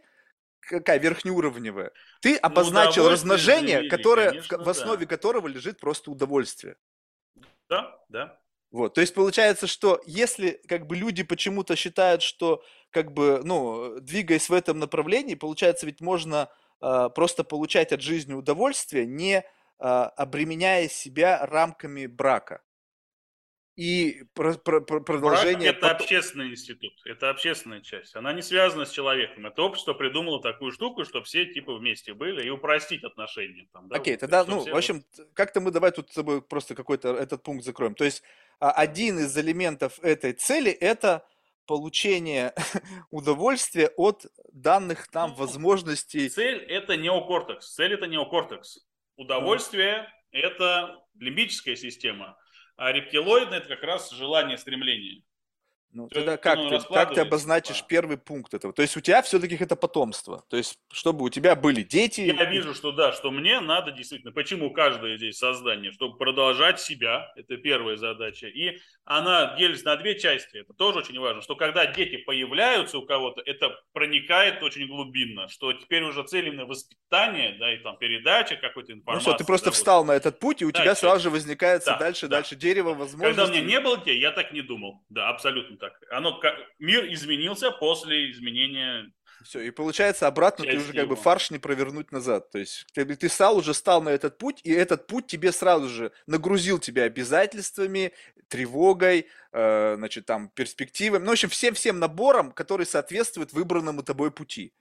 [0.62, 5.16] какая верхнеуровневая, ты обозначил удовольствие размножение, которое, в, конечно, ко- в основе да.
[5.16, 6.76] которого лежит просто удовольствие.
[7.68, 8.38] Да, да.
[8.70, 14.00] Вот, то есть получается, что если как бы люди почему-то считают, что как бы, ну,
[14.00, 16.48] двигаясь в этом направлении, получается, ведь можно
[16.80, 19.44] а, просто получать от жизни удовольствие, не
[19.78, 22.62] а, обременяя себя рамками брака.
[23.74, 25.70] И про- про- про- Брак продолжение...
[25.70, 28.14] это потом- общественный институт, это общественная часть.
[28.14, 29.46] Она не связана с человеком.
[29.46, 33.66] Это общество придумало такую штуку, чтобы все типа вместе были и упростить отношения.
[33.72, 36.42] Там, да, Окей, вот, тогда, ну, в общем, т- как-то мы давай тут с тобой
[36.42, 37.94] просто какой-то этот пункт закроем.
[37.94, 38.22] То есть
[38.60, 41.26] а, один из элементов этой цели– это
[41.66, 42.52] получение
[43.10, 46.28] удовольствия от данных нам Ну, возможностей.
[46.28, 47.72] Цель это неокортекс.
[47.74, 48.80] Цель это неокортекс.
[49.16, 52.36] Удовольствие это лимбическая система,
[52.82, 55.22] а рептилоидная это как раз желание, стремление.
[55.94, 58.72] Ну, То тогда как оно ты, как ты обозначишь по- первый пункт этого?
[58.72, 60.42] То есть у тебя все-таки это потомство.
[60.48, 62.22] То есть, чтобы у тебя были дети.
[62.22, 67.30] Я вижу, что да, что мне надо действительно, почему каждое здесь создание, чтобы продолжать себя,
[67.36, 68.46] это первая задача.
[68.46, 73.02] И она делится на две части, это тоже очень важно, что когда дети появляются у
[73.04, 78.56] кого-то, это проникает очень глубинно, что теперь уже цель именно воспитания, да, и там передача
[78.56, 79.28] какой-то Ну информации.
[79.30, 79.76] все, ты просто да, вот.
[79.76, 82.36] встал на этот путь, и у Да, тебя сразу же возникает Да, дальше, да.
[82.36, 83.52] дальше дерево Когда у возможностей.
[83.60, 85.04] меня не было детей, я так не думал.
[85.10, 86.00] Да, абсолютно так.
[86.10, 86.40] Оно,
[86.78, 91.16] мир изменился после изменения Все, и получается обратно ты уже как бы его.
[91.16, 92.50] фарш не провернуть назад.
[92.52, 95.88] То есть ты, ты стал уже стал на этот путь, и этот путь тебе сразу
[95.88, 98.12] же нагрузил тебя обязательствами,
[98.46, 104.72] тревогой, э, значит, там, перспективами, ну, в общем, всем-всем набором, который соответствует выбранному тобой пути.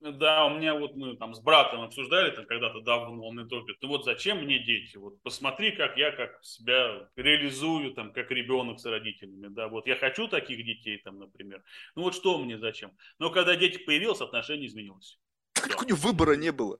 [0.00, 3.78] Да, у меня вот мы там с братом обсуждали там когда-то давно, он мне топит,
[3.82, 4.96] ну вот зачем мне дети?
[4.96, 9.96] Вот посмотри, как я как себя реализую там как ребенок с родителями, да, вот я
[9.96, 11.64] хочу таких детей там, например.
[11.96, 12.92] Ну вот что мне зачем?
[13.18, 15.18] Но когда дети появились, отношение изменилось.
[15.54, 16.78] Как у него выбора не было.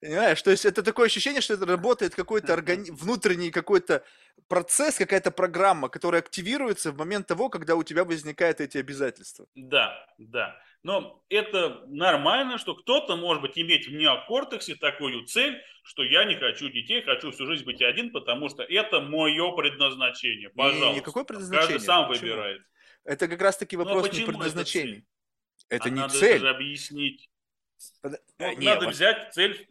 [0.00, 2.90] Понимаешь, то есть это такое ощущение, что это работает какой-то органи...
[2.90, 4.02] внутренний какой-то
[4.48, 9.46] процесс, какая-то программа, которая активируется в момент того, когда у тебя возникают эти обязательства.
[9.54, 10.56] Да, да.
[10.82, 16.36] Но это нормально, что кто-то, может быть, иметь в неокортексе такую цель, что я не
[16.36, 20.48] хочу детей, хочу всю жизнь быть один, потому что это мое предназначение.
[20.48, 20.98] Пожалуйста.
[20.98, 21.72] никакое Там предназначение.
[21.74, 22.22] Каждый сам Почему?
[22.22, 22.62] выбирает.
[23.04, 25.04] Это как раз-таки Ну, а вопрос не почему это предназначения.
[25.68, 26.40] Это, А не надо цель.
[26.40, 27.30] же объяснить.
[28.00, 29.69] Под- Ну, э, не, надо вот взять цель.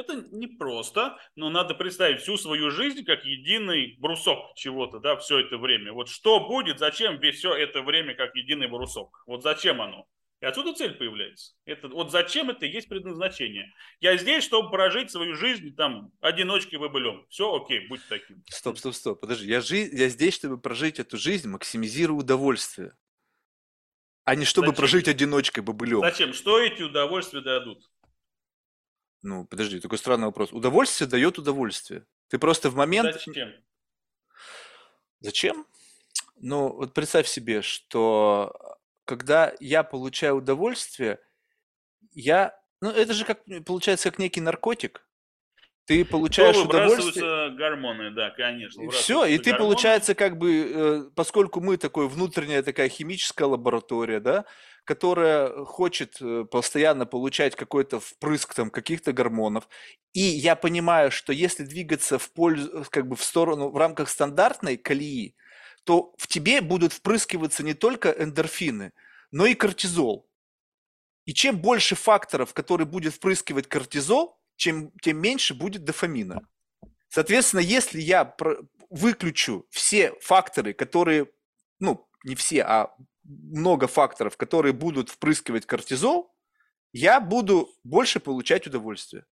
[0.00, 5.58] Это непросто, но надо представить всю свою жизнь как единый брусок чего-то, да, все это
[5.58, 5.92] время.
[5.92, 9.22] Вот что будет, зачем все это время как единый брусок?
[9.26, 10.06] Вот зачем оно?
[10.40, 11.52] И отсюда цель появляется.
[11.66, 13.70] Это, вот зачем это есть предназначение.
[14.00, 17.26] Я здесь, чтобы прожить свою жизнь там одиночкой бобылем.
[17.28, 18.42] Все окей, будь таким.
[18.48, 19.46] Стоп, стоп, стоп, подожди.
[19.50, 19.86] Я, жи...
[19.92, 22.96] я здесь, чтобы прожить эту жизнь, максимизирую удовольствие.
[24.24, 24.76] А не чтобы Зачем?
[24.76, 26.00] прожить одиночкой бобылем.
[26.00, 26.32] Зачем?
[26.32, 27.84] Что эти удовольствия дадут?
[29.22, 30.52] Ну, подожди, такой странный вопрос.
[30.52, 32.06] Удовольствие дает удовольствие.
[32.28, 33.12] Ты просто в момент...
[33.12, 33.52] Зачем?
[35.20, 35.66] Зачем?
[36.36, 41.20] Ну, вот представь себе, что когда я получаю удовольствие,
[42.12, 42.58] я...
[42.80, 45.06] Ну, это же как, получается, как некий наркотик.
[45.84, 47.50] Ты получаешь То удовольствие...
[47.56, 48.88] гормоны, да, конечно.
[48.90, 49.58] Все, и ты, гормоны.
[49.58, 54.44] получается, как бы, э, поскольку мы такой внутренняя такая химическая лаборатория, да,
[54.84, 59.68] которая хочет э, постоянно получать какой-то впрыск там каких-то гормонов,
[60.12, 64.76] и я понимаю, что если двигаться в пользу, как бы в сторону, в рамках стандартной
[64.76, 65.36] колеи,
[65.84, 68.92] то в тебе будут впрыскиваться не только эндорфины,
[69.30, 70.28] но и кортизол.
[71.24, 76.46] И чем больше факторов, которые будет впрыскивать кортизол, чем, тем меньше будет дофамина.
[77.08, 78.34] Соответственно, если я
[78.90, 81.28] выключу все факторы, которые,
[81.78, 82.94] ну, не все, а
[83.30, 86.34] много факторов, которые будут впрыскивать кортизол,
[86.92, 89.24] я буду больше получать удовольствие.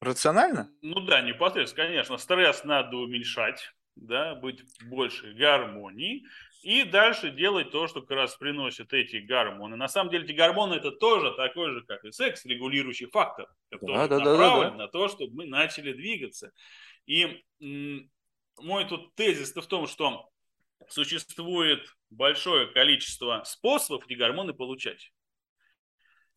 [0.00, 0.70] Рационально?
[0.82, 2.16] Ну да, непосредственно, конечно.
[2.18, 6.24] Стресс надо уменьшать, да, быть больше гармонии.
[6.62, 9.76] И дальше делать то, что как раз приносит эти гормоны.
[9.76, 13.96] На самом деле эти гормоны это тоже такой же, как и секс, регулирующий фактор, который
[13.96, 14.76] Да, да, да, да, направлен да.
[14.84, 16.52] на то, чтобы мы начали двигаться.
[17.06, 20.30] И мой тут тезис в том, что
[20.92, 25.12] существует большое количество способов эти гормоны получать.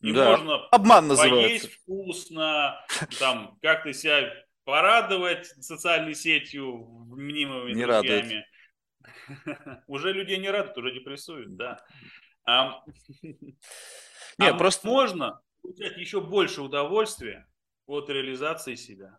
[0.02, 0.32] И Да.
[0.32, 1.68] можно Обман называется.
[1.68, 2.86] поесть вкусно,
[3.20, 4.34] там как-то себя
[4.66, 6.86] порадовать социальной сетью,
[7.16, 8.46] мнимыми Не друзьями.
[9.88, 11.84] Уже людей не радует, уже депрессуют, да.
[12.46, 12.84] А,
[13.22, 17.48] Не, а просто- можно получать еще больше удовольствия
[17.86, 19.18] от реализации себя.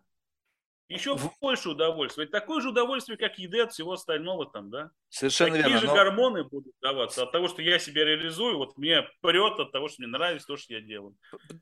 [0.87, 2.25] Еще В- больше удовольствия.
[2.25, 4.91] Это такое же удовольствие, как еды от всего остального там, да?
[5.09, 5.79] Совершенно Такие верно.
[5.81, 9.71] же но- гормоны будут даваться от того, что я себя реализую, вот мне прет от
[9.71, 11.15] того, что мне нравится то, что я делаю.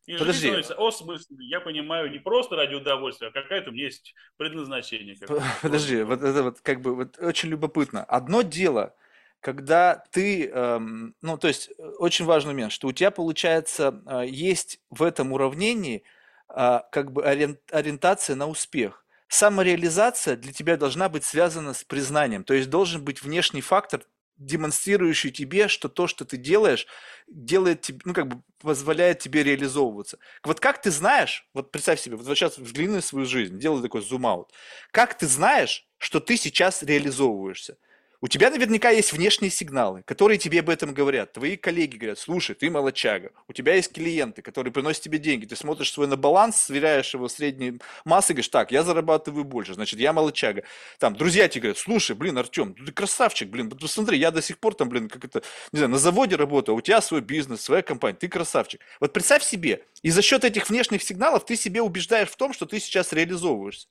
[0.08, 0.40] И Подожди.
[0.48, 1.46] становится осмысленной.
[1.46, 5.16] Я понимаю не просто ради удовольствия, а какая-то у меня есть предназначение.
[5.62, 8.04] Подожди, вот это вот как бы вот очень любопытно.
[8.04, 8.94] Одно дело,
[9.40, 14.24] когда ты, эм, ну то есть э, очень важный момент, что у тебя получается э,
[14.28, 16.04] есть в этом уравнении
[16.50, 19.03] э, как бы ориен- ориентация на успех.
[19.34, 24.04] Самореализация для тебя должна быть связана с признанием, то есть должен быть внешний фактор,
[24.38, 26.86] демонстрирующий тебе, что то, что ты делаешь,
[27.26, 30.20] делает тебе, ну как бы позволяет тебе реализовываться.
[30.44, 34.04] Вот как ты знаешь, вот представь себе, вот сейчас взгляни на свою жизнь, делай такой
[34.04, 34.52] зум-аут.
[34.92, 37.78] Как ты знаешь, что ты сейчас реализовываешься?
[38.24, 41.34] У тебя наверняка есть внешние сигналы, которые тебе об этом говорят.
[41.34, 43.32] Твои коллеги говорят, слушай, ты молочага.
[43.50, 45.46] У тебя есть клиенты, которые приносят тебе деньги.
[45.46, 50.00] Ты смотришь свой на баланс, сверяешь его средней массы, говоришь, так, я зарабатываю больше, значит,
[50.00, 50.64] я молочага.
[51.00, 54.74] Там, друзья тебе говорят, слушай, блин, Артем, ты красавчик, блин, посмотри, я до сих пор
[54.74, 55.44] там, блин, как это,
[55.74, 58.80] не знаю, на заводе работаю, а у тебя свой бизнес, своя компания, ты красавчик.
[59.02, 62.66] Вот представь себе, и за счет этих внешних сигналов ты себе убеждаешь в том, что
[62.66, 63.90] ты сейчас реализовываешься.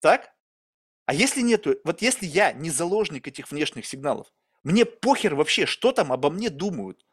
[0.00, 0.32] Так?
[1.06, 4.28] А если нету, вот если я не заложник этих внешних сигналов,
[4.62, 7.04] мне похер вообще, что там обо мне думают.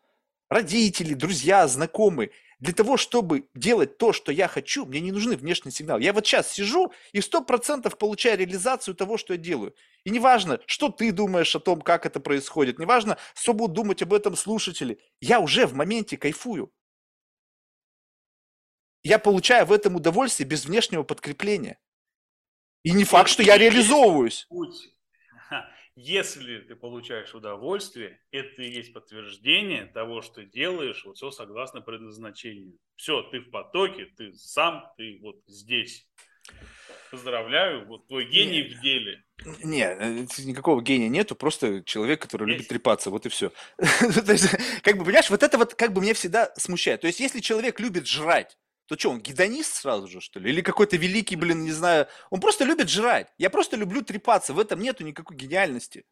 [0.49, 2.31] Родители, друзья, знакомые.
[2.59, 6.03] Для того, чтобы делать то, что я хочу, мне не нужны внешние сигналы.
[6.03, 9.73] Я вот сейчас сижу и сто процентов получаю реализацию того, что я делаю.
[10.03, 14.13] И неважно, что ты думаешь о том, как это происходит, неважно, что будут думать об
[14.13, 14.99] этом слушатели.
[15.21, 16.71] Я уже в моменте кайфую.
[19.03, 21.79] Я получаю в этом удовольствие без внешнего подкрепления.
[22.83, 24.45] И не факт, что я реализовываюсь.
[24.49, 24.89] Путь.
[25.95, 32.77] Если ты получаешь удовольствие, это и есть подтверждение того, что делаешь вот все согласно предназначению.
[32.95, 36.07] Все, ты в потоке, ты сам, ты вот здесь.
[37.11, 38.77] Поздравляю, вот твой гений Нет.
[38.77, 39.23] в деле.
[39.63, 42.59] Нет, э, никакого гения нету, просто человек, который Есть.
[42.59, 43.51] любит трепаться, вот и все.
[43.77, 44.49] То есть,
[44.83, 47.01] как бы, понимаешь, вот это вот как бы меня всегда смущает.
[47.01, 48.57] То есть, если человек любит жрать,
[48.89, 50.49] то что, он гедонист сразу же, что ли?
[50.49, 52.07] Или какой-то великий, блин, не знаю.
[52.31, 53.31] Он просто любит жрать.
[53.37, 54.51] Я просто люблю трепаться.
[54.51, 56.05] В этом нету никакой гениальности.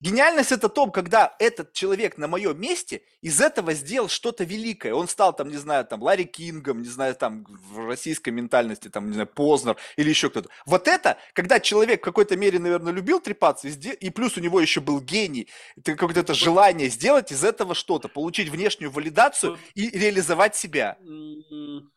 [0.00, 4.94] Гениальность это то, когда этот человек на моем месте из этого сделал что-то великое.
[4.94, 9.08] Он стал там, не знаю, там Ларри Кингом, не знаю, там в российской ментальности, там,
[9.08, 10.48] не знаю, Познер или еще кто-то.
[10.64, 14.80] Вот это, когда человек в какой-то мере, наверное, любил трепаться, и, плюс у него еще
[14.80, 20.96] был гений, это какое-то желание сделать из этого что-то, получить внешнюю валидацию и реализовать себя.
[21.00, 21.90] М,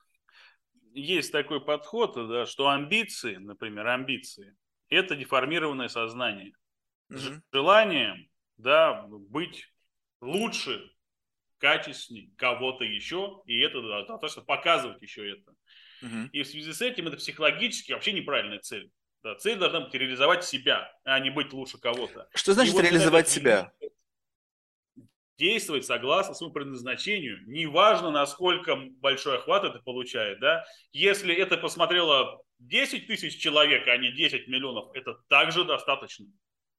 [0.93, 4.55] Есть такой подход, да, что амбиции, например, амбиции,
[4.89, 6.53] это деформированное сознание.
[7.09, 7.43] Мгм.
[7.51, 9.67] желанием да, быть
[10.21, 10.91] лучше,
[11.57, 15.53] качественнее кого-то еще, и это достаточно показывать еще это.
[16.31, 18.91] И в связи с этим это психологически вообще неправильная цель.
[19.23, 22.27] Да, цель должна быть реализовать себя, а не быть лучше кого-то.
[22.33, 23.71] Что значит вот реализовать себя?
[25.37, 27.39] Действовать согласно своему предназначению.
[27.47, 30.39] Неважно, насколько большой охват это получает.
[30.41, 30.65] Да?
[30.91, 36.27] Если это посмотрело 10 тысяч человек, а не 10 миллионов, это также достаточно.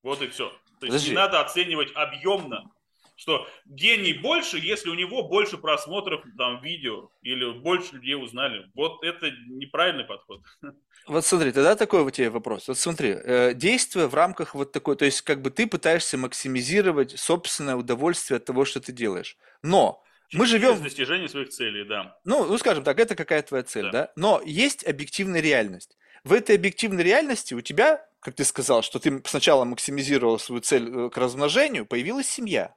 [0.04, 0.50] Вот и все.
[0.80, 1.08] То есть Подожди.
[1.10, 2.70] не надо оценивать объемно,
[3.16, 8.70] что гений больше, если у него больше просмотров там видео или больше людей узнали.
[8.74, 10.42] Вот это неправильный подход.
[11.06, 12.68] Вот смотри, тогда такой вот тебе вопрос.
[12.68, 17.18] Вот смотри, э, действие в рамках вот такой, то есть как бы ты пытаешься максимизировать
[17.18, 19.36] собственное удовольствие от того, что ты делаешь.
[19.62, 20.02] Но
[20.32, 22.18] мы живем, достижение своих целей, да.
[22.24, 23.90] ну, ну, скажем так, это какая твоя цель, Да.
[23.92, 24.12] да?
[24.16, 25.96] Но есть объективная реальность.
[26.24, 30.88] В этой объективной реальности у тебя, как ты сказал, что ты сначала максимизировал свою цель
[30.88, 32.74] э, к размножению, появилась семья.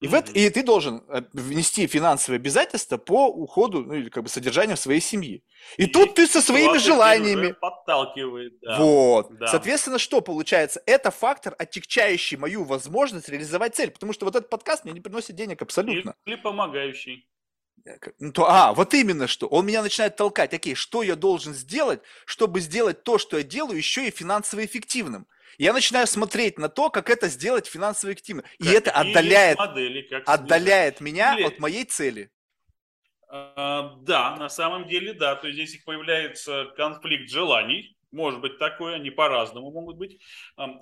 [0.00, 4.24] И, в это, и ты должен э, внести финансовые обязательства по уходу, ну или как
[4.24, 5.44] бы содержанию своей семьи.
[5.76, 8.78] И, тут ты со своими желаниями, Подталкивает, да.
[8.78, 9.28] вот.
[9.38, 9.46] да.
[9.46, 10.82] Соответственно, что получается?
[10.86, 13.92] Это фактор, отягчающий мою возможность реализовать цель.
[13.92, 16.14] Потому что вот этот подкаст мне не приносит денег абсолютно.
[16.26, 17.28] Или помогающий.
[18.18, 19.46] Ну, то, а, вот именно что.
[19.46, 20.52] Он меня начинает толкать.
[20.54, 25.26] Окей, что я должен сделать, чтобы сделать то, что я делаю, еще и финансово эффективным?
[25.58, 28.44] Я начинаю смотреть на то, как это сделать финансово эффективно.
[28.58, 32.30] И это отдаляет, модели, отдаляет меня Или- от моей цели.
[33.30, 35.34] А, Да, на самом деле, да.
[35.34, 37.96] То есть здесь появляется конфликт желаний.
[38.10, 40.18] Может быть такое, они по-разному могут быть.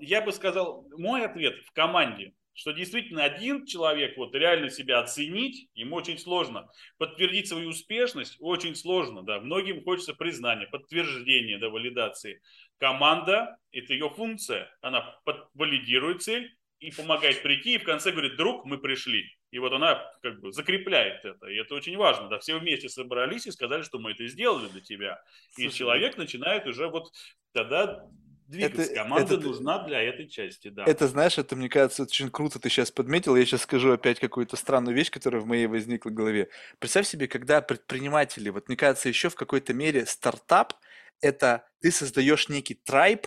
[0.00, 5.68] Я бы сказал, мой ответ в команде, что действительно один человек вот реально себя оценить,
[5.74, 6.68] ему очень сложно.
[6.96, 9.40] Подтвердить свою успешность очень сложно, да.
[9.40, 12.40] Многим хочется признания, подтверждения, да, валидации.
[12.78, 14.74] Команда– это ее функция.
[14.80, 15.18] Она
[15.54, 19.30] валидирует цель и помогает прийти, и в конце говорит, друг, мы пришли.
[19.50, 21.46] И вот она как бы закрепляет это.
[21.48, 22.28] И это очень важно.
[22.28, 25.22] Да, все вместе собрались и сказали, что мы это сделали для тебя.
[25.58, 27.12] И Слушай, человек начинает уже вот
[27.52, 28.02] тогда
[28.48, 28.82] двигаться.
[28.82, 30.84] Это- Команда это- нужна для этой части, да.
[30.84, 33.36] Это, знаешь, это, мне кажется, очень круто ты сейчас подметил.
[33.36, 36.48] Я сейчас скажу опять какую-то странную вещь, которая в моей возникла в голове.
[36.78, 40.74] Представь себе, когда предприниматели, вот мне кажется, еще в какой-то мере стартап,
[41.20, 43.26] это ты создаешь некий трайб,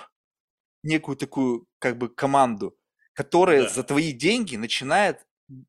[0.84, 2.78] некую такую как бы команду,
[3.14, 3.70] которая Да.
[3.70, 5.26] за твои деньги начинает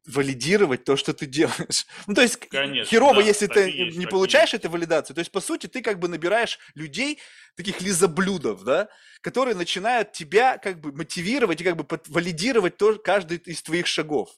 [0.07, 1.87] валидировать то, что ты делаешь.
[2.07, 5.15] Ну, то есть, Конечно, херово, да, если ты есть, не получаешь этой валидации.
[5.15, 7.19] То есть, по сути, ты как бы набираешь людей,
[7.57, 8.89] таких лизоблюдов, да,
[9.21, 14.31] которые начинают тебя как бы мотивировать и как бы валидировать то, каждый из твоих шагов.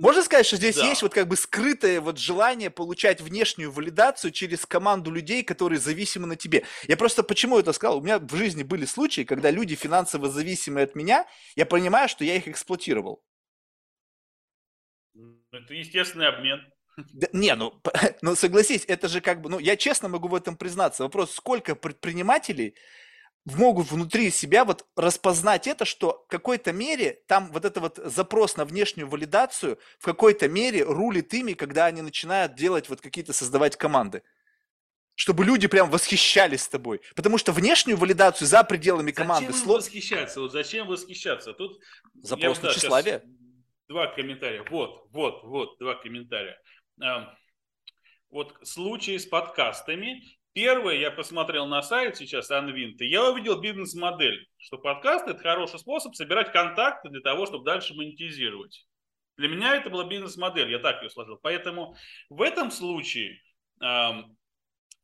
[0.00, 0.86] Можно сказать, что здесь Да.
[0.86, 6.26] есть вот как бы скрытое вот желание получать внешнюю валидацию через команду людей, которые зависимы
[6.28, 6.64] на тебе.
[6.86, 7.98] Я просто почему это сказал?
[7.98, 11.26] У меня в жизни были случаи, когда люди финансово зависимые от меня,
[11.56, 13.24] я понимаю, что я их эксплуатировал.
[15.52, 16.60] Это естественный обмен.
[17.12, 17.80] Да, не, ну,
[18.22, 21.04] ну согласись, это же как бы, ну я честно могу в этом признаться.
[21.04, 22.74] Вопрос, сколько предпринимателей
[23.44, 28.56] могут внутри себя вот распознать это, что в какой-то мере там вот это вот запрос
[28.56, 33.76] на внешнюю валидацию в какой-то мере рулит ими, когда они начинают делать вот какие-то, создавать
[33.76, 34.22] команды.
[35.14, 37.00] Чтобы люди прям восхищались тобой.
[37.16, 40.40] Потому что внешнюю валидацию за пределами команды Зачем им сло- восхищаться?
[40.40, 41.54] Вот зачем восхищаться?
[41.54, 41.80] Тут
[42.22, 43.24] запрос на тщеславие.
[43.88, 44.62] Два комментария.
[44.68, 46.60] Вот, вот, вот, два комментария.
[47.02, 47.34] А,
[48.30, 50.22] Вот случай с подкастами.
[50.52, 55.78] Первое, я посмотрел на сайт сейчас Анвинт, и я увидел бизнес-модель, что подкаст– это хороший
[55.78, 58.86] способ собирать контакты для того, чтобы дальше монетизировать.
[59.38, 61.38] Для меня это была бизнес-модель, я так ее сложил.
[61.40, 61.96] Поэтому
[62.28, 63.40] в этом случае
[63.80, 64.36] ам,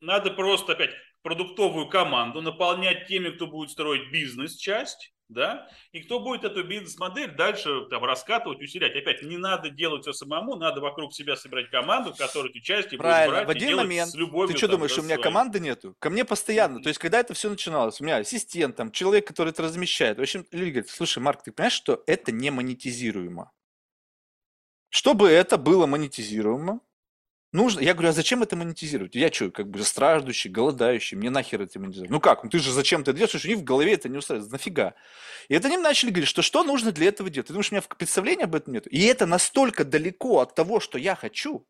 [0.01, 6.44] надо просто опять продуктовую команду наполнять теми, кто будет строить бизнес-часть, да, и кто будет
[6.44, 8.94] эту бизнес-модель дальше там раскатывать, усилять.
[8.94, 13.44] Опять, не надо делать все самому, надо вокруг себя собирать команду, которая эти части Правильно,
[13.44, 14.52] будет брать в и один делать момент с любовью.
[14.52, 15.24] ты что там, думаешь, да, у меня своей.
[15.24, 15.96] команды нету?
[15.98, 16.82] Ко мне постоянно.
[16.82, 20.18] То есть, когда это все начиналось, у меня ассистент, там, человек, который это размещает.
[20.18, 23.51] В общем, люди говорят, слушай, Марк, ты понимаешь, что это не монетизируемо?
[24.90, 26.80] Чтобы это было монетизируемо,
[27.55, 27.81] нужно...
[27.81, 29.14] Я говорю, а зачем это монетизировать?
[29.14, 32.10] Я что, как бы страждущий, голодающий, мне нахер это монетизировать?
[32.10, 33.44] Ну как, ну ты же зачем это делаешь?
[33.44, 34.94] У них в голове это не устраивает, нафига?
[35.48, 37.47] И это они начали говорить, что что нужно для этого делать?
[37.47, 38.86] Ты думаешь, у меня представления об этом нет?
[38.93, 41.66] И это настолько далеко от того, что я хочу,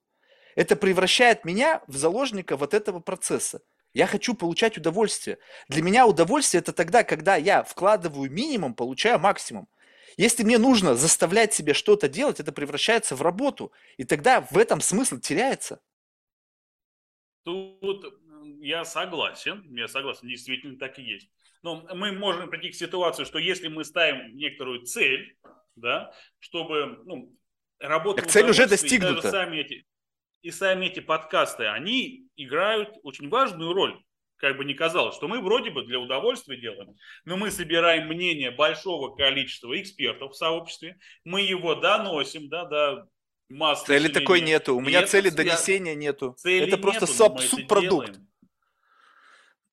[0.57, 3.61] это превращает меня в заложника вот этого процесса.
[3.93, 5.39] Я хочу получать удовольствие.
[5.69, 9.69] Для меня удовольствие это тогда, когда я вкладываю минимум, получаю максимум.
[10.17, 13.73] Если мне нужно заставлять себя что-то делать, это превращается в работу.
[13.97, 15.81] И тогда в этом смысл теряется.
[17.43, 18.05] Тут
[18.61, 21.29] я согласен, я согласен, действительно так и есть.
[21.63, 25.37] Но мы можем прийти к ситуации, что если мы ставим некоторую цель,
[25.77, 27.35] да, чтобы ну,
[27.79, 29.31] работа Так цель уже удовольствии, и достигнута.
[29.31, 29.87] сами эти,
[30.43, 34.03] и сами эти подкасты, они играют очень важную роль.
[34.45, 38.51] Как бы ни казалось, что мы вроде бы для удовольствия делаем, но мы собираем мнение
[38.51, 43.09] большого количества экспертов в сообществе, мы его доносим да, до
[43.49, 44.21] масс Цели населения.
[44.21, 44.77] такой нету.
[44.77, 46.35] У меня это цели донесения нету.
[46.37, 48.19] Цели это просто нету, суб- субпродукт.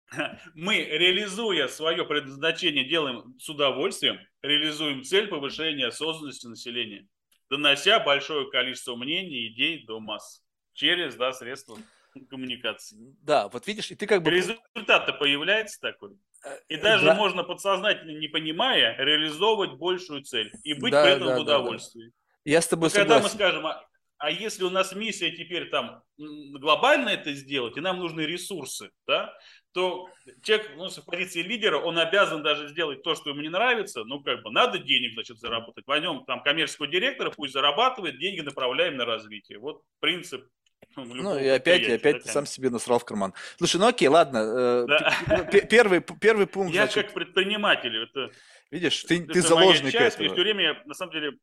[0.07, 0.39] делаем.
[0.55, 7.09] Мы, реализуя свое предназначение, делаем с удовольствием, реализуем цель повышения осознанности населения,
[7.49, 11.77] донося большое количество мнений, идей до масс через да, средства
[12.29, 12.97] коммуникации.
[13.21, 14.31] Да, вот видишь, и ты как бы...
[14.31, 16.11] Результат-то появляется такой.
[16.45, 17.15] э, И даже да.
[17.15, 21.43] можно подсознательно, не понимая, реализовывать большую цель и быть Да, при этом да, в да,
[21.43, 21.59] да.
[21.59, 22.11] удовольствии.
[22.43, 23.37] Я с тобой Ну, когда мы согласен.
[23.37, 23.85] скажем, а,
[24.17, 29.33] а если у нас миссия теперь там глобально это сделать, и нам нужны ресурсы, да,
[29.73, 30.07] то
[30.43, 34.21] человек ну, с позиции лидера, он обязан даже сделать то, что ему не нравится, ну,
[34.21, 35.85] как бы, надо денег, значит, заработать.
[35.87, 39.59] Возьмем там коммерческого директора, пусть зарабатывает, деньги направляем на развитие.
[39.59, 40.45] Вот принцип.
[40.95, 43.33] Ну, Ну и опять, и опять да, ты сам себе насрал в карман.
[43.57, 44.37] Слушай, ну окей, ладно.
[44.37, 45.43] э, Да.
[45.69, 48.31] Первый, первый пункт, Я значит, как предприниматель, это
[48.71, 50.35] видишь, ты, это ты моя заложник часть, и в этого.
[50.35, 51.33] то время, на самом деле,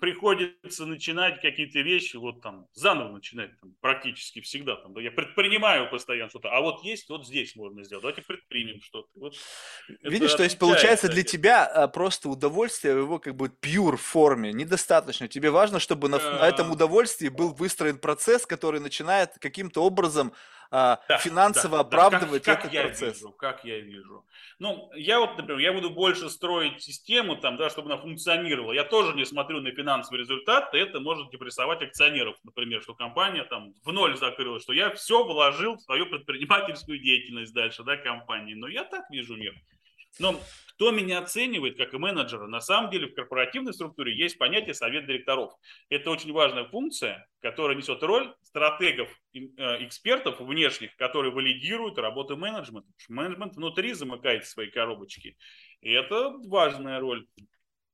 [0.00, 4.76] приходится начинать какие-то вещи, вот там, заново начинать, там, практически всегда.
[4.76, 9.08] Там, я предпринимаю постоянно что-то, а вот есть, вот здесь можно сделать, давайте предпримем что-то.
[9.14, 9.34] Вот
[10.02, 14.52] Видишь, то есть получается для тебя а, просто удовольствие в его как бы pure форме
[14.52, 15.28] недостаточно.
[15.28, 16.72] Тебе важно, чтобы на, на этом Э.
[16.72, 20.32] удовольствии был выстроен процесс, который начинает каким-то образом
[20.76, 23.18] а, Да, финансово да, да, оправдывать как, как этот я процесс.
[23.18, 24.24] Вижу, как я вижу.
[24.58, 28.72] Ну, я вот, например, я буду больше строить систему, там, да, чтобы она функционировала.
[28.72, 33.44] Я тоже не смотрю на финансовый результат, и это может депрессовать акционеров, например, что компания
[33.44, 38.54] там в ноль закрылась, что я все вложил в свою предпринимательскую деятельность дальше, да, компании.
[38.54, 39.54] Но я так вижу мир.
[40.18, 40.40] Но
[40.74, 42.46] кто меня оценивает как и менеджера?
[42.46, 45.52] На самом деле в корпоративной структуре есть понятие совет директоров.
[45.88, 49.38] Это очень важная функция, которая несет роль стратегов, э,
[49.84, 52.88] экспертов внешних, которые валидируют работу менеджмента.
[53.08, 55.36] Менеджмент внутри замыкает свои коробочки.
[55.80, 57.26] И это важная роль.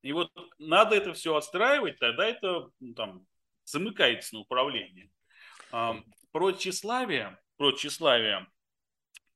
[0.02, 3.26] И вот надо это все отстраивать, тогда это ну, там,
[3.64, 5.10] замыкается на управление.
[5.70, 8.46] Про тщеславие, про тщеславие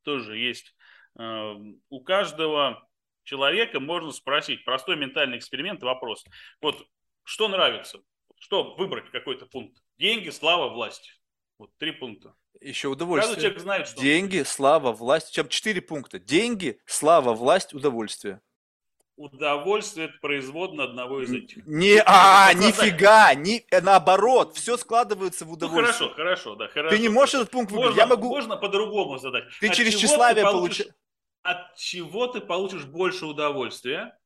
[0.02, 0.74] тоже есть.
[1.19, 1.55] Э,
[1.89, 2.86] У каждого
[3.23, 6.24] человека можно спросить, простой ментальный эксперимент, вопрос.
[6.61, 6.86] Вот
[7.23, 7.99] что нравится?
[8.39, 9.78] Что выбрать какой-то пункт?
[9.97, 11.20] Деньги, слава, власть.
[11.59, 12.35] Вот три пункта.
[12.61, 13.36] Еще Каждый удовольствие.
[13.36, 15.32] человек знает, что Деньги, слава, власть.
[15.32, 16.19] Чем четыре пункта.
[16.19, 18.41] Деньги, слава, власть, удовольствие.
[19.16, 21.65] Удовольствие– это производно одного из этих.
[21.66, 26.09] Не, а, нифига, не, э, наоборот, все складывается в Ну, удовольствие.
[26.11, 26.97] хорошо, хорошо, да, хорошо.
[26.97, 27.91] Ты не можешь этот пункт выбрать.
[27.91, 28.28] Можно, Я могу.
[28.28, 29.45] можно по-другому задать.
[29.61, 30.91] Ты От через чего тщеславие получаешь.
[31.45, 34.19] От чего ты получишь больше удовольствия?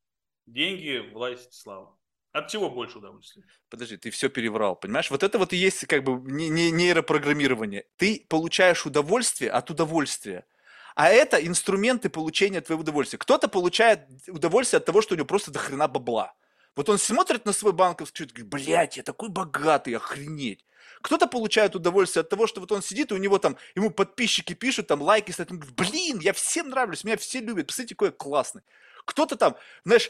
[0.46, 1.98] Деньги, власть, слава.
[2.32, 3.42] От чего больше удовольствия?
[3.68, 5.10] Подожди, ты все переврал, понимаешь?
[5.10, 7.86] Вот это вот и есть как бы не, не- нейропрограммирование.
[7.96, 10.46] Ты получаешь удовольствие от удовольствия.
[10.94, 13.18] А это инструменты получения твоего удовольствия.
[13.18, 16.34] Кто-то получает удовольствие от того, что у него просто до хрена бабла.
[16.78, 20.64] Вот он смотрит на свой банковский счет и говорит, блядь, я такой богатый, охренеть.
[21.02, 24.52] Кто-то получает удовольствие от того, что вот он сидит, и у него там, ему подписчики
[24.52, 28.08] пишут, там лайки ставят, он говорит, блин, я всем нравлюсь, меня все любят, посмотрите, какой
[28.10, 28.62] я классный.
[29.06, 30.08] Кто-то там, знаешь,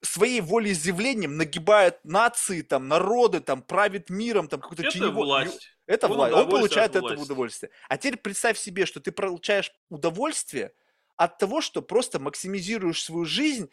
[0.00, 5.76] своей волеизъявлением нагибает нации, там, народы, там, правит миром, там, какой-то Это власть.
[5.84, 6.34] это Он власть.
[6.34, 7.70] Он получает от этого удовольствие.
[7.90, 10.72] А теперь представь себе, что ты получаешь удовольствие
[11.16, 13.68] от того, что просто максимизируешь свою жизнь,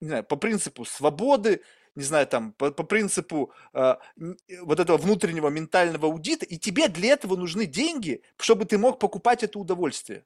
[0.00, 1.62] не знаю, по принципу свободы,
[1.94, 6.58] не знаю, там, по, по принципу э, н- э, вот этого внутреннего ментального аудита, и
[6.58, 10.24] тебе для этого нужны деньги, чтобы ты мог покупать это удовольствие.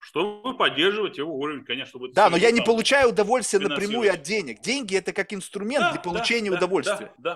[0.00, 1.90] Чтобы поддерживать его уровень, конечно.
[1.90, 4.60] чтобы Да, но я не получаю удовольствие напрямую от денег.
[4.60, 7.12] Деньги это как инструмент Да, для получения да, удовольствия.
[7.18, 7.34] Да,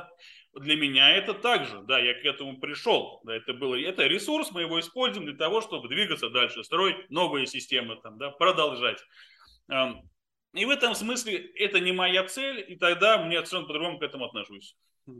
[0.54, 0.60] да.
[0.60, 3.20] Для меня это также, да, я к этому пришел.
[3.24, 7.46] Да, это было, это ресурс, мы его используем для того, чтобы двигаться дальше, строить новые
[7.46, 8.98] системы, там, да, продолжать.
[10.52, 14.26] И в этом смысле это не моя цель, и тогда мне совершенно по-другому к этому
[14.26, 14.76] отношусь.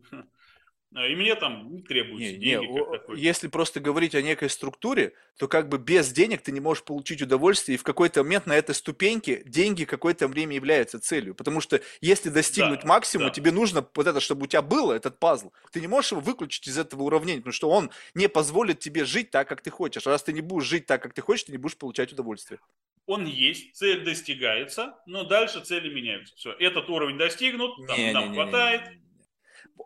[0.94, 3.18] И мне там не требуются Не, не, деньги, как о- такой.
[3.18, 7.22] если просто говорить о некой структуре, то как бы без денег ты не можешь получить
[7.22, 11.34] удовольствие, и в какой-то момент на этой ступеньке деньги какое-то время являются целью.
[11.34, 13.34] Потому что если достигнуть Да, максимума, да.
[13.34, 15.50] тебе нужно вот это, чтобы у тебя было, этот пазл.
[15.72, 19.30] Ты не можешь его выключить из этого уравнения, потому что он не позволит тебе жить
[19.30, 20.06] так, как ты хочешь.
[20.06, 22.60] А раз ты не будешь жить так, как ты хочешь, ты не будешь получать удовольствие.
[23.06, 26.34] Он есть, цель достигается, но дальше цели меняются.
[26.36, 28.34] Все, этот уровень достигнут, там, нам Не-не-не-не-не-не.
[28.42, 28.82] хватает.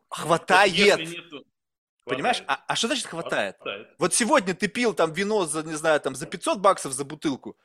[0.09, 0.73] Хватает.
[0.73, 1.45] Если нету-
[2.05, 2.37] Понимаешь?
[2.39, 2.61] Хватает.
[2.69, 3.57] А, а что значит хватает?
[3.57, 3.89] Хватает.
[3.99, 7.57] Вот сегодня ты пил там вино за, не знаю, там за 500 баксов за бутылку,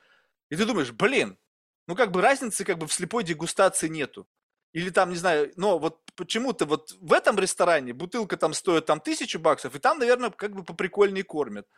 [0.50, 1.38] и ты думаешь, блин,
[1.86, 4.26] ну как бы разницы как бы в слепой дегустации нету.
[4.72, 9.00] Или там, не знаю, но вот почему-то вот в этом ресторане бутылка там стоит там
[9.00, 11.68] тысячу баксов, и там, наверное, как бы поприкольнее кормят.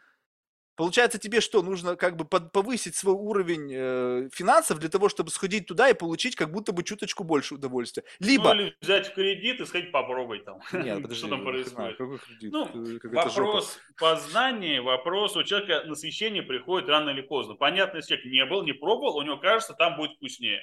[0.77, 5.31] Получается, тебе что, нужно как бы под- повысить свой уровень э, финансов для того, чтобы
[5.31, 8.05] сходить туда и получить как будто бы чуточку больше удовольствия.
[8.19, 8.55] Либо...
[8.55, 10.61] Ну, или взять в кредит и сходить попробуй там.
[10.73, 11.97] Нет, подожди, что там хрена, происходит.
[11.97, 12.53] какой кредит?
[12.53, 12.99] Ну, Э.
[13.09, 17.55] Вопрос познания, вопрос у человека насыщение приходит рано или поздно.
[17.55, 20.61] Понятно, если человек не был, не пробовал, у него кажется, там будет вкуснее.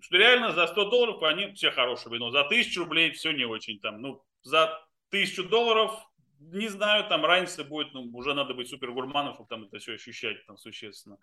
[0.00, 3.80] Что реально за 100 долларов они все хорошее вино, за 1000 рублей все не очень
[3.80, 4.00] там.
[4.00, 4.80] Ну, за
[5.10, 5.92] 1000 долларов,
[6.40, 9.94] не знаю, там разница будет, ну, уже надо быть супер гурманом, чтобы там это все
[9.94, 11.18] ощущать там существенно.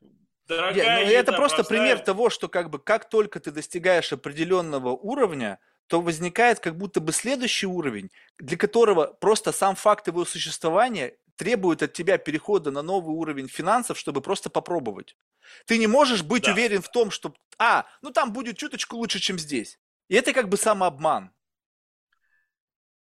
[0.00, 0.08] Не,
[0.48, 4.90] Дорогая ну, это просто простая, пример того, что как бы как только ты достигаешь определенного
[4.90, 11.16] уровня, то возникает как будто бы следующий уровень, для которого просто сам факт его существования
[11.36, 15.16] требует от тебя перехода на новый уровень финансов, чтобы просто попробовать.
[15.66, 16.52] Ты не можешь быть Да.
[16.52, 19.78] уверен в том, что, а, ну там будет чуточку лучше, чем здесь.
[20.08, 21.30] И это как бы самообман.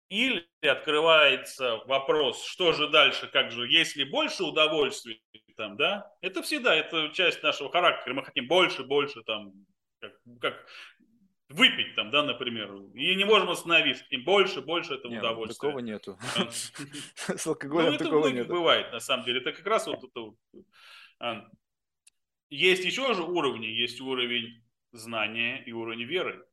[0.09, 5.23] Или открывается вопрос, что же дальше, как же, есть ли больше удовольствий
[5.57, 6.11] там, да?
[6.21, 8.15] Это всегда, это часть нашего характера.
[8.15, 9.53] Мы хотим больше, больше там,
[10.01, 10.67] как, как
[11.49, 12.75] выпить там, да, например.
[12.95, 14.05] И не можем остановиться.
[14.05, 15.69] Хотим больше, больше этого Не, ну, удовольствия.
[15.69, 16.19] такого нету.
[16.51, 18.53] С Ну, алкоголем это у такого нету.
[18.53, 19.41] бывает, на самом деле.
[19.41, 20.33] Это как раз вот это
[21.21, 21.49] а,
[22.51, 23.67] Есть еще же уровни.
[23.67, 24.63] Есть уровень
[24.93, 26.45] знания и уровень веры.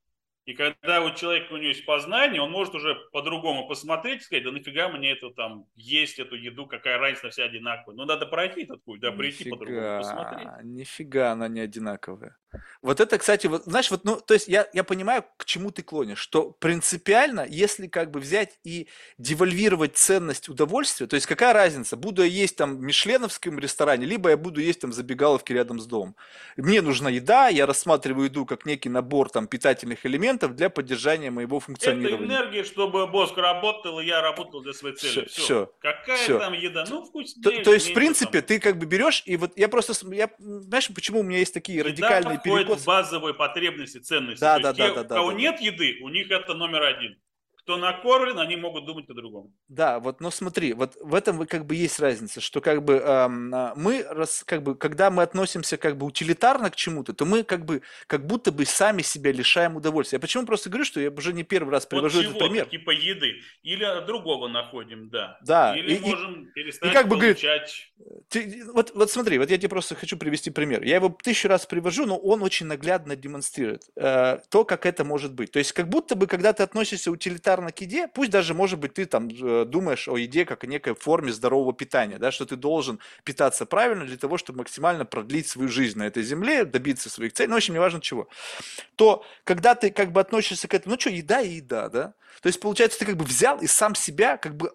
[0.52, 4.44] И когда вот человек, у него есть познание, он может уже по-другому посмотреть и сказать,
[4.44, 7.96] да нафига мне это там, есть эту еду, какая разница, все одинаковые.
[7.96, 10.50] Ну, надо пройти этот путь, да, прийти по-другому посмотреть.
[10.64, 12.36] Нифига она не одинаковая.
[12.82, 15.84] Вот это, кстати, вот, знаешь, вот, ну, то есть я, я понимаю, к чему ты
[15.84, 21.96] клонишь, что принципиально, если как бы взять и девальвировать ценность удовольствия, то есть какая разница,
[21.96, 25.80] буду я есть там в мишленовском ресторане, либо я буду есть там в забегаловке рядом
[25.80, 26.18] с домом.
[26.58, 31.58] Мне нужна еда, я рассматриваю еду как некий набор там питательных элементов для поддержания моего
[31.58, 32.26] Это функционирования.
[32.26, 35.12] энергия, чтобы мозг работал, и я работал для своей цели.
[35.12, 35.42] Всё, Все.
[35.44, 36.40] всё, Какая всё.
[36.40, 36.86] там еда?
[36.90, 37.44] Ну, вкуснее.
[37.60, 38.48] То, то есть, в принципе, там.
[38.48, 41.80] ты как бы берешь, и вот я просто, я, знаешь, почему у меня есть такие
[41.80, 42.86] Еда радикальные перекосы?
[42.86, 44.42] базовые потребности, ценности.
[44.42, 45.42] Да, То да, есть да, те, да, у да, кого да, да.
[45.42, 47.18] нет еды, у них это номер один.
[47.72, 49.54] Кто накормлен, они могут думать по-другому.
[49.70, 53.54] Да, вот, но смотри, вот в этом как бы есть разница, что как бы ам,
[53.54, 57.44] а, мы, раз, как бы, когда мы относимся как бы утилитарно к чему-то, то мы
[57.44, 60.18] как бы, как будто бы сами себя лишаем удовольствия.
[60.18, 62.66] Я почему просто говорю, что я уже не первый раз Вот привожу этот пример.
[62.66, 63.36] типа еды.
[63.64, 65.38] Или другого находим, да.
[65.42, 67.94] Да, Или и- и- можем перестать как бы, говорит, получать
[68.30, 70.84] Ты, вот, вот смотри, вот я тебе просто хочу привести пример.
[70.84, 75.34] Я его тысячу раз привожу, но он очень наглядно демонстрирует э, то, как это может
[75.34, 75.52] быть.
[75.52, 78.96] То есть, как будто бы, когда ты относишься утилитарно к еде, пусть даже, может быть,
[78.96, 82.56] ты там э, думаешь о еде как о некой форме здорового питания, да, что ты
[82.56, 87.34] должен питаться правильно для того, чтобы максимально продлить свою жизнь на этой земле, добиться своих
[87.34, 88.28] целей, ну, в общем, неважно чего.
[88.96, 92.14] То, когда ты как бы относишься к этому, ну что, еда и еда, да?
[92.42, 94.74] То есть, получается, ты как бы взял и сам себя как бы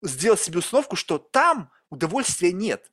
[0.00, 2.90] сделал себе установку, что там удовольствия нет.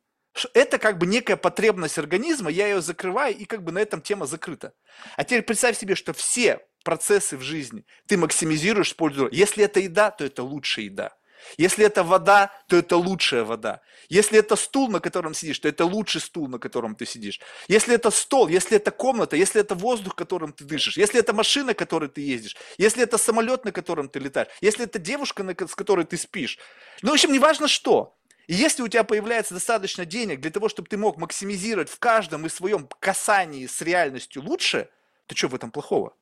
[0.53, 4.25] Это как бы некая потребность организма, я ее закрываю, и как бы на этом тема
[4.25, 4.73] закрыта.
[5.17, 9.29] А теперь представь себе, что все процессы в жизни ты максимизируешь, используя.
[9.31, 11.13] Если это еда, то это лучшая еда.
[11.57, 13.81] Если это вода, то это лучшая вода.
[14.09, 17.39] Если это стул, на котором сидишь, то это лучший стул, на котором ты сидишь.
[17.67, 21.73] Если это стол, если это комната, если это воздух, которым ты дышишь, если это машина,
[21.73, 26.05] которой ты ездишь, если это самолет, на котором ты летаешь, если это девушка, с которой
[26.05, 26.57] ты спишь.
[27.01, 28.15] Ну, в общем, неважно что.
[28.47, 32.47] И если у тебя появляется достаточно денег для того, чтобы ты мог максимизировать в каждом
[32.47, 34.89] из своем касании с реальностью лучше,
[35.27, 36.15] то что в этом плохого?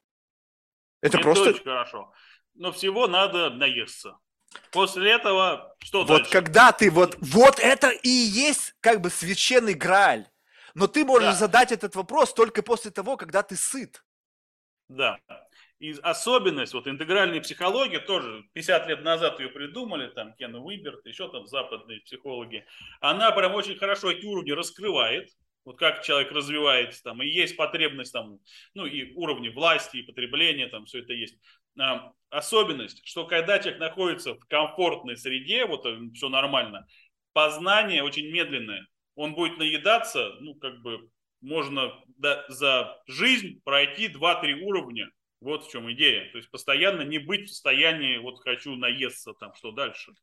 [1.01, 1.49] Это, Это просто...
[1.49, 2.13] очень хорошо.
[2.55, 4.17] Но всего надо наесться.
[4.71, 6.31] После этого что вот дальше?
[6.31, 10.25] когда ты вот, вот это и есть как бы священный грааль.
[10.73, 11.35] Но ты можешь да.
[11.35, 14.03] задать этот вопрос только после того, когда ты сыт.
[14.87, 15.19] Да.
[15.79, 21.29] И особенность, вот интегральной психологии, тоже 50 лет назад ее придумали, там Кен Уиберт, еще
[21.31, 22.65] там западные психологи,
[22.99, 25.29] она прям очень хорошо эти уровни раскрывает,
[25.67, 28.39] вот как человек развивается, там, и есть потребность, там,
[28.73, 31.37] ну, и уровни власти, и потребления, там, все это есть
[32.29, 36.87] особенность, что когда человек находится в комфортной среде, вот э, все нормально,
[37.33, 38.87] познание очень медленное.
[39.15, 41.09] Он будет наедаться, ну, как бы,
[41.41, 41.93] можно
[42.47, 45.09] за жизнь пройти 2-3 уровня.
[45.41, 46.31] Вот в чем идея.
[46.31, 50.13] То есть постоянно не быть в состоянии, вот хочу наесться, там, что дальше.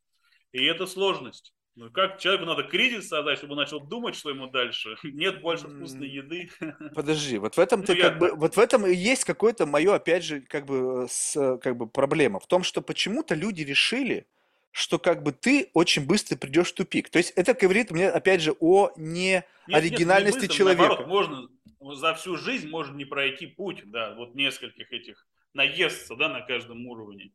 [0.53, 1.53] И это сложность.
[1.77, 4.97] Ну как человеку надо кризис создать, чтобы он начал думать, что ему дальше?
[5.03, 6.51] Нет больше вкусной еды.
[6.95, 9.95] Подожди, вот в этом ну, ты как бы, вот в этом и есть какое-то мое,
[9.95, 14.27] опять же, как бы, с, как бы проблема в том, что почему-то люди решили,
[14.71, 17.11] что как бы ты очень быстро придешь в тупик.
[17.11, 20.83] То есть это говорит мне, опять же, о не нет, оригинальности нет, не быстро, человека.
[20.83, 21.49] Наоборот, можно
[21.97, 26.87] за всю жизнь можно не пройти путь, да, вот нескольких этих наесться, да, на каждом
[26.87, 27.33] уровне.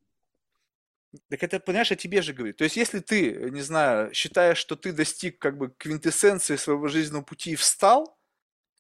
[1.29, 2.57] Так это, понимаешь, о тебе же говорит.
[2.57, 7.23] То есть, если ты, не знаю, считаешь, что ты достиг как бы квинтэссенции своего жизненного
[7.23, 8.17] пути и встал,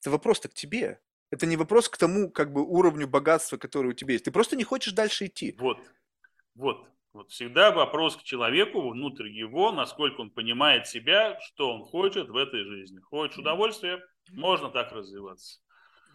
[0.01, 1.01] это вопрос-то к тебе.
[1.31, 4.25] Это не вопрос к тому, как бы, уровню богатства, который у тебя есть.
[4.25, 5.55] Ты просто не хочешь дальше идти.
[5.59, 5.79] Вот,
[6.55, 6.87] вот.
[7.11, 12.35] Вот всегда вопрос к человеку, внутрь его, насколько он понимает себя, что он хочет в
[12.37, 12.99] этой жизни.
[12.99, 13.99] Хочешь удовольствия,
[14.29, 15.59] можно так развиваться.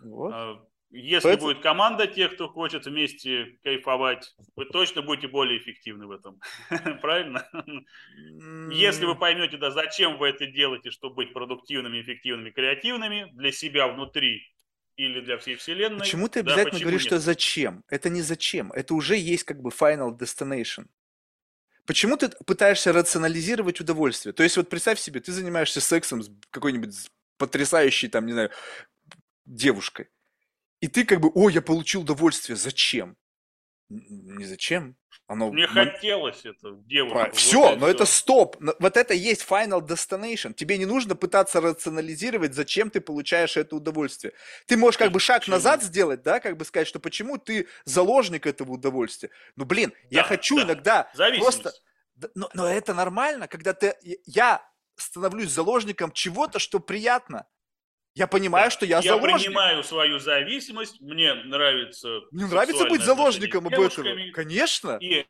[0.02, 0.68] Вот.
[0.96, 1.48] Если Поэтому...
[1.48, 6.40] будет команда тех, кто хочет вместе кайфовать, вы точно будете более эффективны в этом.
[7.02, 7.48] Правильно?
[8.72, 13.88] Если вы поймете, да, зачем вы это делаете, чтобы быть продуктивными, эффективными, креативными для себя
[13.88, 14.48] внутри
[14.94, 15.98] или для всей вселенной.
[15.98, 17.08] Почему ты обязательно да, говоришь, нет?
[17.08, 17.82] что зачем?
[17.88, 18.70] Это не зачем.
[18.70, 20.86] Это уже есть как бы final destination.
[21.86, 24.32] Почему ты пытаешься рационализировать удовольствие?
[24.32, 26.94] То есть вот представь себе, ты занимаешься сексом с какой-нибудь
[27.36, 28.52] потрясающей, там, не знаю,
[29.44, 30.08] девушкой.
[30.84, 33.16] И ты как бы, о, я получил удовольствие, зачем?
[33.88, 34.96] Не зачем.
[35.26, 35.50] Оно...
[35.50, 37.34] Мне хотелось это девушку.
[37.34, 37.94] Все, вот но все.
[37.94, 38.56] это стоп.
[38.78, 40.52] Вот это есть final destination.
[40.52, 44.34] Тебе не нужно пытаться рационализировать, зачем ты получаешь это удовольствие.
[44.66, 45.56] Ты можешь как бы шаг почему?
[45.56, 49.30] назад сделать, да, как бы сказать, что почему ты заложник этого удовольствия.
[49.56, 50.62] Ну, блин, да, я хочу да.
[50.64, 51.72] иногда просто...
[52.34, 53.96] Но, но это нормально, когда ты...
[54.26, 54.62] Я
[54.96, 57.46] становлюсь заложником чего-то, что приятно.
[58.14, 58.70] Я понимаю, да.
[58.70, 59.40] что я, я заложник.
[59.40, 62.20] Я принимаю свою зависимость, мне нравится...
[62.30, 64.06] Мне нравится быть заложником об этом.
[64.32, 64.98] Конечно.
[65.00, 65.26] И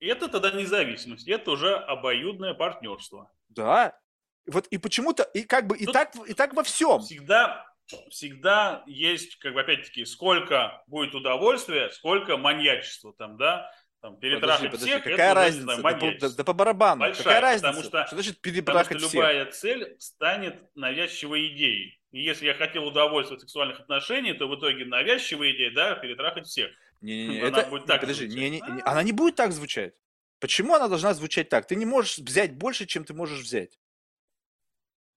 [0.00, 3.30] это тогда независимость, это уже обоюдное партнерство.
[3.48, 3.98] Да.
[4.46, 7.00] Вот и почему-то, и как бы, и так, и так во всем.
[7.00, 7.66] Всегда,
[8.10, 13.70] всегда есть, как бы, опять-таки, сколько будет удовольствия, сколько маньячества там, да,
[14.00, 15.76] там, перетрахать подожди, всех, какая это разница?
[15.76, 17.00] Знаю, да, да, да по барабану.
[17.00, 17.66] Большая, какая разница?
[17.68, 22.00] Потому что, что значит перетрахать потому что любая цель станет навязчивой идеей.
[22.12, 26.70] И если я хотел удовольствия сексуальных отношений, то в итоге навязчивая идея, да, перетрахать всех.
[27.00, 27.66] Не-не-не, это...
[27.68, 29.94] будет так подожди, не, не, не, она не будет так звучать.
[30.40, 31.66] Почему она должна звучать так?
[31.66, 33.78] Ты не можешь взять больше, чем ты можешь взять.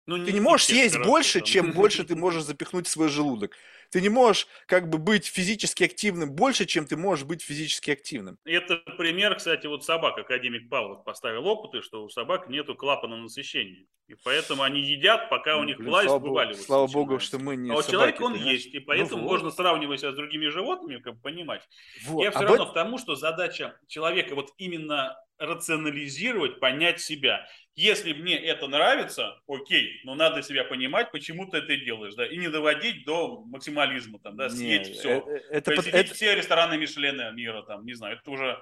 [0.06, 1.48] Ну, ты не, не можешь съесть больше, там.
[1.48, 3.56] чем больше ты можешь запихнуть в свой желудок.
[3.92, 8.38] Ты не можешь как бы быть физически активным больше, чем ты можешь быть физически активным.
[8.46, 10.18] Это пример, кстати, вот собак.
[10.20, 13.86] Академик Павлов поставил опыты, что у собак нету клапана насыщения.
[14.08, 16.66] И поэтому они едят, пока у Ну, них блин, власть слава богу, вываливается.
[16.66, 18.62] слава богу, что мы не А у человека он понимаешь?
[18.64, 21.68] есть, и поэтому Ну вот, можно сравнивать себя с другими животными, как понимать.
[22.06, 22.24] вот.
[22.24, 27.48] Я все Об равно к тому, что задача человека вот именно рационализировать, понять себя.
[27.76, 32.38] Если мне это нравится, окей, но надо себя понимать, почему ты это делаешь, да, и
[32.38, 35.10] не доводить до максимализма, там, да, съесть э, все.
[35.28, 38.62] э, Это, Посетить это все рестораны Мишлена мира, там, не знаю, это уже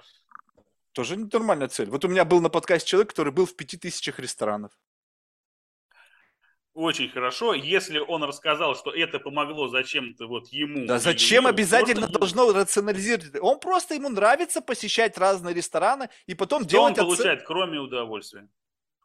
[0.94, 1.90] тоже нормальная цель.
[1.90, 4.72] Вот у меня был на подкасте человек, который был в пяти тысячах ресторанов.
[6.78, 7.56] Очень хорошо.
[7.56, 10.86] Если он рассказал, что это помогло зачем-то вот ему.
[10.86, 13.36] Да зачем обязательно ну, должно рационализировать?
[13.42, 17.80] Он просто ему нравится посещать разные рестораны и потом Что он делать оце- получает, кроме
[17.80, 18.48] удовольствия?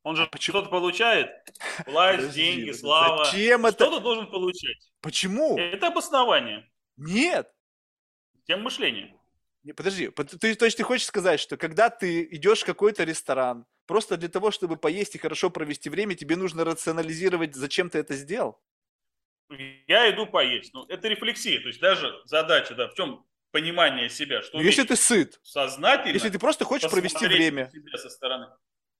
[0.03, 1.31] Он же А почему- что-то получает?
[1.86, 3.24] Власть, деньги, слава.
[3.24, 3.85] Зачем это?
[3.86, 4.90] Что-то должен получать.
[5.01, 5.57] Почему?
[5.59, 6.69] Это обоснование.
[6.99, 7.51] Нет.
[8.47, 9.16] Тем мышления.
[9.62, 13.05] Не, подожди, под- ты, то есть ты хочешь сказать, что когда ты идешь в какой-то
[13.05, 17.98] ресторан, просто для того, чтобы поесть и хорошо провести время, тебе нужно рационализировать, зачем ты
[17.98, 18.59] это сделал?
[19.86, 20.73] Я иду поесть.
[20.73, 21.60] Ну, это рефлексия.
[21.60, 26.14] То есть даже задача, да, в чем понимание себя, что Ну, если ты сыт, сознательно
[26.14, 28.47] если ты просто хочешь провести время, себя со стороны,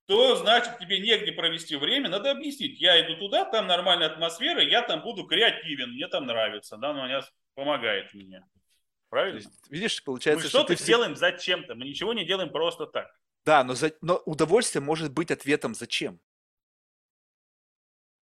[0.09, 2.79] то значит тебе негде провести время, надо объяснить.
[2.79, 7.05] Я иду туда, там нормальная атмосфера, я там буду креативен, мне там нравится, да, но
[7.05, 7.23] она
[7.55, 8.45] помогает мне.
[9.09, 9.39] Правильно?
[9.39, 10.83] есть, видишь, Мы получается, что что-то ты...
[10.83, 13.11] всег- делаем зачем-то, мы ничего не делаем просто так.
[13.45, 16.21] Да, но, за- но удовольствие может быть ответом зачем.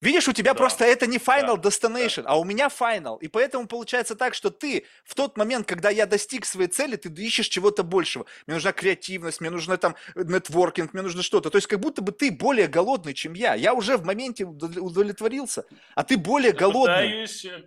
[0.01, 3.17] Видишь, у тебя Да, просто это не final да, destination, а у меня final.
[3.21, 7.07] И поэтому получается так, что ты в тот момент, когда я достиг своей цели, ты
[7.09, 8.25] ищешь чего-то большего.
[8.45, 11.49] Мне нужна креативность, мне нужна там нетворкинг, мне нужно что-то.
[11.49, 13.53] То есть как будто бы ты более голодный, чем я.
[13.55, 15.63] Я уже в моменте удов- удовлетворился,
[15.95, 16.95] а ты более голодный.
[16.95, 17.63] Пытаюсь, э,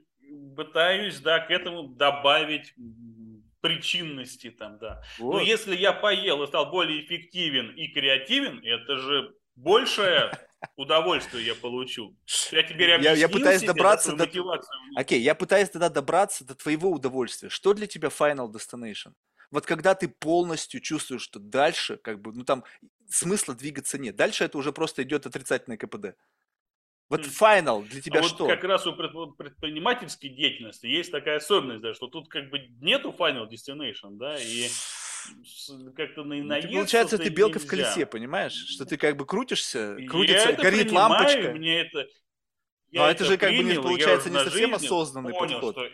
[0.54, 2.74] пытаюсь, да, к этому добавить
[3.66, 5.02] причинности там, да.
[5.18, 5.43] Но Вот.
[5.43, 10.30] если я поел и стал более эффективен и креативен, это же большее
[10.76, 12.16] удовольствие я получу.
[12.52, 14.28] Я теперь Я- я пытаюсь себе, добраться до-.
[14.97, 17.48] Окей, я пытаюсь тогда добраться до твоего удовольствия.
[17.48, 19.12] Что для тебя final destination?
[19.51, 22.64] Вот когда ты полностью чувствуешь, что дальше, как бы, ну там
[23.09, 24.16] смысла двигаться нет.
[24.16, 26.16] Дальше это уже просто идет отрицательное КПД.
[27.08, 27.28] Вот Хм.
[27.30, 28.46] final для А тебя вот что?
[28.46, 33.48] как раз у предпринимательской деятельности есть такая особенность, да, что тут как бы нету final
[33.48, 34.68] destination, да, и
[35.96, 37.70] как-то на Ну, наесться получается, ты белка в нельзя.
[37.70, 38.52] колесе, понимаешь?
[38.52, 41.52] Что ты как бы крутишься, Я крутится, это горит принимаю, лампочка.
[41.52, 42.06] Мне это,
[42.92, 45.32] Но я это же как бы не принял, я получается не на совсем жизни осознанный
[45.32, 45.74] понял, подход.
[45.74, 45.88] что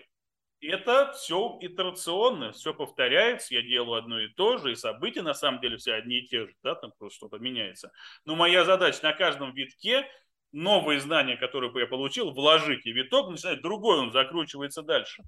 [0.60, 5.60] это все итерационно, все повторяется, я делаю одно и то же, и события на самом
[5.60, 7.90] деле все одни и те же, да, там просто что-то меняется.
[8.24, 10.06] Но моя задача на каждом витке
[10.52, 15.22] новые знания, которые я получил, вложить, и виток начинает другой, он закручивается дальше.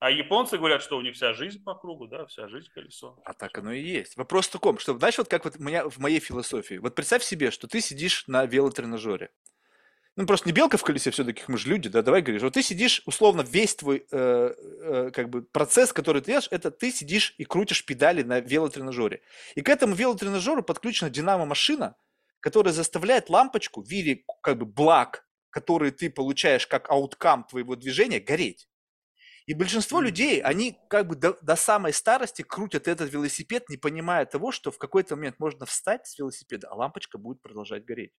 [0.00, 3.20] А японцы говорят, что у них вся жизнь по кругу, да, вся жизнь колесо.
[3.24, 4.16] А так оно и есть.
[4.16, 6.76] Вопрос в таком, что, знаешь, вот как вот меня, в моей философии.
[6.76, 9.30] Вот представь себе, что ты сидишь на велотренажере.
[10.14, 12.42] Ну, просто не белка в колесе, все-таки мы же люди, да, давай говоришь.
[12.42, 16.72] Вот ты сидишь, условно, весь твой, э, э, как бы, процесс, который ты делаешь, это
[16.72, 19.22] ты сидишь и крутишь педали на велотренажере.
[19.54, 21.96] И к этому велотренажеру подключена динамо-машина,
[22.40, 28.20] которая заставляет лампочку в виде, как бы, благ, которые ты получаешь как ауткам твоего движения,
[28.20, 28.68] гореть.
[29.46, 34.26] И большинство людей, они как бы до, до самой старости крутят этот велосипед, не понимая
[34.26, 38.12] того, что в какой-то момент можно встать с велосипеда, а лампочка будет продолжать гореть.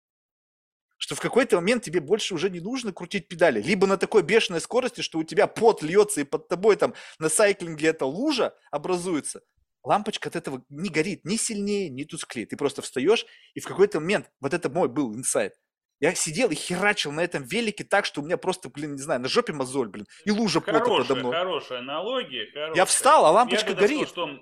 [0.97, 3.61] Что в какой-то момент тебе больше уже не нужно крутить педали.
[3.61, 7.29] Либо на такой бешеной скорости, что у тебя пот льется, и под тобой там на
[7.29, 9.43] сайклинге эта лужа образуется.
[9.83, 12.45] Лампочка от этого не горит ни сильнее, ни тусклее.
[12.45, 15.53] Ты просто встаешь, и в какой-то момент, вот это мой был инсайт,
[16.01, 19.19] я сидел и херачил на этом велике так, что у меня просто, блин, не знаю,
[19.19, 21.31] на жопе мозоль, блин, и лужа пота подо Хорошая, мной.
[21.33, 22.45] хорошая аналогия.
[22.45, 22.85] Я хорошая.
[22.85, 24.07] встал, а Я лампочка сказал, горит.
[24.07, 24.39] что...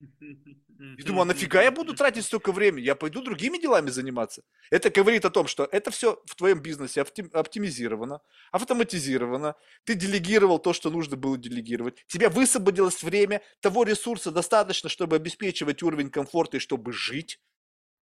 [0.78, 2.84] И думаю, а нафига я буду тратить столько времени?
[2.84, 4.42] Я пойду другими делами заниматься.
[4.70, 8.20] Это говорит о том, что это все в твоем бизнесе оптим- оптимизировано,
[8.52, 9.56] автоматизировано.
[9.84, 12.04] Ты делегировал то, что нужно было делегировать.
[12.06, 17.40] Тебе высвободилось время, того ресурса достаточно, чтобы обеспечивать уровень комфорта и чтобы жить.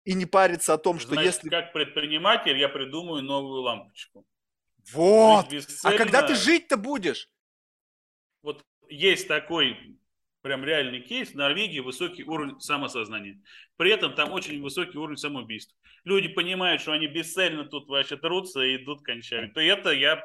[0.05, 1.49] И не париться о том, что Значит, если...
[1.51, 4.27] как предприниматель я придумаю новую лампочку.
[4.93, 5.51] Вот!
[5.51, 7.31] Жить А когда ты бесцельно- жить-то будешь?
[8.43, 9.97] Вот есть такой
[10.45, 11.31] прям реальный кейс.
[11.31, 13.41] В Норвегии высокий уровень самосознания.
[13.77, 15.75] При этом там очень высокий уровень самоубийств.
[16.05, 19.55] Люди понимают, что они бесцельно тут вообще трутся и идут кончают.
[19.55, 20.23] То это я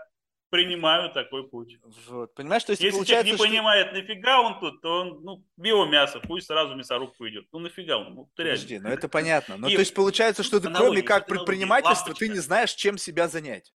[0.50, 1.78] принимаю такой путь.
[2.08, 2.34] Вот.
[2.36, 3.44] Понимаешь, то есть Если человек не что...
[3.46, 7.46] понимает, нафига он тут, то он, ну, биомясо, пусть сразу мясорубку идет.
[7.54, 8.14] Ну, нафига он?
[8.14, 8.62] Ну, ты реально.
[8.62, 9.56] Подожди, ну это понятно.
[9.58, 13.30] Но И то есть получается, что ты, кроме как предпринимательства, ты не знаешь, чем себя
[13.30, 13.72] занять.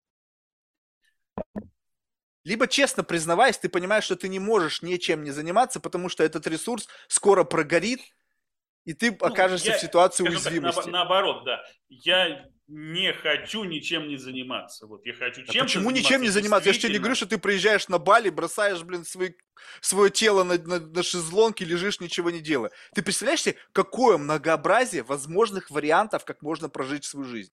[2.44, 6.46] Либо честно признаваясь, ты понимаешь, что ты не можешь ничем не заниматься, потому что этот
[6.46, 8.00] ресурс скоро прогорит,
[8.84, 10.88] и ты Ну, окажешься я, в ситуации скажем так, уязвимости.
[10.88, 11.62] наобо- наоборот, да.
[11.88, 14.86] Я не хочу ничем не заниматься.
[14.86, 16.68] Вот я хочу А чем почему ничем не заниматься?
[16.68, 19.32] Я же тебе не говорю, что ты приезжаешь на Бали, бросаешь, блин, свои,
[19.80, 22.72] свое тело на, на, на шезлонг и лежишь, ничего не делая.
[22.94, 27.52] Ты представляешь себе, какое многообразие возможных вариантов, как можно прожить свою жизнь?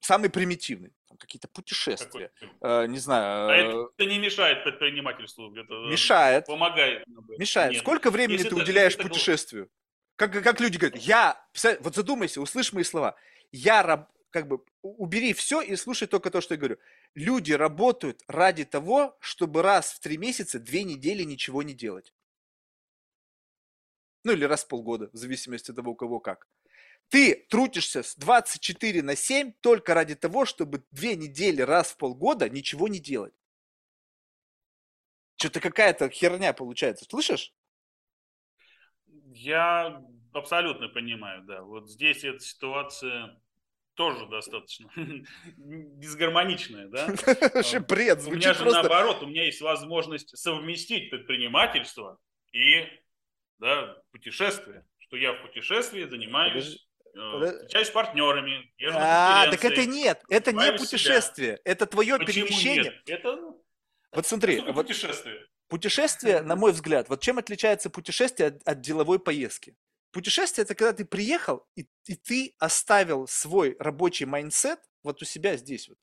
[0.00, 0.92] Самый примитивный.
[1.08, 2.32] Там какие-то путешествия.
[2.62, 5.54] Э, не А знаю, это не мешает предпринимательству.
[5.54, 6.46] Это э, мешает.
[6.46, 7.06] помогает.
[7.38, 7.72] Мешает.
[7.72, 7.80] Нет.
[7.82, 9.70] Сколько времени Если ты это- уделяешь это путешествию?
[10.16, 11.42] Как, как люди говорят, я,
[11.80, 13.14] вот задумайся, услышь мои слова.
[13.52, 16.78] Я раб- как бы убери все и слушай только то, что я говорю.
[17.14, 22.14] Люди работают ради того, чтобы раз в три месяца, две недели ничего не делать.
[24.24, 26.46] Ну или раз в полгода, в зависимости от того, у кого как.
[27.10, 32.48] Ты трудишься с 24 на 7 только ради того, чтобы две недели раз в полгода
[32.48, 33.34] ничего не делать.
[35.36, 37.04] Что-то какая-то херня получается.
[37.08, 37.52] Слышишь?
[39.32, 41.62] Я абсолютно понимаю, да.
[41.62, 43.40] Вот здесь эта ситуация
[43.94, 44.88] тоже достаточно
[45.56, 47.06] дисгармоничная, да.
[47.54, 48.82] Вообще бред, У меня звучит же просто...
[48.82, 52.18] наоборот, у меня есть возможность совместить предпринимательство
[52.52, 52.84] и
[53.58, 54.86] да, путешествие.
[54.98, 56.89] Что я в путешествии занимаюсь, э.
[57.12, 60.78] Встречаюсь с партнерами, езжу А, на так это нет, это не себя.
[60.78, 62.84] путешествие, это твое Почему перемещение.
[62.84, 62.94] нет?
[63.06, 63.64] Это ну,
[64.12, 65.46] Вот смотри, вот путешествие.
[65.68, 69.76] путешествие, на мой взгляд, вот чем отличается путешествие от, от деловой поездки?
[70.12, 75.56] Путешествие это когда ты приехал и, и ты оставил свой рабочий mindset вот у себя
[75.56, 75.98] здесь вот.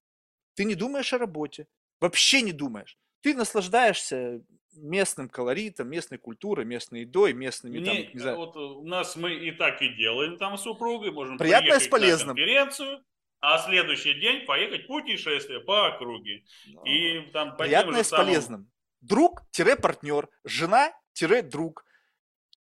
[0.56, 1.68] Ты не думаешь о работе,
[2.00, 2.98] вообще не думаешь.
[3.22, 4.42] Ты наслаждаешься
[4.78, 9.34] местным колоритом, местной культурой, местной едой, местными там, Мне, не знаю, вот у нас мы
[9.34, 12.30] и так и делаем там с супругой, можем Приятное с полезным.
[12.30, 13.04] на конференцию,
[13.40, 16.44] а следующий день поехать путешествие по округе.
[16.86, 18.72] И там по Приятное с самым- полезным.
[19.02, 21.86] Друг-партнер, жена-друг.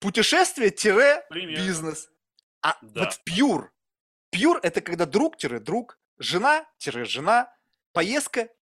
[0.00, 2.10] Путешествие-бизнес.
[2.62, 3.04] А Да.
[3.04, 3.72] вот пьюр.
[4.30, 7.52] Пьюр это когда друг-друг, жена-жена,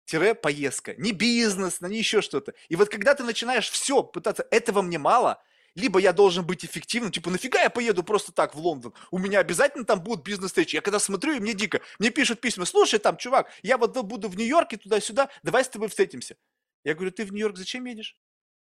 [0.09, 0.95] поездка-поездка.
[0.95, 2.53] Не бизнес, не еще что-то.
[2.69, 5.41] И вот когда ты начинаешь все пытаться, этого мне мало,
[5.75, 8.93] либо я должен быть эффективным, типа, нафига я поеду просто так в Лондон?
[9.11, 10.75] У меня обязательно там будут бизнес-встречи.
[10.75, 14.29] Я когда смотрю, и мне дико, мне пишут письма, слушай, там, чувак, я вот буду
[14.29, 16.35] в Нью-Йорке туда-сюда, давай с тобой встретимся.
[16.83, 18.15] Я говорю, ты в Нью-Йорк зачем едешь?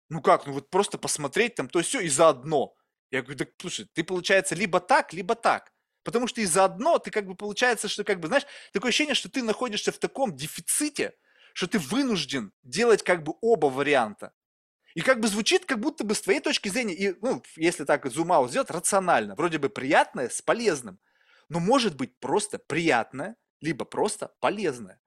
[0.09, 2.75] Ну как, ну вот просто посмотреть там то все и заодно.
[3.11, 5.73] Я говорю, так слушай, ты получается либо так, либо так.
[6.03, 9.29] Потому что и заодно ты как бы получается, что как бы, знаешь, такое ощущение, что
[9.29, 11.15] ты находишься в таком дефиците,
[11.57, 14.35] что ты вынужден делать как бы оба варианта.
[14.95, 18.05] И как бы звучит, как будто бы с твоей точки зрения, и, ну, если так
[18.05, 19.35] зум-аут сделать, рационально.
[19.37, 20.99] Вроде бы приятное с полезным.
[21.49, 25.01] Но может быть просто приятное, либо просто полезное.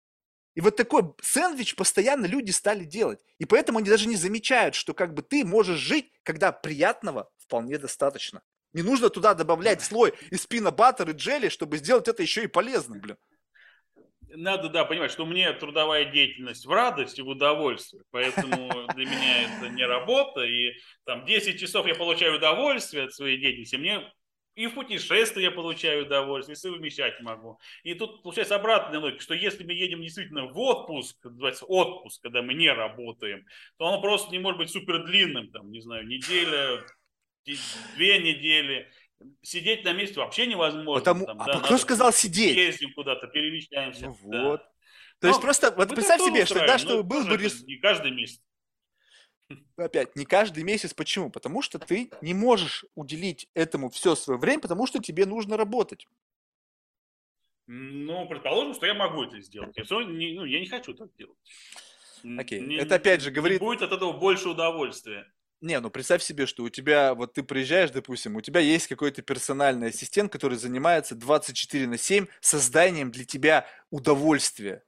[0.56, 3.20] И вот такой сэндвич постоянно люди стали делать.
[3.38, 7.78] И поэтому они даже не замечают, что как бы ты можешь жить, когда приятного вполне
[7.78, 8.42] достаточно.
[8.74, 12.48] Не нужно туда добавлять слой из пина баттер и джели, чтобы сделать это еще и
[12.48, 13.18] полезным, блин.
[14.31, 18.03] Надо, да, понимать, что мне трудовая деятельность в радость и в удовольствие.
[18.11, 20.43] Поэтому для меня это не работа.
[20.43, 20.73] И
[21.06, 23.76] там 10 часов я получаю удовольствие от своей деятельности.
[23.76, 24.11] Мне
[24.60, 27.60] и в путешествии я получаю удовольствие, и совмещать могу.
[27.84, 31.18] И тут получается обратная логика, что если мы едем действительно в отпуск,
[31.61, 33.45] отпуск, когда мы не работаем,
[33.77, 36.84] то оно просто не может быть супер длинным, там, не знаю, неделя,
[37.95, 38.91] две недели.
[39.41, 41.00] Сидеть на месте вообще невозможно.
[41.02, 42.56] Потому, там, а да, кто сказал сидеть?
[42.56, 44.08] Ездим куда-то, перемещаемся.
[44.08, 44.44] Ну да.
[44.44, 44.62] вот.
[44.62, 47.76] То Ну, есть просто, вот представь себе, что устраиваем, что но был бы рес- Не
[47.78, 48.41] каждый месяц.
[49.76, 50.94] опять, не каждый месяц.
[50.94, 51.30] Почему?
[51.30, 56.06] Потому что ты не можешь уделить этому все свое время, потому что тебе нужно работать.
[57.68, 59.76] Ну, предположим, что я могу это сделать.
[59.78, 61.38] Я, не, ну, я не хочу так делать.
[62.38, 62.62] Окей.
[62.62, 65.32] не- Это опять же говорит- будет от этого больше удовольствия.
[65.61, 69.22] Не, ну представь себе, что у тебя, вот ты приезжаешь, допустим, у тебя есть какой-то
[69.22, 74.84] персональный ассистент, который занимается 24 на 7 созданием для тебя удовольствия.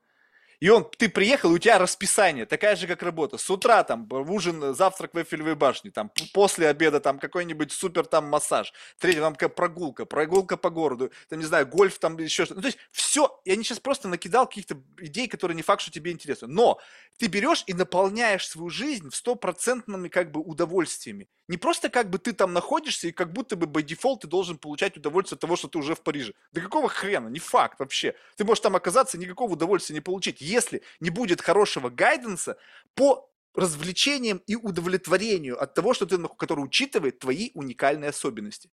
[0.61, 3.39] И он, ты приехал, и у тебя расписание, такая же, как работа.
[3.39, 8.29] С утра там ужин, завтрак в Эйфелевой башне, там после обеда там какой-нибудь супер там
[8.29, 12.59] массаж, третий там какая прогулка, прогулка по городу, там, не знаю, гольф там еще что-то.
[12.59, 15.89] Ну, то есть все, я не сейчас просто накидал каких-то идей, которые не факт, что
[15.89, 16.47] тебе интересны.
[16.47, 16.79] Но
[17.17, 21.27] ты берешь и наполняешь свою жизнь в стопроцентными как бы удовольствиями.
[21.47, 24.57] Не просто как бы ты там находишься и как будто бы by default ты должен
[24.57, 26.33] получать удовольствие от того, что ты уже в Париже.
[26.53, 27.27] Да какого хрена?
[27.27, 28.15] Не факт вообще.
[28.37, 32.57] Ты можешь там оказаться и никакого удовольствия не получить, если не будет хорошего гайденса
[32.95, 38.69] по развлечениям и удовлетворению от того, что ты, который учитывает твои уникальные особенности.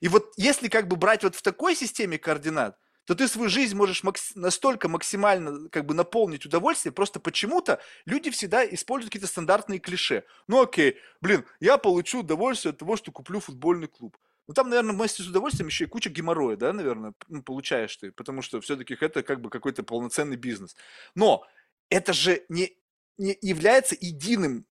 [0.00, 3.76] И вот если как бы брать вот в такой системе координат, то ты свою жизнь
[3.76, 9.78] можешь макс- настолько максимально как бы наполнить удовольствием, просто почему-то люди всегда используют какие-то стандартные
[9.78, 10.24] клише.
[10.48, 14.16] Ну окей, блин, я получу удовольствие от того, что куплю футбольный клуб.
[14.48, 18.12] Ну, там, наверное, вместе с удовольствием еще и куча геморроя, да, наверное, ну, получаешь ты,
[18.12, 20.76] потому что все-таки это как бы какой-то полноценный бизнес.
[21.14, 21.44] Но
[21.90, 22.76] это же не,
[23.18, 24.66] не является единым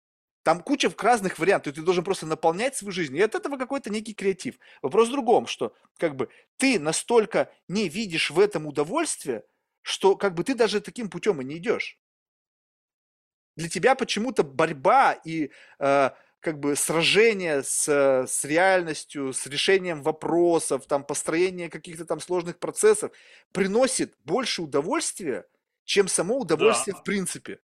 [0.44, 3.16] там куча разных вариантов, ты должен просто наполнять свою жизнь.
[3.16, 4.58] И от этого какой-то некий креатив.
[4.82, 6.28] Вопрос в другом, что как бы
[6.58, 9.44] ты настолько не видишь в этом удовольствие,
[9.80, 11.98] что как бы ты даже таким путем и не идешь.
[13.56, 16.10] Для тебя почему-то борьба и э,
[16.44, 23.10] как бы сражение с, с реальностью, с решением вопросов, там, построение каких-то там сложных процессов
[23.52, 25.46] приносит больше удовольствия,
[25.84, 27.00] чем само удовольствие Да.
[27.00, 27.60] в принципе.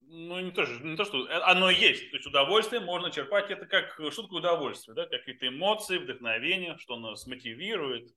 [0.00, 2.10] Ну, не то, не то, что э, оно есть.
[2.10, 3.50] То есть удовольствие можно черпать.
[3.50, 4.94] Это как, что такое удовольствие?
[4.94, 5.06] Да?
[5.06, 8.14] Какие-то эмоции, вдохновение, что нас мотивирует.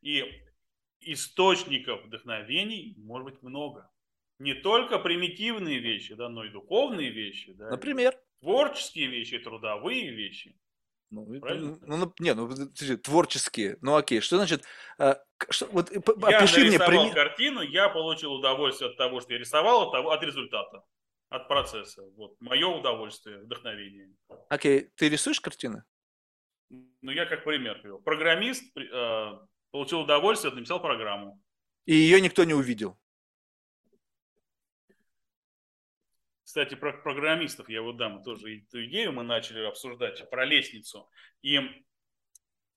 [0.00, 0.24] И
[1.00, 3.90] источников вдохновений может быть много.
[4.38, 7.52] Не только примитивные вещи, да, но и духовные вещи.
[7.52, 8.18] Да, Например.
[8.40, 10.58] творческие вещи, трудовые вещи.
[11.10, 11.78] Ну, Правильно?
[11.82, 12.48] ну, ну, не, ну,
[12.98, 13.78] творческие.
[13.80, 14.64] Ну, окей, что значит,
[14.98, 17.14] к- что, вот э, Я опиши мне пример.
[17.14, 20.82] картину, я получил удовольствие от того, что я рисовал, от, того, от результата,
[21.28, 22.02] от процесса.
[22.16, 24.12] Вот мое удовольствие, вдохновение.
[24.48, 25.84] Окей, ты рисуешь картины?
[26.70, 28.00] Ну, я как пример привел.
[28.00, 29.38] Программист э,
[29.70, 31.40] получил удовольствие, написал программу.
[31.86, 32.98] И ее никто не увидел.
[36.44, 41.08] Кстати, про программистов я вот дам тоже эту идею, мы начали обсуждать про лестницу.
[41.42, 41.58] И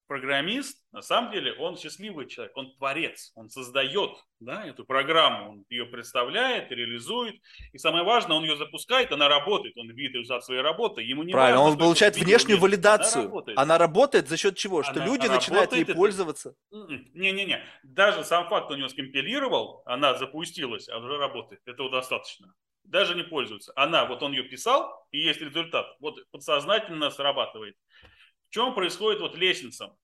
[0.07, 5.65] программист, на самом деле, он счастливый человек, он творец, он создает да, эту программу, он
[5.69, 7.35] ее представляет, реализует.
[7.73, 11.02] И самое важное, он ее запускает, она работает, он видит результат своей работы.
[11.02, 12.61] Ему не Правильно, важно, он получает внешнюю нет.
[12.64, 13.23] валидацию.
[13.23, 13.57] Она работает.
[13.57, 14.81] Она работает за счет чего?
[14.84, 16.53] Что Она люди начинают ей это- пользоваться.
[16.72, 17.10] М-м.
[17.14, 17.61] Не-не-не.
[17.84, 21.61] Даже сам факт, он ее скомпилировал, она запустилась, а уже работает.
[21.65, 22.53] Этого достаточно.
[22.88, 23.73] Даже не пользуется.
[23.76, 25.85] Она, вот он ее писал, и есть результат.
[25.99, 27.76] Вот подсознательно срабатывает.
[28.49, 29.95] В чем происходит вот лестница?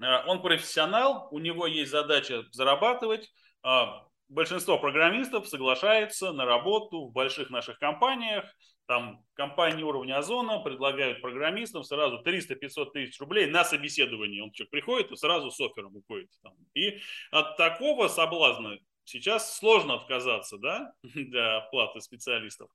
[0.00, 3.30] Э, Он профессионал, у него есть задача зарабатывать.
[3.62, 8.44] А, Большинство программистов соглашается на работу в больших наших компаниях.
[8.86, 14.42] Там компании уровня Озона предлагают программистам сразу 300-500 тысяч рублей на собеседование.
[14.42, 16.30] Он человек приходит и сразу с оффером уходит.
[16.74, 22.70] И от такого соблазна сейчас сложно отказаться да, для оплаты специалистов.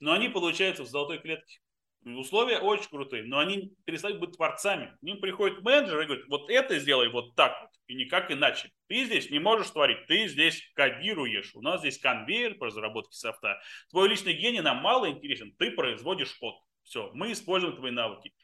[0.00, 1.60] Но они получаются в золотой клетке.
[2.04, 4.96] Условия очень крутые, но они перестают быть творцами.
[4.98, 8.72] К ним приходит менеджер и говорит, вот это сделай вот так вот, и никак иначе.
[8.88, 11.54] Ты здесь не можешь творить, ты здесь кодируешь.
[11.54, 13.60] У нас здесь конвейер по разработке софта.
[13.90, 16.56] Твой личный гений нам мало интересен, ты производишь код.
[16.82, 18.34] Все, мы используем твои навыки.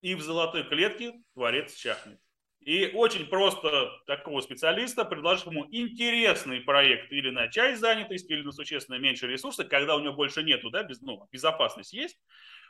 [0.00, 2.18] И в золотой клетке творец чахнет.
[2.66, 8.50] И очень просто такого специалиста, предложив ему интересный проект или на часть занятости, или на
[8.50, 12.18] существенно меньше ресурсов, когда у него больше нету, да, без, ну, безопасность есть,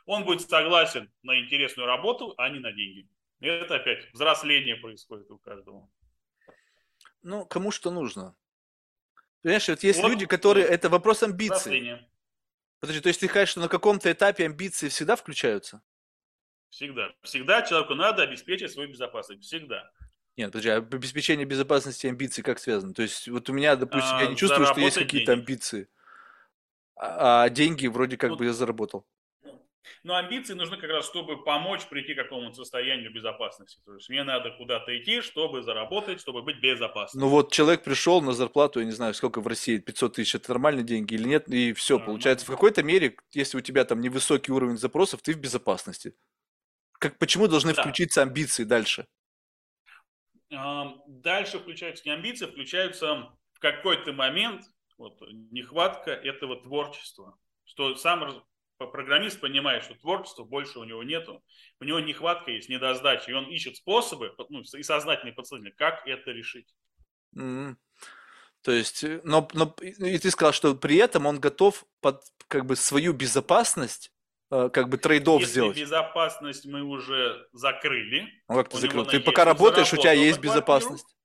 [0.05, 3.07] он будет согласен на интересную работу, а не на деньги.
[3.39, 5.89] И это опять взросление происходит у каждого.
[7.23, 8.35] Ну, кому что нужно.
[9.41, 10.67] Понимаешь, вот есть Вот, люди, которые...
[10.67, 11.23] Это вопрос.
[11.23, 12.07] Взросление.
[12.79, 15.81] Подожди, то есть ты хочешь, что на каком-то этапе амбиции всегда включаются?
[16.69, 17.11] Всегда.
[17.23, 19.43] Всегда человеку надо обеспечить свою безопасность.
[19.43, 19.89] Всегда.
[20.35, 22.93] Нет, подожди, а обеспечение безопасности и амбиции как связано?
[22.93, 25.87] То есть вот у меня, допустим, я А, не чувствую, что есть какие-то амбиции.
[26.95, 29.07] А, а деньги вроде как Ну, бы я заработал.
[30.03, 33.79] Но амбиции нужны как раз, чтобы помочь прийти к какому-то состоянию безопасности.
[33.85, 37.21] То есть мне надо куда-то идти, чтобы заработать, чтобы быть безопасным.
[37.23, 40.49] Ну вот человек пришел на зарплату, я не знаю, сколько в России, 500 тысяч, это
[40.49, 42.05] нормальные деньги или нет, и все, Нормально.
[42.13, 46.13] получается, в какой-то мере, если у тебя там невысокий уровень запросов, ты в безопасности.
[46.99, 47.81] Как, почему должны Да.
[47.81, 49.07] включиться амбиции дальше?
[50.49, 54.63] Дальше включаются не амбиции, включаются в какой-то момент
[54.97, 55.19] вот,
[55.51, 57.37] нехватка этого творчества.
[57.65, 58.43] Что сам
[58.77, 61.43] программист понимает, что творчества больше у него нету.
[61.79, 63.31] У него нехватка есть, недосдача.
[63.31, 66.73] И он ищет способы, ну, и сознательно, и подсознательно, как это решить.
[67.35, 67.77] М.
[68.61, 72.65] То есть, э, но, но и ты сказал, что при этом он готов под как
[72.65, 74.11] бы свою безопасность
[74.49, 75.77] как бы трейдов сделать.
[75.77, 79.05] безопасность мы уже закрыли, Ну как ты закрыл?
[79.05, 81.15] Ты пока работаешь, у тебя есть квартиру, безопасность.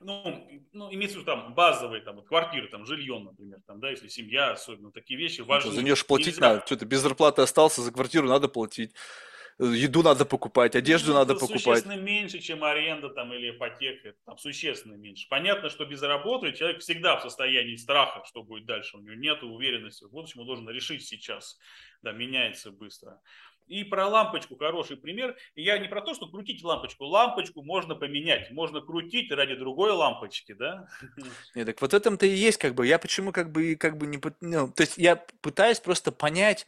[0.00, 3.90] ну, ну, имеется в виду там базовые там, вот, квартиры, там, жилье, например, там, да,
[3.90, 5.70] если семья, особенно такие вещи Ну, важны.
[5.70, 6.66] что, за нее ж платить Нельзя- надо.
[6.66, 8.94] Что ты без зарплаты остался, за квартиру надо платить.
[9.58, 11.62] Еду надо покупать, одежду Ну, надо покупать.
[11.62, 14.14] Существенно меньше, чем аренда там, или ипотека.
[14.26, 15.26] Там, существенно меньше.
[15.30, 18.98] Понятно, что без работы человек всегда в состоянии страха, что будет дальше.
[18.98, 21.58] У него нет уверенности в будущем, он должен решить сейчас.
[22.02, 23.18] Да, меняется быстро.
[23.66, 25.36] И про лампочку хороший пример.
[25.56, 27.04] Я не про то, что крутить лампочку.
[27.06, 28.50] Лампочку можно поменять.
[28.52, 30.86] Можно крутить ради другой лампочки, да?
[31.54, 32.86] Нет, так вот в этом-то и есть как бы.
[32.86, 34.20] Я почему как бы и как бы не...
[34.40, 36.66] ну, то есть я пытаюсь просто понять,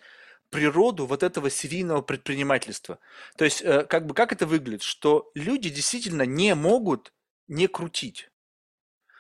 [0.50, 2.98] природу вот этого серийного предпринимательства.
[3.36, 4.82] То есть, э, как бы, как это выглядит?
[4.82, 7.12] Что люди действительно не могут
[7.48, 8.30] не крутить.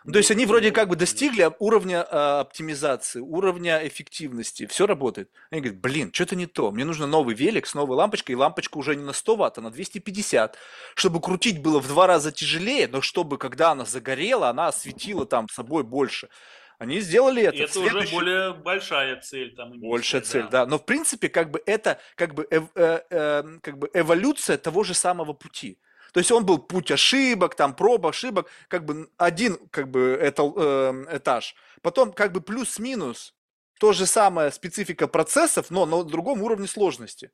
[0.04, 5.30] Ну, то есть они вроде как бы достигли уровня э, оптимизации, уровня эффективности, все работает.
[5.50, 8.78] Они говорят, блин, что-то не то, мне нужно новый велик с новой лампочкой, и лампочка
[8.78, 10.56] уже не на 100 ватт, а на 250,
[10.94, 15.48] чтобы крутить было в два раза тяжелее, но чтобы, когда она загорела, она осветила там
[15.50, 16.30] собой больше.
[16.78, 17.56] Они сделали это.
[17.56, 18.06] И это Следующий...
[18.06, 19.54] уже более большая цель.
[19.54, 20.64] Там, большая цель, да.
[20.64, 20.66] да.
[20.66, 24.84] Но в принципе, как бы это как бы, эв, э, э, как бы эволюция того
[24.84, 25.78] же самого пути.
[26.12, 30.42] То есть он был путь ошибок, там проб ошибок, как бы один как бы это,
[30.56, 31.56] э, этаж.
[31.82, 33.34] Потом как бы плюс-минус
[33.80, 37.30] то же самое специфика процессов, но на другом уровне сложности.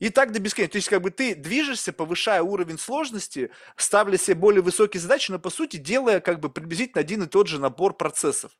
[0.00, 0.72] И так до бесконечности.
[0.72, 5.38] То есть, как бы ты движешься, повышая уровень сложности, ставля себе более высокие задачи, но
[5.38, 8.52] по сути делая как бы приблизительно один и тот же набор процессов.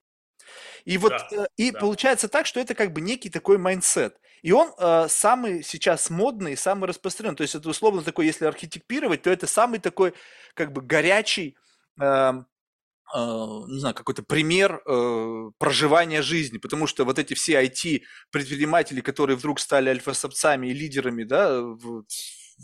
[0.85, 1.81] И вот да, э, и да.
[1.81, 4.21] получается так, что это как бы некий такой mindset.
[4.43, 7.37] И он э, самый сейчас модный, самый распространенный.
[7.37, 10.15] То есть это условно такой, если архитектировать, то это самый такой
[10.55, 11.57] как бы горячий,
[12.01, 12.33] э, э,
[13.15, 19.61] не знаю, какой-то пример э, проживания жизни, потому что вот эти все IT-предприниматели, которые вдруг
[19.61, 22.05] стали альфа-самцами и лидерами, да, в,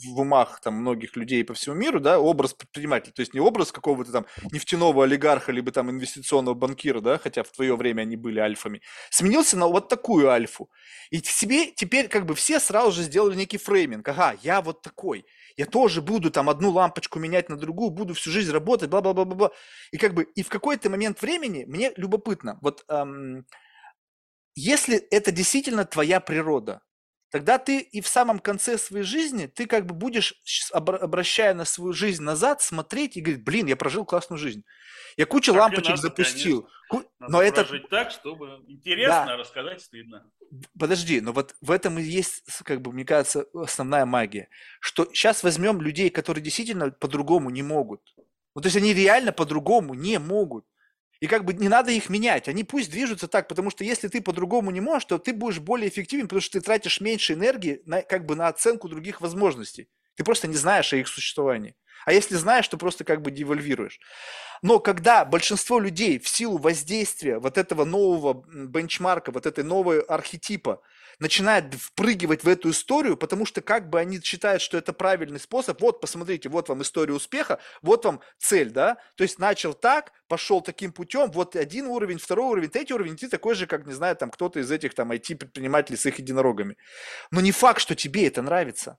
[0.04, 3.72] в умах там многих людей по всему миру, да, образ предпринимателя, то есть не образ
[3.72, 8.38] какого-то там нефтяного олигарха, либо там инвестиционного банкира, да, хотя в твое время они были
[8.38, 10.70] альфами, сменился на вот такую альфу.
[11.10, 14.06] И себе теперь как бы все сразу же сделали некий фрейминг.
[14.08, 15.24] Ага, я вот такой,
[15.56, 19.50] я тоже буду там одну лампочку менять на другую, буду всю жизнь работать, бла-бла-бла-бла.
[19.92, 23.46] И как бы, и в какой-то момент времени мне любопытно, вот эм,
[24.54, 26.80] если это действительно твоя природа,
[27.30, 30.34] тогда ты и в самом конце своей жизни, ты как бы будешь,
[30.72, 34.64] обращая на свою жизнь назад, смотреть и говорить, блин, я прожил классную жизнь.
[35.16, 36.68] Я кучу так лампочек надо, запустил.
[36.88, 37.02] Ку...
[37.18, 39.36] но это так, чтобы интересно да.
[39.36, 40.30] рассказать стыдно.
[40.78, 44.48] Подожди, но вот в этом и есть, как бы, мне кажется, основная магия.
[44.80, 48.02] Что сейчас возьмем людей, которые действительно по-другому не могут.
[48.54, 50.66] Ну, то есть они реально по-другому не могут.
[51.20, 54.20] И как бы не надо их менять, они пусть движутся так, потому что если ты
[54.20, 58.02] по-другому не можешь, то ты будешь более эффективен, потому что ты тратишь меньше энергии на,
[58.02, 59.88] как бы на оценку других возможностей.
[60.16, 61.74] Ты просто не знаешь о их существовании.
[62.04, 63.98] А если знаешь, то просто как бы девальвируешь.
[64.62, 70.82] Но когда большинство людей в силу воздействия вот этого нового бенчмарка, вот этой новой архетипа,
[71.18, 75.80] начинает впрыгивать в эту историю, потому что как бы они считают, что это правильный способ,
[75.80, 80.60] вот посмотрите, вот вам история успеха, вот вам цель, да, то есть начал так, пошел
[80.60, 84.16] таким путем, вот один уровень, второй уровень, третий уровень, ты такой же, как, не знаю,
[84.16, 86.76] там кто-то из этих там IT-предпринимателей с их единорогами.
[87.30, 88.98] Но не факт, что тебе это нравится.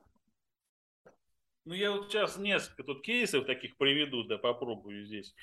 [1.65, 5.35] Ну, я вот сейчас несколько тут кейсов таких приведу, да, попробую здесь.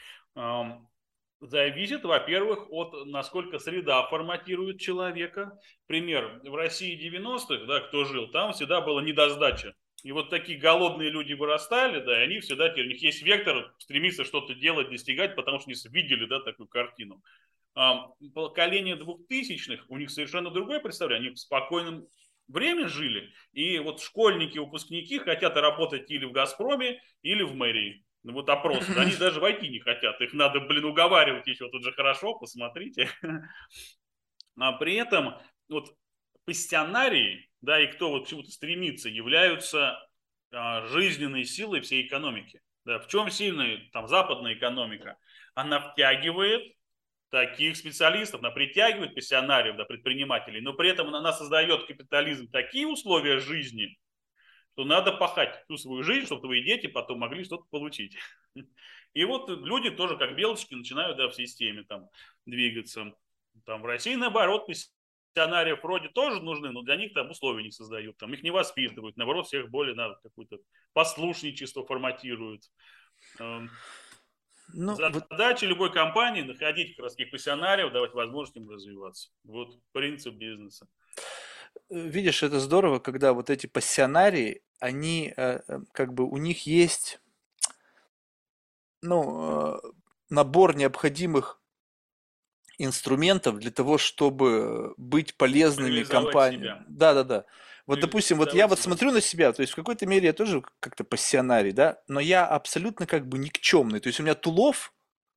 [1.40, 5.58] Зависит, во-первых, от насколько среда форматирует человека.
[5.86, 9.74] Пример, в России 90-х, да, кто жил, там всегда была недосдача.
[10.04, 14.24] И вот такие голодные люди вырастали, да, и они всегда, у них есть вектор стремиться
[14.24, 17.22] что-то делать, достигать, потому что они видели, да, такую картину.
[17.74, 22.06] А, поколение двухтысячных, у них совершенно другое представление, они в спокойном
[22.48, 28.04] время жили, и вот школьники, выпускники хотят работать или в «Газпроме», или в мэрии.
[28.24, 31.92] Ну вот опрос, они даже войти не хотят, их надо, блин, уговаривать еще, тут же
[31.92, 33.08] хорошо, посмотрите.
[34.56, 35.34] А при этом
[35.68, 35.92] вот
[36.44, 39.98] пассионарии, да, и кто вот к чему-то стремится, являются
[40.52, 42.60] а, жизненной силой всей экономики.
[42.84, 45.16] Да, в чем сильная там западная экономика?
[45.56, 46.72] Она втягивает
[47.30, 53.40] таких специалистов, она притягивает пассионариев, да, предпринимателей, но при этом она создает капитализм такие условия
[53.40, 53.98] жизни,
[54.74, 58.16] что надо пахать всю свою жизнь, чтобы твои дети потом могли что-то получить.
[59.14, 62.08] И вот люди тоже как белочки начинают да, в системе там
[62.44, 63.14] двигаться.
[63.64, 68.16] Там в России наоборот пассионариев вроде тоже нужны, но для них там условия не создают,
[68.16, 70.58] там их не воспитывают, наоборот всех более на какое-то
[70.92, 72.64] послушничество форматируют.
[73.38, 73.70] Эм,
[74.72, 75.70] ну, Задача вот...
[75.70, 79.30] любой компании находить как раз таких пассионариев, давать возможность им развиваться.
[79.44, 80.88] Вот принцип бизнеса.
[81.90, 86.66] Э, видишь, это здорово, когда вот эти пассионарии, они, э, э, как бы, у них
[86.66, 87.20] есть,
[89.02, 89.80] ну,
[90.30, 91.60] набор необходимых
[92.78, 96.84] инструментов для того, чтобы быть полезными компаниям.
[96.88, 97.44] Да, да, да.
[97.86, 100.62] Вот, допустим, вот я вот смотрю на себя, то есть в какой-то мере я тоже
[100.80, 104.00] как-то пассионарий, да, но я абсолютно как бы никчемный.
[104.00, 104.92] То есть у меня тулов,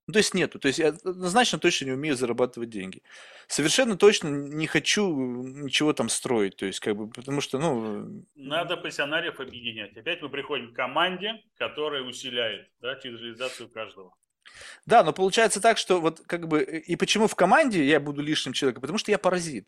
[0.07, 0.57] ну, то есть нету.
[0.57, 3.03] То есть я однозначно точно не умею зарабатывать деньги.
[3.47, 5.13] Совершенно точно не хочу
[5.43, 6.55] ничего там строить.
[6.55, 8.25] То есть, как бы, потому что, ну...
[8.35, 9.97] Надо пассионариев объединять.
[9.97, 14.13] Опять мы приходим к команде, которая усиляет да, через реализацию каждого.
[14.85, 16.63] Да, но получается так, что вот как бы...
[16.63, 18.81] И почему в команде я буду лишним человеком?
[18.81, 19.67] Потому что я паразит.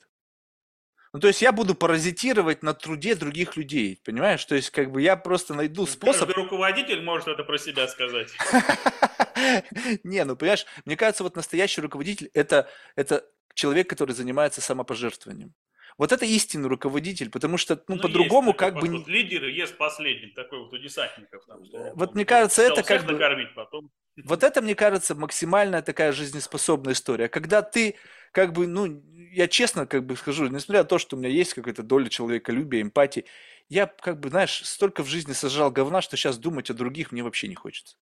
[1.12, 4.46] Ну, то есть я буду паразитировать на труде других людей, понимаешь?
[4.46, 6.28] То есть как бы я просто найду способ...
[6.28, 8.30] Каждый руководитель может это про себя сказать.
[10.04, 15.54] Не, ну понимаешь, мне кажется, вот настоящий руководитель это, это человек, который занимается самопожертвованием.
[15.98, 18.82] Вот это истинный руководитель, потому что, ну, Ну, по-другому как бы...
[18.82, 19.08] подход.
[19.10, 21.46] Лидеры есть последний, такой вот у десантников.
[21.46, 23.92] Там, что Вот он мне кажется, это как бы- накормить, потом...
[24.24, 27.28] Вот это, мне кажется, максимальная такая жизнеспособная история.
[27.28, 27.96] Когда ты,
[28.32, 29.02] как бы, ну,
[29.32, 32.82] я честно как бы скажу, несмотря на то, что у меня есть какая-то доля человеколюбия,
[32.82, 33.26] эмпатии,
[33.68, 37.24] я, как бы, знаешь, столько в жизни сожрал говна, что сейчас думать о других мне
[37.24, 37.98] вообще не хочется.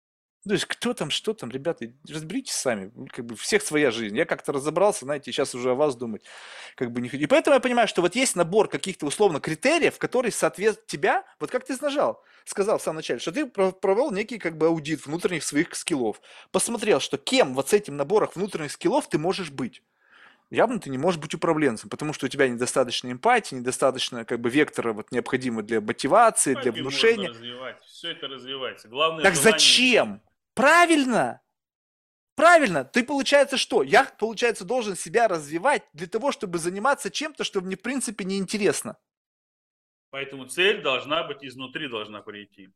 [0.46, 2.90] То есть кто там, что там, ребята, разберитесь сами.
[2.96, 4.16] Ну, Как бы всех своя жизнь.
[4.16, 6.22] Я как-то разобрался, знаете, сейчас уже о вас думать
[6.74, 7.22] как бы не хочу.
[7.22, 11.50] И поэтому я понимаю, что вот есть набор каких-то условно критериев, которые соответствуют тебя, вот
[11.50, 15.06] как ты нажал, сказал в самом начале, что ты про- провел некий как бы аудит
[15.06, 16.20] внутренних своих скиллов,
[16.50, 19.82] посмотрел, что кем вот с этим набором внутренних скиллов ты можешь быть.
[20.50, 24.50] Явно ты не можешь быть управленцем, потому что у тебя недостаточно эмпатии, недостаточно как бы
[24.50, 27.28] вектора вот необходимого для мотивации, для Эмпатию можно внушения.
[27.30, 28.88] развивать, все это развивается.
[28.88, 29.52] Главное, Так желание.
[29.52, 30.20] зачем?
[30.54, 31.40] Правильно!
[32.34, 32.84] Правильно!
[32.84, 33.82] Ты, получается, что?
[33.82, 38.38] Я, получается, должен себя развивать для того, чтобы заниматься чем-то, что мне, в принципе, не
[38.38, 38.96] интересно.
[40.10, 42.70] Поэтому цель должна быть изнутри, должна прийти.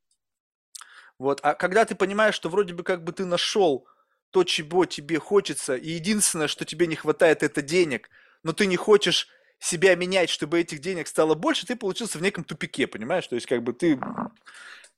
[1.18, 1.40] Вот.
[1.42, 3.86] А когда ты понимаешь, что вроде бы как бы ты нашел
[4.30, 8.10] то, чего тебе хочется, и единственное, что тебе не хватает, это денег,
[8.42, 9.28] но ты не хочешь
[9.58, 13.26] себя менять, чтобы этих денег стало больше, ты получился в неком тупике, понимаешь?
[13.26, 13.98] То есть как бы ты...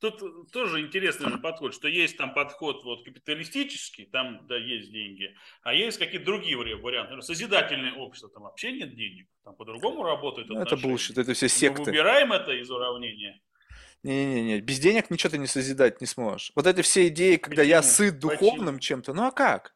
[0.01, 5.35] Тут тоже интересный же подход, что есть там подход вот капиталистический, там да есть деньги,
[5.63, 7.11] а есть какие-то другие вари- варианты.
[7.15, 10.91] Например, Созидательное общество, там вообще нет денег, там по-другому работают Ну, это отношения.
[10.91, 11.83] булшит, это все Мы секты.
[11.83, 13.41] выбираем это из уравнения.
[14.05, 16.53] Не-не-не, без денег ничего ты не созидать не сможешь.
[16.55, 17.93] Вот эти все идеи, когда я Почему?
[17.95, 19.75] сыт духовным чем-то, ну а как?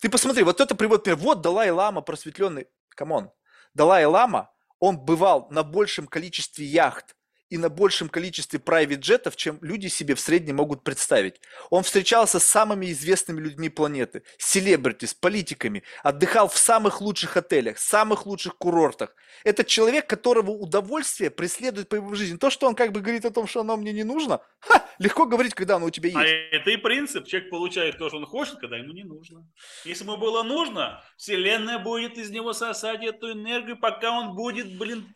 [0.00, 1.18] Ты посмотри, вот это приводит пример.
[1.20, 3.30] Вот Далай-Лама просветленный, come on.
[3.72, 7.16] Далай-Лама, он бывал на большем количестве яхт
[7.50, 11.40] и на большем количестве private jet ов, чем люди себе в среднем могут представить.
[11.70, 17.78] Он встречался с самыми известными людьми планеты, celebrity, с политиками, отдыхал в самых лучших отелях,
[17.78, 19.14] самых лучших курортах.
[19.44, 22.36] Это человек, которого удовольствие преследует по его жизни.
[22.36, 25.26] То, что он как бы говорит о том, что оно мне не нужно, ха, легко
[25.26, 26.18] говорить, когда оно у тебя есть.
[26.18, 27.26] А это и принцип.
[27.26, 29.46] Человек получает то, что он хочет, когда ему не нужно.
[29.84, 35.14] Если ему было нужно, Вселенная будет из него сосать эту энергию, пока он будет, блин,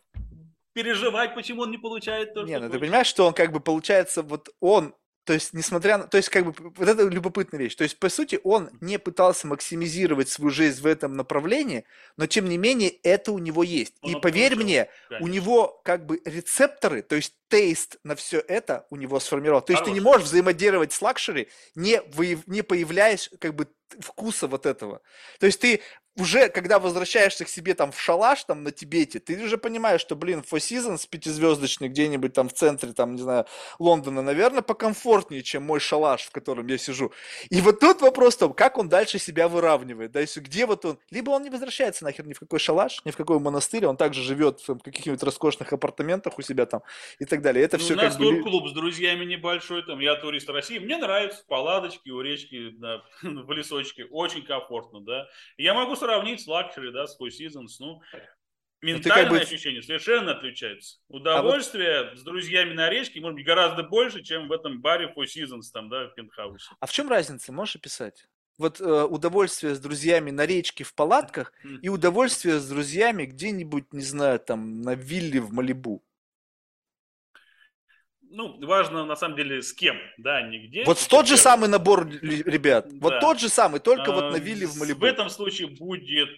[0.82, 3.58] переживать, почему он не получает то, Не, что ну ты понимаешь, что он как бы
[3.60, 4.94] получается, вот он,
[5.24, 8.08] то есть несмотря на, то есть как бы вот это любопытная вещь, то есть по
[8.08, 11.84] сути он не пытался максимизировать свою жизнь в этом направлении,
[12.16, 13.94] но тем не менее это у него есть.
[14.02, 15.32] Он И поверь получил, мне, у конечно.
[15.34, 19.62] него как бы рецепторы, то есть taste на все это у него сформировал.
[19.62, 20.12] То есть ты не Хороший.
[20.12, 23.66] можешь взаимодействовать с luxury, не, выяв- не появляясь как бы
[24.00, 25.00] вкуса вот этого.
[25.40, 25.80] То есть ты
[26.18, 30.16] уже, когда возвращаешься к себе там в шалаш там на Тибете, ты уже понимаешь, что,
[30.16, 33.46] блин, Four Seasons пятизвездочный где-нибудь там в центре, там, не знаю,
[33.78, 37.12] Лондона, наверное, покомфортнее, чем мой шалаш, в котором я сижу.
[37.50, 40.84] И вот тут вопрос в том, как он дальше себя выравнивает, да, если где вот
[40.84, 43.96] он, либо он не возвращается нахер ни в какой шалаш, ни в какой монастырь, он
[43.96, 46.82] также живет в каких-нибудь роскошных апартаментах у себя там
[47.18, 47.64] и так далее.
[47.64, 48.42] Это Ну, все у нас как бы...
[48.42, 53.02] клуб с друзьями небольшой, там, я турист России, мне нравится, в палаточке, у речки, да,
[53.22, 55.28] в лесочке, очень комфортно, да.
[55.56, 58.00] Я могу сравнить с luxury, да, с Four Seasons, ну,
[58.80, 60.98] ментальное бы- ощущение совершенно отличается.
[61.08, 65.70] Удовольствие с друзьями на речке может быть гораздо больше, чем в этом баре Four Seasons,
[65.72, 66.70] там, да, в пентхаусе.
[66.80, 68.26] А в чем разница, можешь описать?
[68.56, 71.52] Вот э, удовольствие с друзьями на речке в палатках
[71.82, 76.02] и удовольствие с друзьями где-нибудь, не знаю, там, на вилле в Малибу.
[78.30, 80.84] Ну, важно, на самом деле, с кем, да, не где.
[80.84, 81.42] Вот тот же первое.
[81.42, 82.86] самый набор ребят.
[83.00, 85.00] Вот тот же самый, только вот на А, вилле в Малибу.
[85.00, 86.30] В этом случае будет,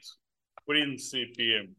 [0.55, 1.75] в принципе,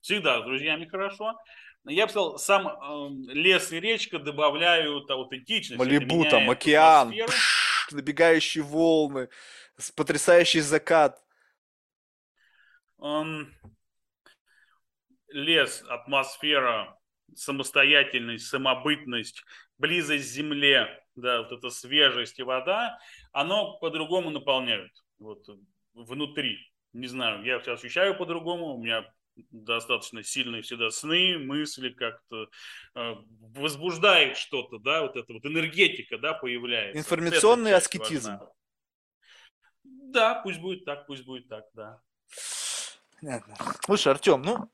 [0.00, 1.38] всегда с друзьями хорошо.
[1.84, 5.78] Я бы сказал, сам эм, лес и речка добавляют аутентичность.
[5.78, 9.28] Малибу, там океан, пш, набегающие волны,
[9.96, 11.22] потрясающий закат.
[13.00, 13.54] Эм,
[15.28, 16.97] лес, атмосфера,
[17.34, 19.44] самостоятельность, самобытность,
[19.78, 22.98] близость к земле, да, вот эта свежесть и вода,
[23.32, 25.46] оно по-другому наполняют вот,
[25.94, 26.58] внутри.
[26.92, 29.04] Не знаю, я сейчас ощущаю по-другому, у меня
[29.50, 32.48] достаточно сильные всегда сны, мысли как-то
[32.94, 33.14] э,
[33.54, 36.98] возбуждает что-то, да, вот эта вот энергетика, да, появляется.
[36.98, 38.30] Информационный Вот аскетизм.
[38.30, 38.50] важна.
[39.84, 42.00] Да, пусть будет так, пусть будет так, да.
[43.20, 43.56] Понятно.
[43.84, 44.70] Слушай, Артем, ну,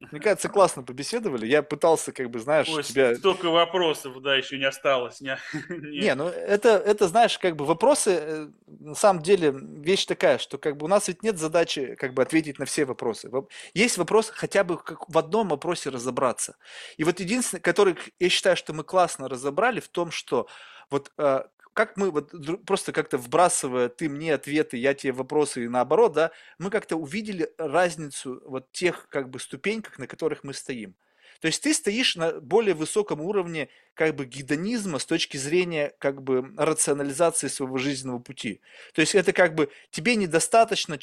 [0.00, 1.44] Мне кажется, классно побеседовали.
[1.46, 3.16] Я пытался, как бы, знаешь, Ой, тебя...
[3.16, 5.20] столько вопросов, да, еще не осталось.
[5.20, 5.36] Не,
[5.68, 10.56] Не, ну это, это, знаешь, как бы вопросы, э, на самом деле, вещь такая, что
[10.56, 13.28] как бы у нас ведь нет задачи как бы ответить на все вопросы.
[13.28, 16.56] Воп- Есть вопрос хотя бы как в одном вопросе разобраться.
[16.96, 20.46] И вот единственный, который я считаю, что мы классно разобрали в том, что
[20.90, 21.42] вот э,
[21.78, 22.34] как мы вот
[22.66, 27.52] просто как-то вбрасывая ты мне ответы, я тебе вопросы и наоборот, да, мы как-то увидели
[27.56, 30.96] разницу вот тех как бы ступеньках, на которых мы стоим.
[31.40, 36.20] То есть ты стоишь на более высоком уровне как бы гедонизма с точки зрения как
[36.20, 38.60] бы рационализации своего жизненного пути.
[38.92, 40.98] То есть это как бы тебе недостаточно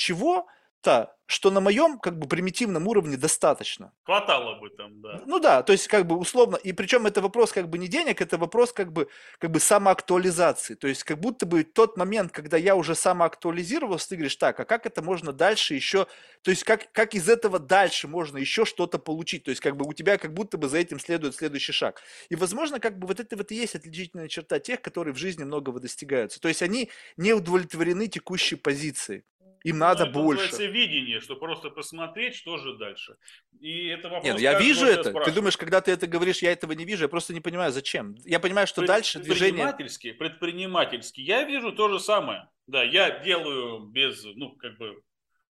[0.85, 3.91] чего-то, что на моем как бы примитивном уровне достаточно.
[4.03, 5.23] Хватало бы там, да.
[5.25, 8.21] Ну да, то есть как бы условно, и причем это вопрос как бы не денег,
[8.21, 9.07] это вопрос как бы,
[9.39, 10.75] как бы самоактуализации.
[10.75, 14.65] То есть как будто бы тот момент, когда я уже самоактуализировался, ты говоришь, так, а
[14.65, 16.05] как это можно дальше еще,
[16.43, 19.45] то есть как, как из этого дальше можно еще что-то получить?
[19.45, 22.01] То есть как бы у тебя как будто бы за этим следует следующий шаг.
[22.29, 25.43] И возможно как бы вот это вот и есть отличительная черта тех, которые в жизни
[25.43, 26.39] многого достигаются.
[26.39, 29.23] То есть они не удовлетворены текущей позицией.
[29.65, 30.67] Им надо Ну, это больше.
[30.67, 33.15] видение, что просто посмотреть, что же дальше.
[33.59, 35.11] И это вопрос Нет, ну я вижу это.
[35.11, 38.15] Ты думаешь, когда ты это говоришь, я этого не вижу, я просто не понимаю, зачем.
[38.25, 39.53] Я понимаю, что Пред- дальше движение...
[39.53, 41.21] Предпринимательски, предпринимательски.
[41.21, 42.47] Я вижу то же самое.
[42.67, 45.01] Да, я делаю без, ну, как бы,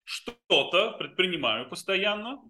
[0.06, 2.42] что-то, предпринимаю постоянно.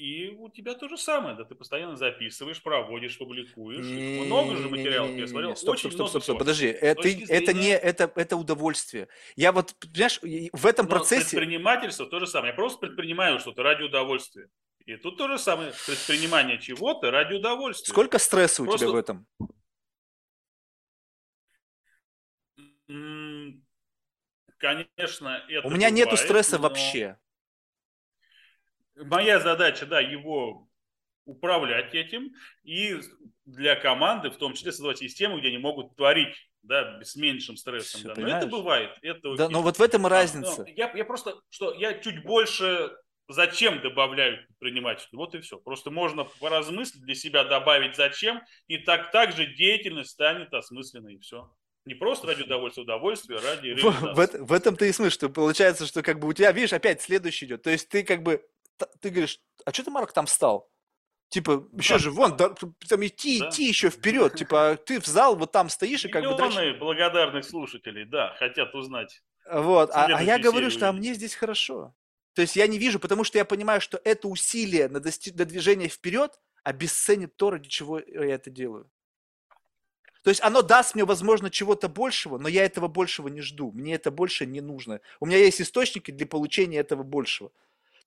[0.00, 3.84] И у тебя то же самое, да, ты постоянно записываешь, проводишь, публикуешь.
[4.24, 6.68] Много же материалов, я смотрел, Стоп, очень стоп, много стоп, стоп, подожди.
[6.68, 9.08] Это, это не, это, это удовольствие.
[9.36, 10.18] Я вот, понимаешь,
[10.54, 11.36] в этом Но процессе...
[11.36, 12.52] предпринимательство то же самое.
[12.52, 14.48] Я просто предпринимаю что-то ради удовольствия.
[14.86, 15.74] И тут то же самое.
[15.86, 17.90] Предпринимание чего-то ради удовольствия.
[17.92, 19.26] Сколько стресса у тебя Просто- в этом?
[24.56, 27.18] Конечно, это У меня нету бывает, стресса но вообще.
[29.04, 30.68] Моя задача, да, его
[31.24, 32.32] управлять этим
[32.62, 32.98] и
[33.44, 38.00] для команды, в том числе создавать систему, где они могут творить, да, с меньшим стрессом.
[38.00, 38.20] Всё, да.
[38.20, 38.90] Но это бывает.
[39.02, 39.54] Это Да, окей.
[39.54, 40.64] но вот в этом и разница.
[40.68, 42.90] Я, я просто, что я чуть больше
[43.28, 45.16] зачем добавляю предпринимательство.
[45.16, 45.58] Вот и все.
[45.58, 51.50] Просто можно поразмыслить для себя, добавить зачем, и так также деятельность станет осмысленной, и все.
[51.86, 56.02] Не просто ради удовольствия, удовольствия, ради В, в в этом-то и смысл, что получается, что
[56.02, 57.62] как бы у тебя, видишь, опять следующий идет.
[57.62, 58.44] То есть ты как бы,
[59.00, 60.70] ты говоришь, а что ты, Марк, там стал?
[61.28, 61.98] Типа, еще Да.
[62.00, 62.50] же, вон, да,
[62.88, 63.48] там идти, Да.
[63.48, 64.34] идти еще вперед.
[64.34, 66.30] Типа, а ты в зал, вот там стоишь, и как бы.
[66.30, 69.22] Миллионы благодарных слушателей, да, хотят узнать.
[69.50, 71.94] Вот, а, а я говорю, что а мне здесь хорошо.
[72.34, 75.44] То есть я не вижу, потому что я понимаю, что это усилие на, дости- на
[75.44, 78.90] движение вперед обесценит то, ради чего я это делаю.
[80.22, 83.72] То есть оно даст мне, возможно, чего-то большего, но я этого большего не жду.
[83.72, 85.00] Мне это больше не нужно.
[85.18, 87.52] У меня есть источники для получения этого большего.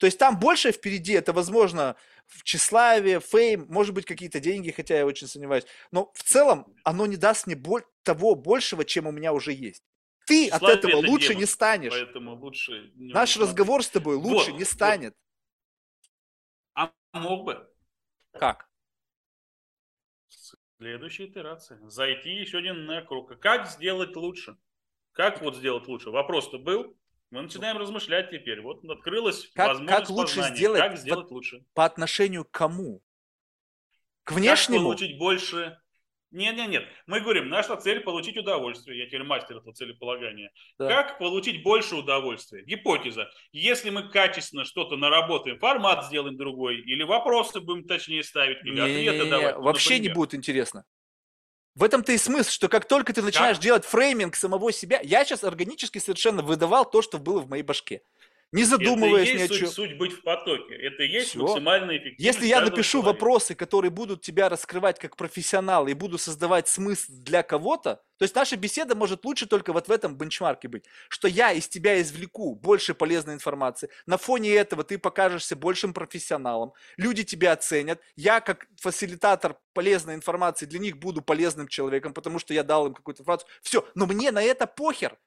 [0.03, 4.97] То есть там больше впереди, это, возможно, в тщеславие, фейм, может быть, какие-то деньги, хотя
[4.97, 5.63] я очень сомневаюсь.
[5.91, 9.81] Но в целом оно не даст мне боль- того большего, чем у меня уже есть.
[10.27, 11.93] Ты от Тщеславие этого это лучше демон, не станешь.
[11.93, 12.91] Поэтому лучше...
[12.95, 14.73] не Наш разговор с тобой лучше Вот, не вот.
[14.73, 15.15] станет.
[16.73, 17.65] А мог бы.
[18.33, 18.69] Как?
[20.79, 21.79] Следующая итерация.
[21.87, 23.39] Зайти еще один на круг.
[23.39, 24.57] Как сделать лучше?
[25.13, 26.09] Как вот сделать лучше?
[26.09, 26.93] Вопрос-то был.
[27.33, 28.61] Мы начинаем размышлять теперь.
[28.61, 30.55] Вот открылась Как- возможность как лучше познания.
[30.55, 31.65] сделать Как сделать лучше?
[31.73, 32.99] По отношению к кому?
[34.23, 34.83] К Как внешнему?
[34.83, 35.79] получить больше...
[36.29, 36.83] Нет, нет, нет.
[37.07, 38.99] Мы говорим, наша цель получить удовольствие.
[38.99, 40.51] Я теперь мастер этого целеполагания.
[40.77, 40.87] Да.
[40.87, 42.63] Как получить больше удовольствия?
[42.65, 43.31] Гипотеза.
[43.51, 48.93] Если мы качественно что-то наработаем, формат сделаем другой, или вопросы будем точнее ставить, или ответы
[49.05, 49.55] Не-не-не-не, давать.
[49.57, 50.15] ну, вообще не например.
[50.15, 50.85] будет интересно.
[51.75, 55.43] В этом-то и смысл, что как только ты начинаешь делать фрейминг самого себя, я сейчас
[55.43, 58.03] органически совершенно выдавал то, что было в моей башке.
[58.53, 59.67] Не задумываясь это и ни о есть чем.
[59.67, 60.75] суть, суть быть в потоке.
[60.75, 61.39] Это и есть Всё.
[61.39, 63.07] максимальная эффективность Если я напишу человека.
[63.07, 68.35] вопросы, которые будут тебя раскрывать как профессионал и буду создавать смысл для кого-то, то есть
[68.35, 72.55] наша беседа может лучше только вот в этом бенчмарке быть, что я из тебя извлеку
[72.55, 78.67] больше полезной информации, на фоне этого ты покажешься большим профессионалом, люди тебя оценят, я как
[78.79, 83.49] фасилитатор полезной информации для них буду полезным человеком, потому что я дал им какую-то информацию,
[83.63, 85.17] все, но мне на это похер,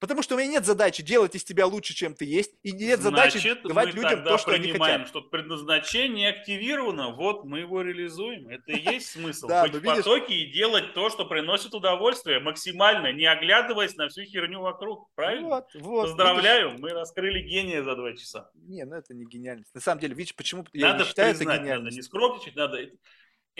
[0.00, 3.00] Потому что у меня нет задачи делать из тебя лучше, чем ты есть, и нет
[3.00, 5.08] задачи Значит, давать людям то, что они хотят.
[5.08, 8.48] что предназначение активировано, вот мы его реализуем.
[8.48, 9.46] Это и есть смысл.
[9.50, 13.94] Да, быть но в видишь- потоке и делать то, что приносит удовольствие максимально, не оглядываясь
[13.96, 15.08] на всю херню вокруг.
[15.14, 15.48] Правильно?
[15.48, 18.50] Вот, вот, Поздравляю, мы раскрыли гения за два часа.
[18.54, 18.68] видишь?
[18.70, 19.74] Не, ну это не гениальность.
[19.74, 22.78] На самом деле, видишь, почему я надо не считаю это признать, надо не скромничать, надо...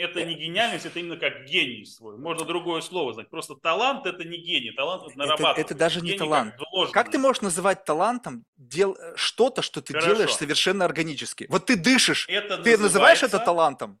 [0.01, 2.17] это не гениальность, это именно как гений свой.
[2.17, 3.29] Можно другое слово знать.
[3.29, 5.57] Просто талант это не гений, талант это нарабатывать.
[5.59, 6.55] Это, это даже не Гений талант.
[6.57, 8.97] Как, как ты можешь называть талантом дел...
[9.15, 10.07] что-то, что ты Хорошо.
[10.13, 11.45] делаешь совершенно органически?
[11.49, 13.99] Вот ты дышишь, это ты называешь это называется- талантом?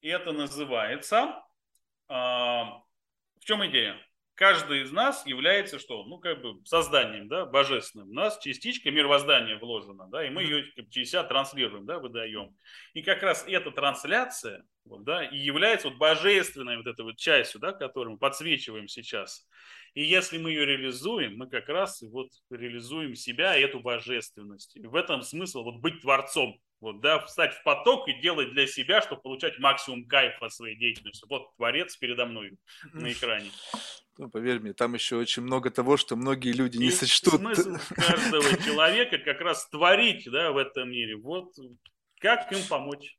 [0.00, 1.42] Это называется...
[2.08, 2.80] а,
[3.40, 3.96] в чем идея?
[4.36, 6.04] Каждый из нас является что?
[6.04, 8.10] Ну, как бы созданием, да, божественным.
[8.10, 11.98] У нас частичка мироздания вложена, да, и мы ее как бы, через себя транслируем, да,
[11.98, 12.54] выдаем.
[12.92, 17.62] И как раз эта трансляция, вот, да, и является вот божественной вот этой вот частью,
[17.62, 19.48] да, которую мы подсвечиваем сейчас.
[19.94, 24.76] И если мы ее реализуем, мы как раз вот реализуем себя и эту божественность.
[24.76, 26.60] И в этом смысл вот быть творцом.
[26.80, 30.76] Вот, да, встать в поток и делать для себя, чтобы получать максимум кайфа от своей
[30.76, 31.24] деятельности.
[31.26, 32.58] Вот творец передо мной
[32.92, 33.50] на экране.
[34.18, 37.34] Ну, поверь мне, там еще очень много того, что многие люди не И сочтут.
[37.34, 41.16] Смысл каждого человека как раз творить да, в этом мире.
[41.16, 41.52] Вот
[42.20, 43.18] как им помочь?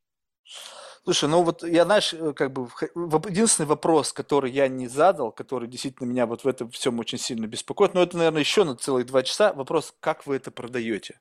[1.04, 5.68] Слушай, ну вот я, знаешь, э, как бы единственный вопрос, который я не задал, который
[5.68, 9.06] действительно меня вот в этом всем очень сильно беспокоит, но это, наверное, еще на целых
[9.06, 11.20] два часа, вопрос, как вы это продаете?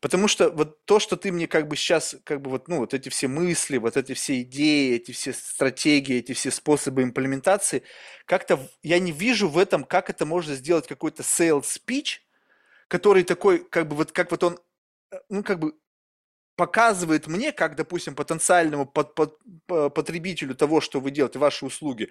[0.00, 2.94] Потому что вот то, что ты мне как бы сейчас, как бы вот, ну, вот
[2.94, 7.82] эти все мысли, вот эти все идеи, эти все стратегии, эти все способы имплементации,
[8.24, 12.20] как-то я не вижу в этом, как это можно сделать какой-то sales speech,
[12.88, 14.58] который такой, как бы вот, как вот он,
[15.12, 15.74] э, ну, как бы
[16.56, 22.10] показывает мне, как, допустим, потенциальному под- под- по- потребителю того, что вы делаете, ваши услуги,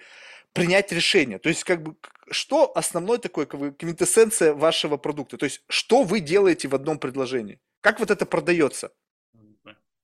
[0.54, 1.40] принять решение.
[1.40, 1.96] То есть, как бы,
[2.32, 5.38] что основной такой как бы, квинтэссенция вашего продукта?
[5.38, 7.60] То есть, что вы делаете в одном предложении?
[7.82, 8.92] Как вот это продается?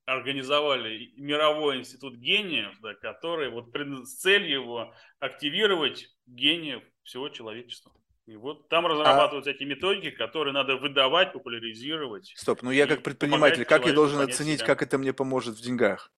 [0.05, 7.91] Организовали мировой институт гениев, да, который вот с целью его активировать гениев всего человечества.
[8.27, 12.33] И вот там разрабатываются эти методики, которые надо выдавать, популяризировать.
[12.35, 14.67] Стоп, ну я как предприниматель, как я должен оценить, себя.
[14.67, 16.11] как это мне поможет в деньгах?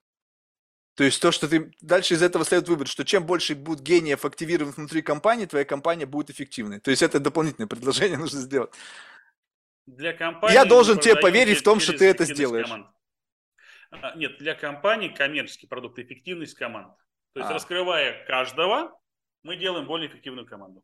[0.95, 1.71] То есть то, что ты...
[1.81, 6.05] Дальше из этого следует вывод, что чем больше будет гениев активирован внутри компании, твоя компания
[6.05, 6.79] будет эффективной.
[6.79, 8.71] То есть это дополнительное предложение нужно сделать.
[9.87, 12.67] Для компании Я должен тебе поверить в том, что ты это сделаешь.
[12.67, 12.87] команд.
[13.89, 16.93] А, Нет, для компании коммерческий продукт, эффективность команд.
[17.33, 17.53] То есть А.
[17.53, 18.99] раскрывая каждого,
[19.43, 20.83] мы делаем более эффективную команду.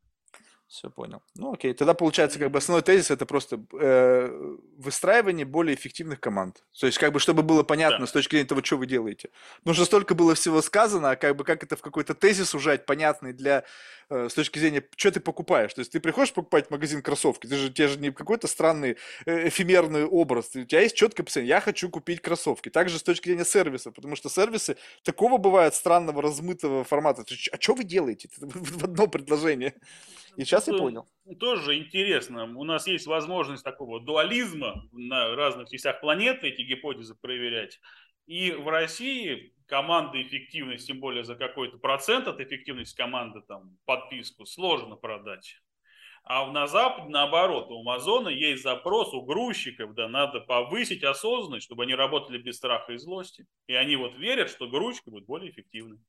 [0.73, 1.21] Все понял.
[1.35, 6.63] Ну окей, тогда получается как бы основной тезис это просто э, выстраивание более эффективных команд.
[6.79, 8.07] То есть как бы чтобы было понятно Да.
[8.07, 9.29] с точки зрения того, что вы делаете.
[9.59, 12.87] Потому что столько было всего сказано, а как бы как это в какой-то тезис ужать,
[12.87, 13.65] понятный для
[14.09, 15.71] э, с точки зрения, что ты покупаешь.
[15.75, 18.97] То есть ты приходишь покупать магазин кроссовки, ты же, тебе же не какой-то странный
[19.27, 20.55] э, эфемерный образ.
[20.55, 22.69] У тебя есть четкое описание, я хочу купить кроссовки.
[22.69, 27.23] Также с точки зрения сервиса, потому что сервисы такого бывают странного, размытого формата.
[27.51, 29.75] А что вы делаете в одно предложение?
[30.37, 31.07] И сейчас я понял.
[31.39, 32.45] Тоже интересно.
[32.57, 37.79] У нас есть возможность такого дуализма на разных частях планеты, эти гипотезы проверять.
[38.25, 44.45] И в России команды эффективность, тем более за какой-то процент от эффективности команды, там, подписку,
[44.45, 45.57] сложно продать.
[46.25, 51.83] А на Западе, наоборот, у Амазона есть запрос у грузчиков, да, надо повысить осознанность, чтобы
[51.83, 53.45] они работали без страха и злости.
[53.67, 55.99] И они вот верят, что грузчики будут более эффективны.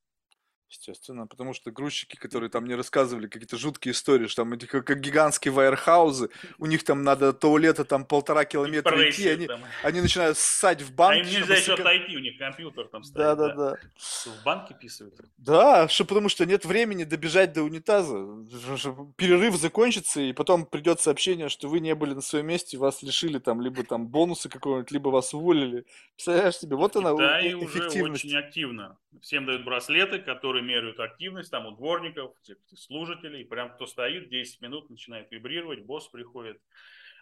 [0.71, 4.85] Естественно, потому что грузчики, которые там мне рассказывали какие-то жуткие истории, что там эти как,
[4.85, 9.47] как гигантские вайерхаузы, у них там надо до туалета там полтора километра идти, Прессе они,
[9.47, 9.61] там.
[9.85, 11.21] они начинают ссать в А банке.
[11.21, 11.81] им нельзя еще сэкономить.
[12.03, 13.17] отойти, у них компьютер там стоит.
[13.17, 13.77] Да, да, да.
[13.97, 15.15] В банке писают.
[15.39, 18.27] Да, что потому что нет времени добежать до унитаза.
[19.17, 23.39] Перерыв закончится, и потом придет сообщение, что вы не были на своем месте, вас лишили
[23.39, 25.85] там либо там бонусы какого-нибудь, либо вас уволили.
[26.17, 28.25] Представляешь себе, вот она Да, э- и уже эффективность.
[28.25, 28.97] очень активно.
[29.23, 33.45] Всем дают браслеты, которые меряют активность, там у дворников, тех служителей.
[33.45, 36.61] Прям кто стоит, 10 минут начинает вибрировать, босс приходит.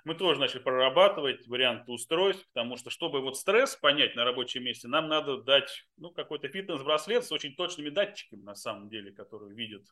[0.04, 4.88] Мы тоже начали прорабатывать варианты устройств, потому что, чтобы вот стресс понять на рабочем месте,
[4.88, 9.82] нам надо дать ну, какой-то фитнес-браслет с очень точными датчиками, на самом деле, которые видят.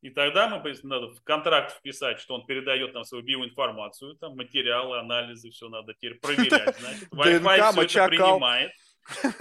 [0.00, 4.98] И тогда мы надо в контракт вписать, что он передает нам свою биоинформацию, там материалы,
[4.98, 6.76] анализы, все надо теперь проверять.
[6.80, 8.72] Значит, Wi-Fi все это принимает.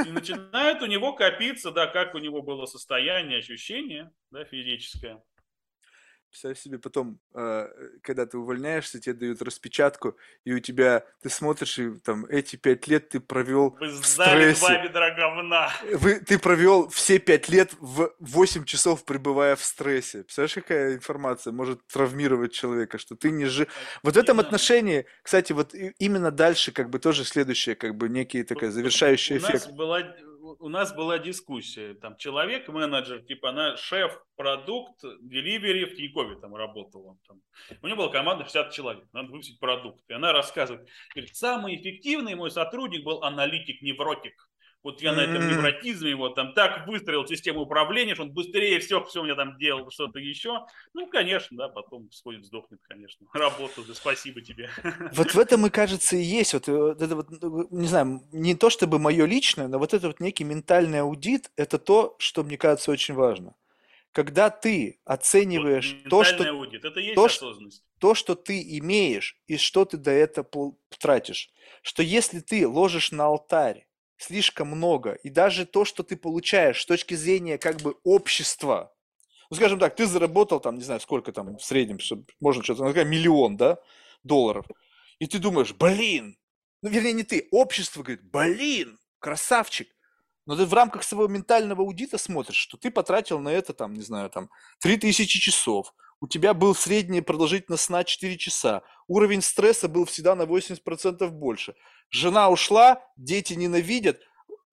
[0.05, 5.21] И начинает у него копиться, да, как у него было состояние, ощущение, да, физическое.
[6.29, 7.67] Представь себе потом, э,
[8.03, 12.87] когда ты увольняешься, тебе дают распечатку, и у тебя, ты смотришь, и там эти пять
[12.87, 14.83] лет ты провел Вы в сдали два стрессе.
[14.83, 15.71] ведра говна.
[15.93, 20.23] Вы, ты провел все пять лет в 8 часов, пребывая в стрессе.
[20.23, 23.69] Представляешь, какая информация может травмировать человека, что ты не жив.
[24.03, 28.43] Вот в этом отношении, кстати, вот именно дальше как бы тоже следующее, как бы некий
[28.43, 29.71] такой завершающий у нас эффект.
[29.71, 30.01] была
[30.59, 36.55] у нас была дискуссия, там человек, менеджер, типа она шеф продукт, деливери в Тинькове там
[36.55, 37.17] работала.
[37.27, 37.41] Там.
[37.81, 40.03] У нее была команда 60 человек, надо выпустить продукт.
[40.07, 44.49] И она рассказывает, говорит, самый эффективный мой сотрудник был аналитик-невротик.
[44.87, 49.09] Вот я на этом невротизме вот там так выстроил систему управления, что он быстрее всех,
[49.09, 50.65] все у меня там делал, что-то еще.
[50.93, 53.27] Ну, конечно, да, потом сходит, сдохнет, конечно.
[53.33, 54.69] Работа, да, спасибо тебе.
[55.11, 58.21] Вот в этом, и кажется, и есть вот, э, вот это вот, ну, не знаю,
[58.31, 62.45] не то чтобы мое личное, но вот это вот некий ментальный аудит, это то, что
[62.45, 63.55] мне кажется очень важно.
[64.13, 67.83] Когда ты Вот, оцениваешь то, ментальный что аудит, это есть то, что- осознанность.
[67.99, 71.49] то, что ты имеешь и что ты до этого тратишь.
[71.81, 73.86] Что если ты ложишь на алтарь
[74.17, 78.93] слишком много, и даже то, что ты получаешь с точки зрения как бы общества,
[79.49, 82.83] ну, скажем так, ты заработал там, не знаю, сколько там в среднем, чтоб- можно что-то,
[82.83, 83.77] ну, миллион, да,
[84.23, 84.65] долларов,
[85.19, 86.37] и ты думаешь, блин,
[86.81, 89.87] ну, вернее, не ты, общество говорит, блин, красавчик,
[90.45, 94.01] но ты в рамках своего ментального аудита смотришь, что ты потратил на это, там, не
[94.01, 94.49] знаю, там,
[94.79, 100.43] 3000 часов, у тебя был средняя продолжительность сна 4 часа, уровень стресса был всегда на
[100.43, 101.75] 80% больше,
[102.09, 104.19] жена ушла, дети ненавидят,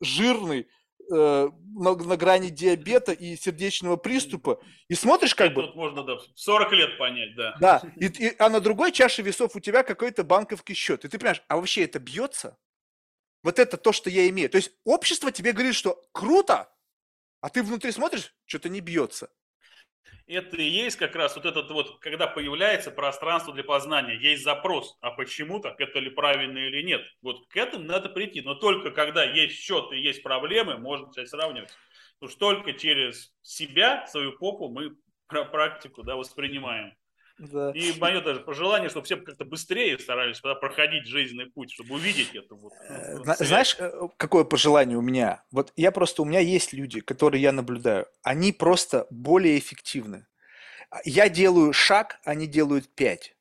[0.01, 0.69] жирный,
[1.13, 6.03] э, на, на грани диабета и сердечного приступа, и смотришь как Это бы, вот можно,
[6.03, 7.57] да, в 40 лет понять, да.
[7.61, 11.05] да, и, и- а на другой чаше весов у тебя какой-то банковский счет.
[11.05, 12.57] И ты понимаешь, а вообще это бьется?
[13.43, 14.49] Вот это то, что я имею.
[14.49, 16.73] То есть общество тебе говорит, что круто,
[17.43, 19.29] а ты внутри смотришь, что-то не бьется.
[20.27, 24.97] Это и есть как раз вот этот вот, когда появляется пространство для познания, есть запрос,
[25.01, 27.03] а почему так, это ли правильно или нет.
[27.21, 31.29] Вот к этому надо прийти, но только когда есть счет и есть проблемы, можно начать
[31.29, 31.71] сравнивать.
[32.15, 34.97] Потому что только через себя, свою попу мы
[35.29, 36.95] практику да, воспринимаем.
[37.39, 37.73] Да.
[37.73, 42.35] И мое даже пожелание, чтобы все как-то быстрее старались да, проходить жизненный путь, чтобы увидеть
[42.35, 42.55] это.
[42.55, 43.37] Вот, Э, ну, зна-.
[43.39, 45.45] Знаешь, э, какое пожелание у меня?
[45.51, 50.27] Вот я просто, у меня есть люди, которые я наблюдаю, они просто более эффективны.
[50.91, 53.37] А Я делаю шаг, они делают пять.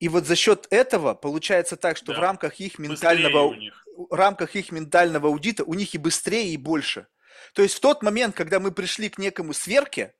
[0.00, 2.22] И вот за счет этого получается так, что в Да.
[2.22, 3.54] рамках их ментального
[3.96, 7.06] в рамках их ментального аудита у них и быстрее, и больше.
[7.54, 10.14] То есть в тот момент, когда мы пришли к некому сверке,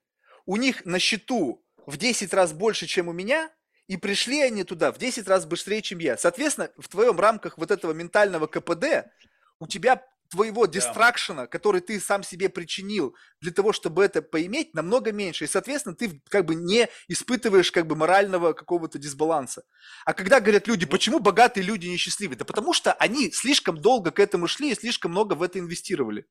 [0.45, 3.51] у них на счету в 10 раз больше, чем у меня,
[3.89, 6.17] и пришли они туда в 10 раз быстрее, чем я.
[6.17, 9.11] Соответственно, в твоем рамках вот этого ментального КПД
[9.59, 15.13] у тебя твоего дистракшена, который ты сам себе причинил для того, чтобы это поиметь, намного
[15.13, 15.45] меньше.
[15.45, 19.65] И, соответственно, ты как бы не испытываешь как бы морального какого-то дисбаланса.
[20.07, 22.35] А когда говорят люди, почему богатые люди несчастливы?
[22.37, 26.25] Да потому что они слишком долго к этому шли и слишком много в это инвестировали.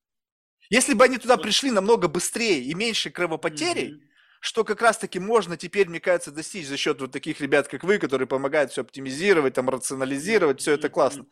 [0.72, 1.44] Если бы они туда Вот.
[1.44, 4.11] пришли намного быстрее и меньше кровопотерей, Мгм.
[4.42, 8.00] Что как раз-таки можно теперь, мне кажется, достичь за счет вот таких ребят, как вы,
[8.00, 11.26] которые помогают все оптимизировать, там, рационализировать, все это классно.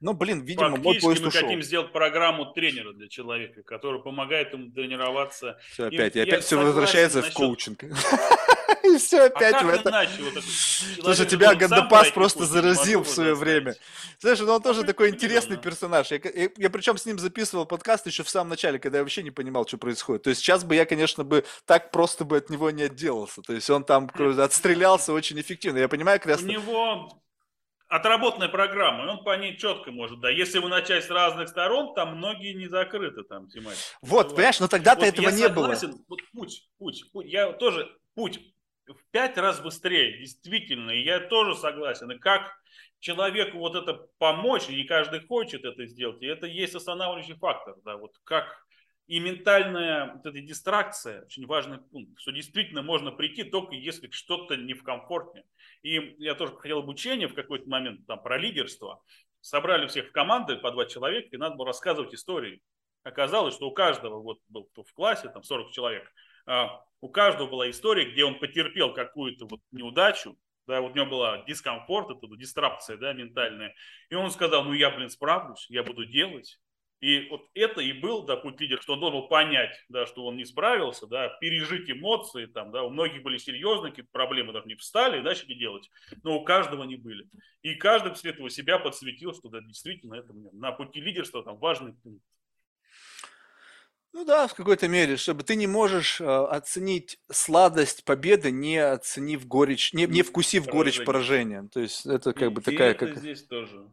[0.00, 1.42] Но, блин, видимо, мой Фактически поезд мы ушел.
[1.42, 5.58] хотим сделать программу тренера для человека, который помогает ему тренироваться.
[5.72, 7.84] Все опять, и опять все согласен возвращается в насчет- коучинг.
[8.94, 10.06] И все А опять в это.
[11.02, 13.74] Слушай, тебя Гандапас просто заразил в свое время.
[14.20, 16.10] Знаешь, ну он тоже такой интересный персонаж.
[16.10, 19.66] Я, причем с ним записывал подкаст еще в самом начале, когда я вообще не понимал,
[19.66, 20.22] что происходит.
[20.22, 23.42] То есть сейчас бы я, конечно, бы так просто бы от него не отделался.
[23.42, 25.78] То есть он там отстрелялся очень эффективно.
[25.78, 26.42] Я понимаю, раз...
[26.42, 27.08] У него
[27.88, 30.30] отработанная программа, и он по ней четко может, да.
[30.30, 33.82] Если его начать с разных сторон, там многие не закрыты там тематики.
[34.02, 35.74] Вот, понимаешь, но тогда-то Вот этого я не было.
[35.74, 37.26] согласен, Вот путь, путь, путь.
[37.26, 38.40] Я тоже путь
[38.86, 40.90] в пять раз быстрее, действительно.
[40.90, 42.10] И я тоже согласен.
[42.10, 42.52] И как
[43.00, 47.76] человеку вот это помочь, и не каждый хочет это сделать, и это есть останавливающий фактор,
[47.84, 48.66] да, вот как
[49.06, 54.56] и ментальная вот эта дистракция, очень важный пункт, что действительно можно прийти только если что-то
[54.56, 55.44] не в комфорте.
[55.82, 59.00] И я тоже проходил обучение в какой-то момент там про лидерство.
[59.40, 62.60] Собрали всех в команды по два человека, и надо было рассказывать истории.
[63.04, 66.12] Оказалось, что у каждого, вот был кто в классе, там 40 человек,
[67.00, 70.36] у каждого была история, где он потерпел какую-то вот неудачу,
[70.66, 73.74] да, вот у него была дискомфорт, это вот дистрапция, да, ментальная.
[74.10, 76.58] И он сказал, ну я, блин, справлюсь, я буду делать.
[77.00, 80.36] И вот это и был, да, путь лидера, что он должен понять, да, что он
[80.36, 84.76] не справился, да, пережить эмоции, там, да, у многих были серьезные какие-то проблемы, даже не
[84.76, 85.90] встали начали делать,
[86.22, 87.28] но у каждого они были.
[87.60, 91.92] И каждый после этого себя подсветил, что да, действительно, это на пути лидерства там важный
[91.92, 92.24] пункт.
[94.16, 99.46] Ну да, в какой-то мере, чтобы ты не можешь э, оценить сладость победы, не оценив
[99.46, 101.58] горечь, не, не вкусив горечь Поражение.
[101.58, 101.68] поражения.
[101.70, 103.18] То есть это как бы И такая, это как...
[103.18, 103.86] здесь тоже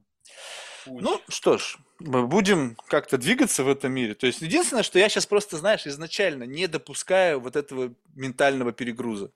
[0.86, 1.02] путь.
[1.02, 4.14] Ну, что ж, мы будем как-то двигаться в этом мире.
[4.14, 9.30] То есть единственное, что я сейчас просто, знаешь, изначально не допускаю вот этого ментального перегруза.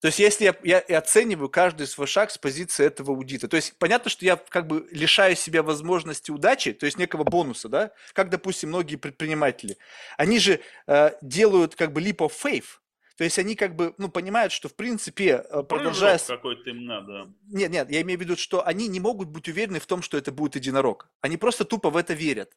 [0.00, 3.48] То есть если я, я и оцениваю каждый свой шаг с позиции этого аудита.
[3.48, 7.68] То есть понятно, что я как бы лишаю себя возможности удачи, то есть некого бонуса,
[7.68, 9.76] да, как, допустим, многие предприниматели.
[10.16, 12.78] Они же э, делают как бы leap of faith.
[13.16, 16.18] То есть они как бы, ну, понимают, что в принципе, э, продолжая...
[16.18, 17.32] Какой-то им надо.
[17.48, 20.16] Нет, нет, я имею в виду, что они не могут быть уверены в том, что
[20.16, 21.08] это будет единорог.
[21.20, 22.52] Они просто тупо в это верят.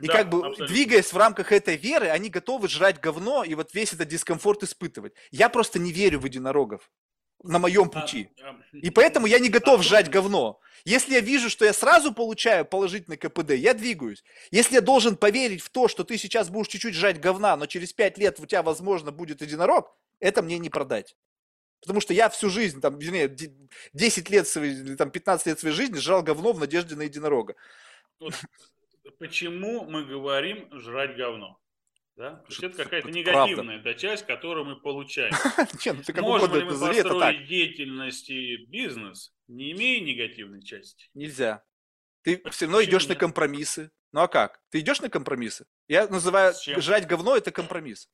[0.00, 0.66] И Да, как бы, абсолютно.
[0.66, 5.14] двигаясь в рамках этой веры, они готовы жрать говно и вот весь этот дискомфорт испытывать.
[5.30, 6.90] Я просто не верю в единорогов
[7.42, 8.30] на моем пути.
[8.72, 10.60] И поэтому я не готов жрать говно.
[10.84, 14.24] Если я вижу, что я сразу получаю положительный КПД, я двигаюсь.
[14.50, 17.92] Если я должен поверить в то, что ты сейчас будешь чуть-чуть жрать говна, но через
[17.92, 21.16] 5 лет у тебя, возможно, будет единорог, это мне не продать.
[21.80, 23.52] Потому что я всю жизнь, там, вернее, де-
[23.92, 27.56] 10 лет своей, или там 15 лет своей жизни жрал говно в надежде на единорога.
[28.20, 28.34] вот
[29.18, 31.58] почему мы говорим жрать говно?
[32.16, 32.36] Да?
[32.36, 33.18] То есть это какая-то правда.
[33.18, 35.32] негативная да, часть, которую мы получаем.
[35.84, 37.18] Не, ну ты как Можем угодно ли мы назови, это так.
[37.18, 41.10] построить деятельность и бизнес, не имея негативной части?
[41.14, 41.64] Нельзя.
[42.22, 43.18] Ты все равно идешь на нет?
[43.18, 43.90] компромиссы.
[44.12, 44.60] Ну а как?
[44.70, 45.66] Ты идешь на компромиссы?
[45.88, 48.08] Я называю жрать говно это компромисс.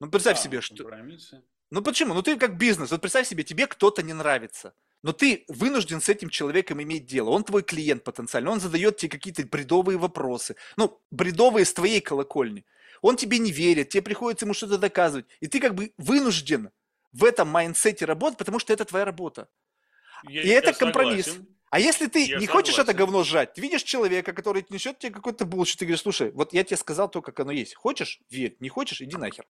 [0.00, 0.76] Ну представь себе, что...
[0.76, 1.42] компромиссы.
[1.70, 2.14] Ну почему?
[2.14, 2.90] Ну ты как бизнес.
[2.90, 4.74] Вот представь себе, тебе кто-то не нравится.
[5.02, 7.30] Но ты вынужден с этим человеком иметь дело.
[7.30, 8.50] Он твой клиент потенциально.
[8.50, 10.56] Он задает тебе какие-то бредовые вопросы.
[10.76, 12.64] Ну, бредовые с твоей колокольни.
[13.00, 15.26] Он тебе не верит, тебе приходится ему что-то доказывать.
[15.40, 16.70] И ты как бы вынужден
[17.12, 19.48] в этом mindset е работать, потому что это твоя работа.
[20.28, 21.26] Я- И это я компромисс.
[21.26, 21.48] согласен.
[21.70, 22.98] А если ты Я не хочешь это согласен.
[22.98, 26.64] говно сжать, ты видишь человека, который несет тебе какой-то bullshit, ты говоришь, слушай, вот я
[26.64, 27.74] тебе сказал то, как оно есть.
[27.74, 28.20] Хочешь?
[28.30, 28.56] Верь.
[28.58, 29.00] Не хочешь?
[29.02, 29.46] Иди нахер.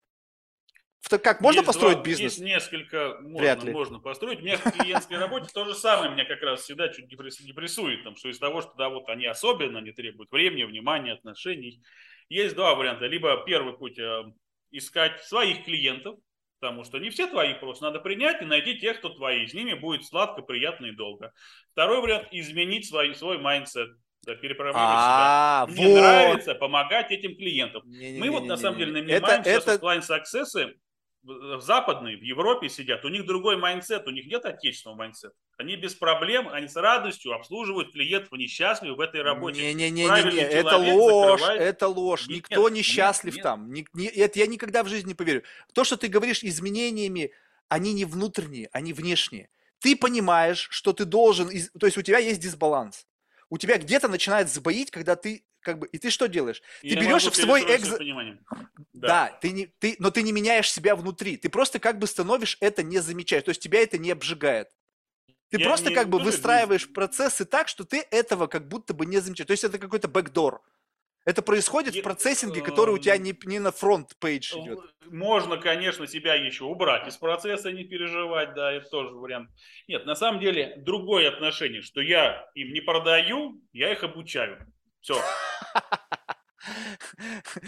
[1.00, 2.32] В как можно Есть построить два- бизнес?
[2.32, 3.72] Есть несколько, Вряд можно, ли.
[3.72, 4.40] можно построить.
[4.40, 8.04] У меня в клиентской работе то же самое меня как раз всегда чуть депресс- депрессует,
[8.04, 11.80] там, что из того, что да, вот они особенно, они требуют времени, внимания, отношений.
[12.28, 13.06] Есть два варианта.
[13.06, 14.24] Либо первый путь э,
[14.70, 16.16] искать своих клиентов,
[16.60, 19.46] потому что не все твои, просто надо принять и найти тех, кто твои.
[19.46, 21.32] С ними будет сладко, приятно и долго.
[21.72, 23.88] Второй вариант– изменить свой, свой mindset,
[24.26, 25.74] да, перепрограммировать А, себя.
[25.80, 26.00] Мне вот.
[26.00, 27.82] нравится помогать этим клиентам.
[27.86, 30.74] Мы вот на самом деле это, нанимаем сейчас это, оффлайн success ы
[31.22, 35.34] в западные, в Европе сидят, у них другой mindset, у них нет отечественного mindset а.
[35.56, 39.60] Они без проблем, они с радостью обслуживают клиентов, они счастливы в этой работе.
[39.60, 42.28] Не-не-не-не, Правильный это человек ложь, закрывает- это ложь.
[42.28, 43.42] Нет, Никто не нет, счастлив нет.
[43.42, 43.72] там.
[43.72, 45.42] Ни- ни- это я никогда в жизни не поверю.
[45.74, 47.32] То, что ты говоришь изменениями,
[47.68, 49.50] они не внутренние, они внешние.
[49.80, 53.06] Ты понимаешь, что ты должен, то есть у тебя есть дисбаланс.
[53.50, 56.62] У тебя где-то начинает сбоить, когда ты как бы, и ты что делаешь?
[56.82, 58.38] Я берешь в свой экзо- понимание.
[58.92, 61.36] Да, ты не, ты, но ты не меняешь себя внутри.
[61.36, 63.44] Ты просто как бы становишь это не замечаешь.
[63.44, 64.68] То есть тебя это не обжигает.
[65.50, 68.94] Ты Я просто не как бы выстраиваешь не- процессы так, что ты этого как будто
[68.94, 69.46] бы не замечаешь.
[69.46, 70.62] То есть это какой-то бэкдор.
[71.28, 74.80] Это происходит в процессинге, который у тебя не, не на front page идет.
[75.10, 79.50] Можно, конечно, себя еще убрать из процесса, не переживать, да, это тоже вариант.
[79.88, 84.72] Нет, на самом деле другое отношение, что я им не продаю, я их обучаю.
[85.02, 85.20] Все.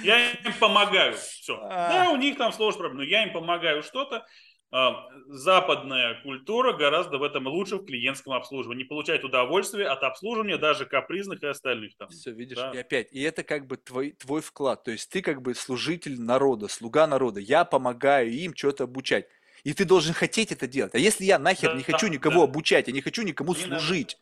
[0.03, 1.15] Я им помогаю.
[1.15, 1.59] Все.
[1.63, 1.89] А.
[1.91, 4.27] Да, у них там проблема, но я им помогаю что-то.
[4.73, 8.85] А, Западная культура гораздо в этом лучше в клиентском обслуживании.
[8.85, 12.09] Получает удовольствие от обслуживания даже капризных и остальных там.
[12.09, 12.71] Все, видишь, да.
[12.73, 14.85] и опять, и это как бы твой, твой вклад.
[14.85, 17.41] То есть ты как бы служитель народа, слуга народа.
[17.41, 19.27] Я помогаю им что-то обучать.
[19.65, 20.95] И ты должен хотеть это делать.
[20.95, 22.45] А если я нахер Да, не хочу да, никого да.
[22.45, 23.81] обучать, я не хочу никому Не надо.
[23.81, 24.19] служить.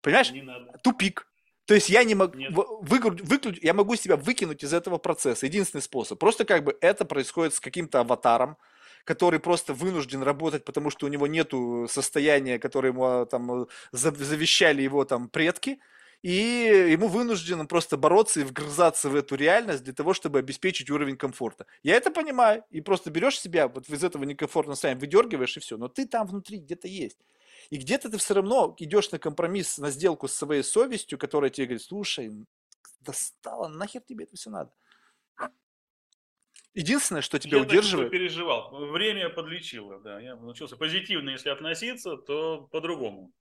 [0.00, 0.30] Понимаешь?
[0.32, 0.78] Не надо.
[0.82, 1.26] тупик.
[1.66, 2.52] То есть я не могу, Нет.
[2.54, 5.46] выключить, я могу себя выкинуть из этого процесса.
[5.46, 6.18] Единственный способ.
[6.18, 8.58] Просто как бы это происходит с каким-то аватаром,
[9.04, 13.66] который просто вынужден работать, потому что у него нету состояния, которое ему а, там э,
[13.92, 15.78] за- завещали его там предки,
[16.22, 21.18] и ему вынужден просто бороться и вгрызаться в эту реальность для того, чтобы обеспечить уровень
[21.18, 21.66] комфорта.
[21.82, 25.76] Я это понимаю, и просто берешь себя вот из этого некомфортного состояния, выдергиваешь и все,
[25.76, 27.18] но ты там внутри где-то есть.
[27.68, 31.66] И где-то ты все равно идешь на компромисс, на сделку с своей совестью, которая тебе
[31.66, 32.32] говорит, слушай,
[33.00, 34.72] достало, нахер тебе это все надо.
[36.74, 38.74] Единственное, что тебя я удерживает, переживал.
[38.90, 40.20] Время подлечило, да.
[40.20, 43.32] Я научился позитивно, если относиться, то по-другому.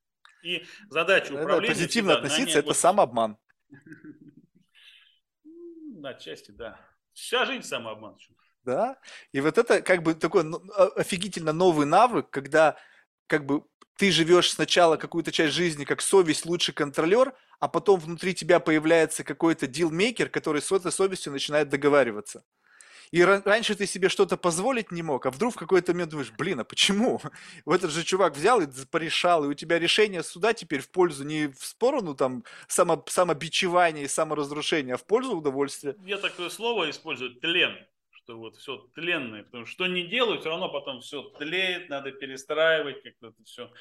[0.44, 1.74] И задача управления...
[1.74, 3.38] позитивно всегда относиться, это самообман.
[5.46, 6.80] М, Отчасти, да.
[7.14, 8.18] Вся жизнь самообман.
[8.64, 9.00] Да?
[9.32, 10.62] И вот это как бы такой ну,
[10.96, 12.78] офигительно новый навык, когда
[13.28, 13.64] как бы
[13.98, 19.24] ты живешь сначала какую-то часть жизни как совесть, лучший контролер, а потом внутри тебя появляется
[19.24, 22.44] какой-то дилмейкер, который с этой совестью начинает договариваться.
[23.14, 26.32] И ра- раньше ты себе что-то позволить не мог, а вдруг в какой-то момент думаешь,
[26.32, 27.22] блин, а почему?
[27.66, 31.24] Вот этот же чувак взял и порешал, и у тебя решение суда теперь в пользу
[31.24, 35.96] не в сторону там само, самобичевания и саморазрушения, а в пользу удовольствия.
[36.04, 37.78] Я такое слово использую, тлен.
[38.10, 39.44] Что вот все тленное.
[39.44, 43.72] Потому что что не делают, все равно потом все тлеет, надо перестраивать как-то это все.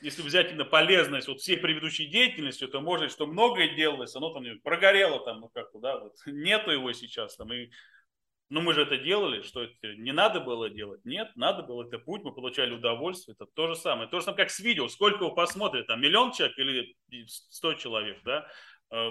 [0.00, 4.44] Если взять именно полезность вот всей предыдущей деятельности, то может, что многое делалось, оно там
[4.62, 7.52] прогорело там, ну как-то, да, вот нету его сейчас там.
[7.52, 7.70] И,
[8.48, 11.04] ну мы же это делали, что это не надо было делать?
[11.04, 14.08] Нет, надо было, это путь, мы получали удовольствие, это то же самое.
[14.08, 18.20] То же самое, как с видео, сколько его посмотрит, там миллион человек или 100 человек,
[18.24, 18.46] да,
[18.92, 19.10] Э,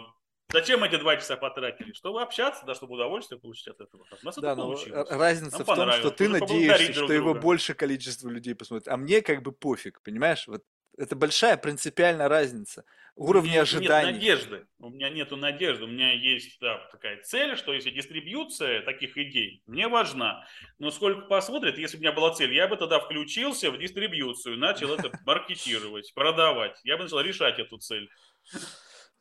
[0.51, 1.93] Зачем эти два часа потратили?
[1.93, 4.05] Чтобы общаться, да, чтобы удовольствие получить от этого.
[4.21, 5.09] У нас Да, это но получилось.
[5.09, 8.55] разница Нам в том, что ты Нужно надеешься, поблагодарить что друг его больше количество людей
[8.55, 10.47] посмотрит, а мне как бы пофиг, понимаешь?
[10.47, 10.63] Вот
[10.97, 12.83] это большая принципиальная разница
[13.15, 14.11] У уровня меня ожиданий.
[14.11, 14.67] Нет надежды.
[14.79, 15.85] У меня нету надежды.
[15.85, 20.45] У меня есть да, такая цель, что если дистрибьюция таких идей мне важна.
[20.79, 24.57] Но сколько посмотрит, если бы у меня была цель, я бы тогда включился в дистрибьюцию,
[24.57, 26.79] начал это маркетировать, продавать.
[26.83, 28.09] Я бы начал решать эту цель.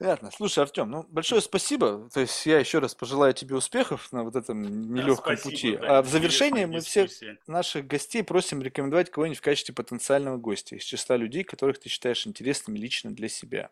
[0.01, 0.31] Понятно.
[0.31, 2.09] Слушай, Артем, ну большое спасибо.
[2.09, 4.63] То есть я еще раз пожелаю тебе успехов на вот этом
[4.95, 5.77] нелегком Спасибо, пути.
[5.77, 7.11] да, А в завершение мы всех
[7.47, 12.27] наших гостей просим рекомендовать кого-нибудь в качестве потенциального гостя из числа людей, которых ты считаешь
[12.27, 13.71] интересными лично для себя.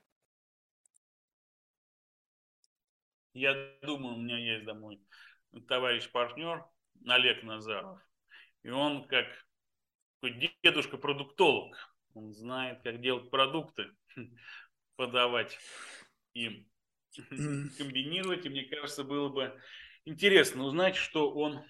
[3.32, 5.00] Я думаю, у меня есть домой
[5.66, 6.62] товарищ-партнер
[7.06, 8.00] Олег Назаров.
[8.64, 9.24] И он как
[10.62, 11.74] дедушка-продуктолог.
[12.12, 13.86] Он знает, как делать продукты,
[14.96, 15.58] подавать
[16.34, 16.66] Мгм.
[17.78, 18.46] комбинировать.
[18.46, 19.58] И мне кажется, было бы
[20.04, 21.64] интересно узнать, что он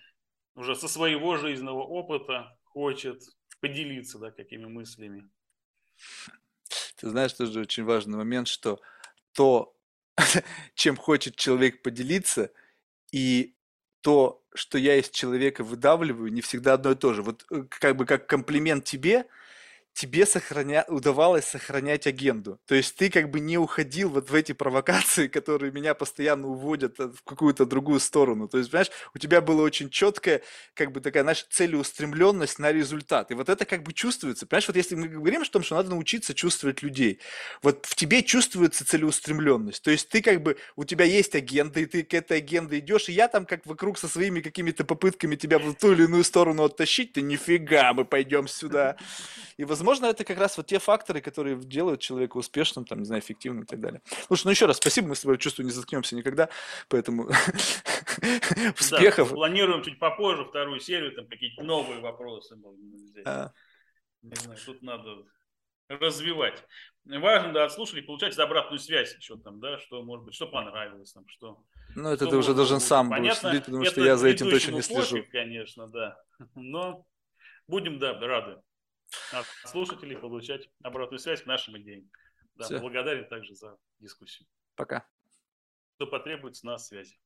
[0.55, 3.23] уже со своего жизненного опыта хочет
[3.61, 5.29] поделиться да, какими мыслями.
[6.97, 8.81] Ты знаешь, тоже очень важный момент, что
[9.33, 9.77] то,
[10.75, 12.51] чем хочет человек поделиться,
[13.13, 13.55] и
[14.01, 17.23] то, что я из человека выдавливаю, не всегда одно и то же.
[17.23, 19.27] Вот э, как бы как комплимент тебе,
[19.99, 20.85] тебе сохраня...
[20.87, 22.61] удавалось сохранять агенду.
[22.67, 27.01] То есть ты как бы не уходил вот в эти провокации, которые меня постоянно уводят
[27.01, 28.47] э, в какую-то другую сторону.
[28.47, 30.43] То есть, понимаешь, у тебя была очень четкая,
[30.75, 33.33] как бы такая, знаешь, целеустремленность на результат.
[33.33, 34.47] И вот это как бы чувствуется.
[34.47, 37.19] Понимаешь, вот если мы говорим о том, что надо научиться чувствовать людей,
[37.63, 39.83] вот в тебе чувствуется целеустремленность.
[39.83, 43.09] То есть ты как бы, у тебя есть агенда, и ты к этой агенде идешь,
[43.09, 46.63] и я там как вокруг со своими какими-то попытками тебя в ту или иную сторону
[46.63, 48.97] оттащить, ты нифига, мы пойдем сюда.
[49.59, 53.23] И, возможно, это как раз вот те факторы, которые делают человека успешным, там, не знаю,
[53.23, 54.03] эффективным и так далее.
[54.27, 56.49] Слушай, ну еще раз спасибо, мы с тобой, чувствую, не заткнемся никогда,
[56.89, 57.29] поэтому
[58.79, 59.31] успехов.
[59.31, 63.27] Планируем чуть попозже вторую серию, там какие-то новые вопросы можно взять.
[63.27, 63.53] А,
[64.23, 65.25] Не знаю, тут надо
[65.89, 66.65] развивать.
[67.05, 71.13] Важно, да, от слушателей получать обратную связь еще там, да, что, может быть, что понравилось
[71.13, 71.63] там, что...
[71.97, 74.51] Ну, это что ты уже должен сам будешь Понятно, следить, потому что я за этим
[74.51, 75.25] точно не слежу.
[75.33, 76.21] конечно, да.
[76.55, 77.07] Но
[77.67, 78.61] будем, да, рады
[79.33, 82.11] от слушателей получать обратную связь к нашим идеям.
[82.55, 84.49] Да, благодарен также за дискуссию.
[84.75, 85.09] Пока.
[85.97, 87.19] Что потребуется на связи.